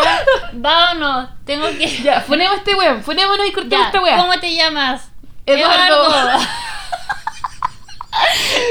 ya, 0.04 0.24
vámonos. 0.52 1.30
Tengo 1.46 1.68
que. 1.68 1.88
Ya, 2.02 2.20
fonemos 2.20 2.58
este 2.58 2.74
weón, 2.74 3.02
fonémonos 3.02 3.46
y 3.46 3.52
cortemos 3.52 3.86
esta 3.86 4.00
weá. 4.02 4.18
¿Cómo 4.18 4.38
te 4.38 4.54
llamas? 4.54 5.08
Eduardo. 5.46 6.12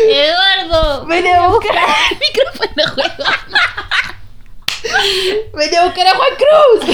Eduardo. 0.08 1.06
Vení 1.08 1.30
a 1.30 1.48
buscar 1.48 1.76
el 2.12 2.18
micrófono, 2.20 2.84
weón. 2.96 3.16
Vení 5.54 5.76
a 5.78 5.86
buscar 5.86 6.08
a 6.08 6.16
Juan 6.16 6.36
Cruz. 6.38 6.86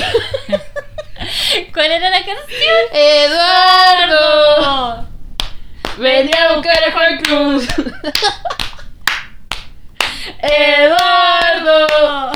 ¿Cuál 1.73 1.91
era 1.91 2.09
la 2.09 2.19
canción? 2.19 2.87
Eduardo. 2.93 4.23
Vení 5.97 6.31
a 6.33 6.53
buscar 6.53 6.83
a 6.85 6.91
Juan 6.93 7.17
Cruz. 7.17 7.67
Eduardo. 10.41 12.31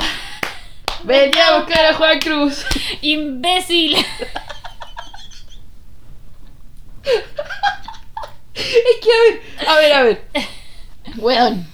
Vení 1.04 1.38
a 1.40 1.58
buscar 1.58 1.84
a 1.86 1.94
Juan 1.94 2.18
Cruz. 2.20 2.64
Imbécil. 3.00 3.96
Es 8.54 8.74
que, 9.02 9.66
a 9.66 9.74
ver, 9.76 9.92
a 9.92 10.02
ver, 10.02 10.22
a 10.34 10.40
ver. 10.40 10.48
Weón. 11.16 11.66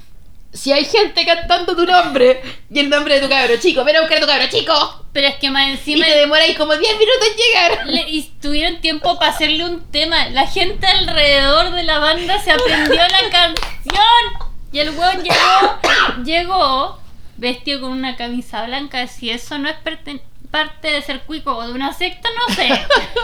Si 0.53 0.71
hay 0.73 0.85
gente 0.85 1.27
cantando 1.27 1.75
tu 1.75 1.85
nombre 1.85 2.41
y 2.71 2.79
el 2.79 2.89
nombre 2.89 3.15
de 3.17 3.23
tu 3.23 3.29
cabro 3.29 3.57
chico, 3.57 3.83
ven 3.83 3.97
a 3.97 4.01
buscar 4.03 4.19
a 4.19 4.21
tu 4.21 4.27
cabro 4.29 4.47
chico. 4.49 5.05
Pero 5.13 5.27
es 5.27 5.35
que 5.37 5.51
más 5.51 5.67
Y 5.67 5.71
encima 5.73 6.07
te 6.07 6.15
demoráis 6.17 6.57
como 6.57 6.77
10 6.77 6.93
minutos 6.97 7.27
en 7.29 7.37
llegar. 7.37 7.87
le- 7.89 8.09
y 8.11 8.23
tuvieron 8.41 8.81
tiempo 8.81 9.19
para 9.19 9.33
hacerle 9.33 9.65
un 9.65 9.91
tema. 9.91 10.29
La 10.29 10.47
gente 10.47 10.87
alrededor 10.87 11.73
de 11.73 11.83
la 11.83 11.99
banda 11.99 12.39
se 12.41 12.53
aprendió 12.53 12.95
la 12.95 13.31
canción. 13.31 14.49
Y 14.71 14.79
el 14.79 14.91
weón 14.91 15.23
llegó, 15.25 15.81
llegó 16.25 16.99
vestido 17.37 17.81
con 17.83 17.93
una 17.93 18.17
camisa 18.17 18.65
blanca. 18.67 19.07
Si 19.07 19.31
eso 19.31 19.59
no 19.59 19.69
es 19.69 19.77
parte 19.77 20.89
de 20.89 21.03
ser 21.03 21.23
cuico 21.23 21.57
o 21.57 21.67
de 21.67 21.73
una 21.73 21.93
secta, 21.93 22.29
no 22.37 22.55
sé. 22.55 22.69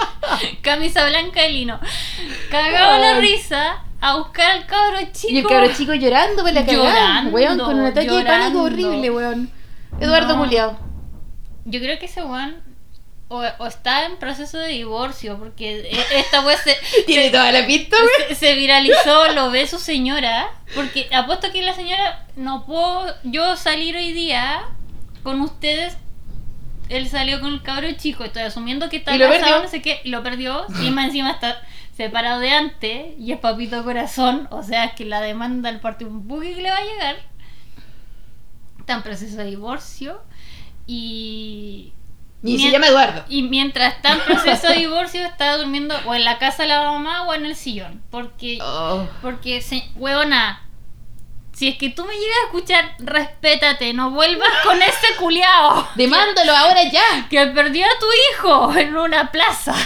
camisa 0.62 1.09
blanca 1.09 1.43
de 1.43 1.51
lino. 1.51 1.80
Cagado 2.51 2.99
la 2.99 3.16
Ay. 3.16 3.20
risa 3.20 3.85
a 4.01 4.16
buscar 4.16 4.51
al 4.53 4.66
cabro 4.66 4.99
chico. 5.12 5.32
Y 5.32 5.39
el 5.39 5.47
cabro 5.47 5.72
chico 5.74 5.95
llorando 5.95 6.43
por 6.43 6.53
la 6.53 6.64
cagada, 6.64 6.85
Llorando, 6.89 7.30
weón, 7.30 7.59
con 7.59 7.78
un 7.78 7.87
ataque 7.87 8.11
de 8.11 8.24
pánico 8.24 8.62
horrible, 8.62 9.11
weón. 9.11 9.51
Eduardo 10.01 10.35
No. 10.35 10.45
Muleado. 10.45 10.78
Yo 11.64 11.80
creo 11.80 11.99
que 11.99 12.07
ese 12.07 12.22
weón 12.22 12.57
o, 13.31 13.43
o 13.59 13.66
está 13.66 14.05
en 14.05 14.16
proceso 14.18 14.59
de 14.59 14.68
divorcio 14.68 15.39
porque 15.39 15.81
e- 15.89 16.18
esta 16.18 16.45
weón 16.45 16.59
se, 16.62 16.76
Tiene 17.07 17.26
se, 17.26 17.31
toda 17.31 17.51
la 17.53 17.66
pista, 17.66 17.97
se- 18.28 18.35
se 18.35 18.55
viralizó, 18.55 19.33
lo 19.33 19.51
ve 19.51 19.66
su 19.66 19.78
señora. 19.78 20.51
Porque 20.74 21.09
apuesto 21.14 21.51
que 21.51 21.62
la 21.62 21.74
señora 21.74 22.26
no 22.37 22.66
puedo 22.66 23.07
yo 23.24 23.57
salir 23.57 23.97
hoy 23.97 24.12
día 24.12 24.62
con 25.22 25.41
ustedes. 25.41 25.97
Él 26.91 27.09
salió 27.09 27.41
con 27.41 27.53
el 27.53 27.62
cabro 27.62 27.91
chico, 27.93 28.24
estoy 28.24 28.43
asumiendo 28.43 28.89
que 28.91 28.97
está 28.99 29.12
casado, 29.41 29.62
no 29.62 29.68
sé 29.70 29.81
qué, 29.81 30.01
lo 30.05 30.22
perdió. 30.24 30.66
Y 30.83 30.91
más 30.91 31.07
encima 31.07 31.31
está 31.31 31.62
separado 31.97 32.41
de 32.41 32.51
antes 32.51 33.16
y 33.18 33.31
es 33.33 33.39
papito 33.39 33.85
corazón. 33.85 34.49
O 34.51 34.62
sea, 34.64 34.85
es 34.87 34.93
que 34.95 35.05
la 35.05 35.20
demanda 35.20 35.68
al 35.68 35.78
partido 35.81 36.11
un 36.11 36.26
buque 36.26 36.53
que 36.55 36.62
le 36.62 36.70
va 36.70 36.78
a 36.78 36.85
llegar. 36.85 37.16
Está 38.81 38.95
en 38.95 39.03
proceso 39.03 39.37
de 39.37 39.45
divorcio. 39.45 40.20
Y 40.87 41.93
Y 42.43 42.53
se 42.57 42.64
Mien- 42.64 42.72
llama 42.72 42.86
Eduardo. 42.86 43.24
Y 43.28 43.43
mientras 43.43 43.95
está 43.97 44.12
en 44.12 44.20
proceso 44.20 44.68
de 44.68 44.74
divorcio, 44.76 45.24
está 45.26 45.57
durmiendo 45.59 45.95
o 46.07 46.14
en 46.14 46.24
la 46.24 46.38
casa 46.38 46.62
de 46.62 46.70
la 46.70 46.82
mamá 46.91 47.24
o 47.24 47.34
en 47.34 47.45
el 47.47 47.55
sillón. 47.55 48.03
Porque, 48.11 48.59
Oh. 48.62 49.07
porque 49.20 49.61
se, 49.61 49.84
huevona, 49.97 50.62
si 51.53 51.68
es 51.68 51.76
que 51.76 51.91
tú 51.91 52.05
me 52.07 52.14
llegas 52.14 52.36
a 52.43 52.47
escuchar, 52.47 52.95
respétate, 53.01 53.93
no 53.93 54.11
vuelvas 54.11 54.49
con 54.64 54.80
ese 54.80 55.14
culiao 55.18 55.86
Demándalo 55.97 56.57
ahora 56.57 56.82
ya. 56.84 57.28
que 57.28 57.47
perdió 57.49 57.84
a 57.84 57.99
tu 58.01 58.07
hijo 58.32 58.74
en 58.76 58.97
una 58.97 59.30
plaza. 59.30 59.74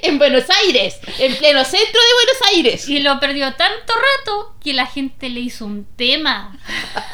En 0.00 0.16
Buenos 0.16 0.44
Aires. 0.64 0.98
En 1.18 1.36
pleno 1.36 1.62
centro 1.64 2.00
de 2.00 2.14
Buenos 2.14 2.42
Aires. 2.54 2.88
Y 2.88 3.00
lo 3.00 3.20
perdió 3.20 3.52
tanto 3.52 3.92
rato 3.92 4.56
que 4.64 4.72
la 4.72 4.86
gente 4.86 5.28
le 5.28 5.40
hizo 5.40 5.66
un 5.66 5.84
tema. 5.96 6.56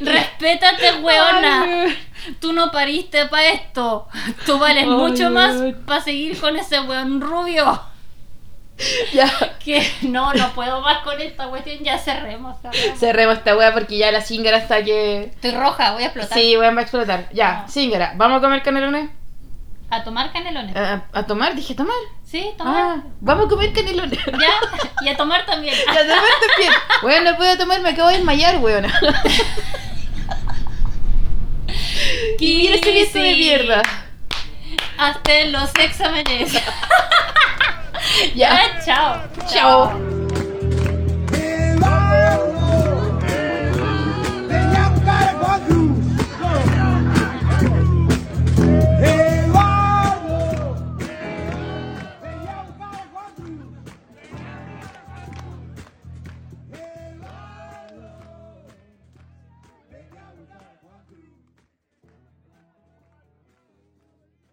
Respétate. 0.00 0.88
Ay, 0.88 1.98
Tú 2.40 2.52
no 2.52 2.70
pariste 2.70 3.26
para 3.26 3.48
esto. 3.48 4.08
Tú 4.46 4.58
vales 4.58 4.84
Ay, 4.84 4.90
mucho 4.90 5.30
más 5.30 5.56
para 5.86 6.00
seguir 6.00 6.40
con 6.40 6.56
ese 6.56 6.80
weón 6.80 7.20
rubio. 7.20 7.82
Ya. 9.12 9.30
Que 9.62 9.86
no, 10.02 10.32
no 10.34 10.52
puedo 10.54 10.80
más 10.80 10.98
con 11.04 11.20
esta 11.20 11.46
cuestión. 11.48 11.78
Ya 11.84 11.98
cerremos. 11.98 12.56
cerremos. 12.62 12.98
Cerremos 12.98 13.38
esta 13.38 13.56
wea 13.56 13.72
porque 13.72 13.98
ya 13.98 14.10
la 14.10 14.20
zingara 14.22 14.56
está 14.58 14.82
que. 14.82 15.24
Estoy 15.24 15.52
roja, 15.52 15.92
voy 15.92 16.02
a 16.02 16.06
explotar. 16.06 16.38
Sí, 16.38 16.56
weón, 16.56 16.74
va 16.74 16.80
a 16.80 16.82
explotar. 16.82 17.28
Ya, 17.32 17.64
Ah. 17.64 17.68
zingara. 17.68 18.14
¿Vamos 18.16 18.38
a 18.38 18.40
comer 18.40 18.62
canelones? 18.62 19.10
A 19.92 20.02
tomar 20.04 20.32
canelones. 20.32 20.74
¿A, 20.74 21.04
a 21.12 21.26
tomar? 21.26 21.54
Dije 21.54 21.74
tomar. 21.74 21.94
Sí, 22.24 22.50
tomar. 22.56 22.74
Ah, 22.74 23.02
vamos 23.20 23.44
a 23.44 23.48
comer 23.50 23.74
canelones. 23.74 24.18
Ya. 24.26 25.04
Y 25.04 25.08
a 25.10 25.16
tomar 25.18 25.44
también. 25.44 25.74
Ya, 25.86 26.02
de 26.02 26.14
repente 26.14 26.46
bien. 26.56 26.72
Weón, 27.02 27.24
no 27.24 27.36
puedo 27.36 27.58
tomar, 27.58 27.82
me 27.82 27.90
acabo 27.90 28.08
de 28.08 28.14
desmayar, 28.16 28.56
weón. 28.58 28.86
Y 32.38 32.56
mira 32.56 32.74
ese 32.74 32.90
viento 32.90 33.18
de 33.18 33.34
mierda. 33.36 33.82
Hasta 34.96 35.44
los 35.44 35.70
exámenes. 35.74 36.52
Ya. 38.34 38.50
Ya, 38.50 38.84
chao. 38.84 39.22
Chao. 39.46 40.21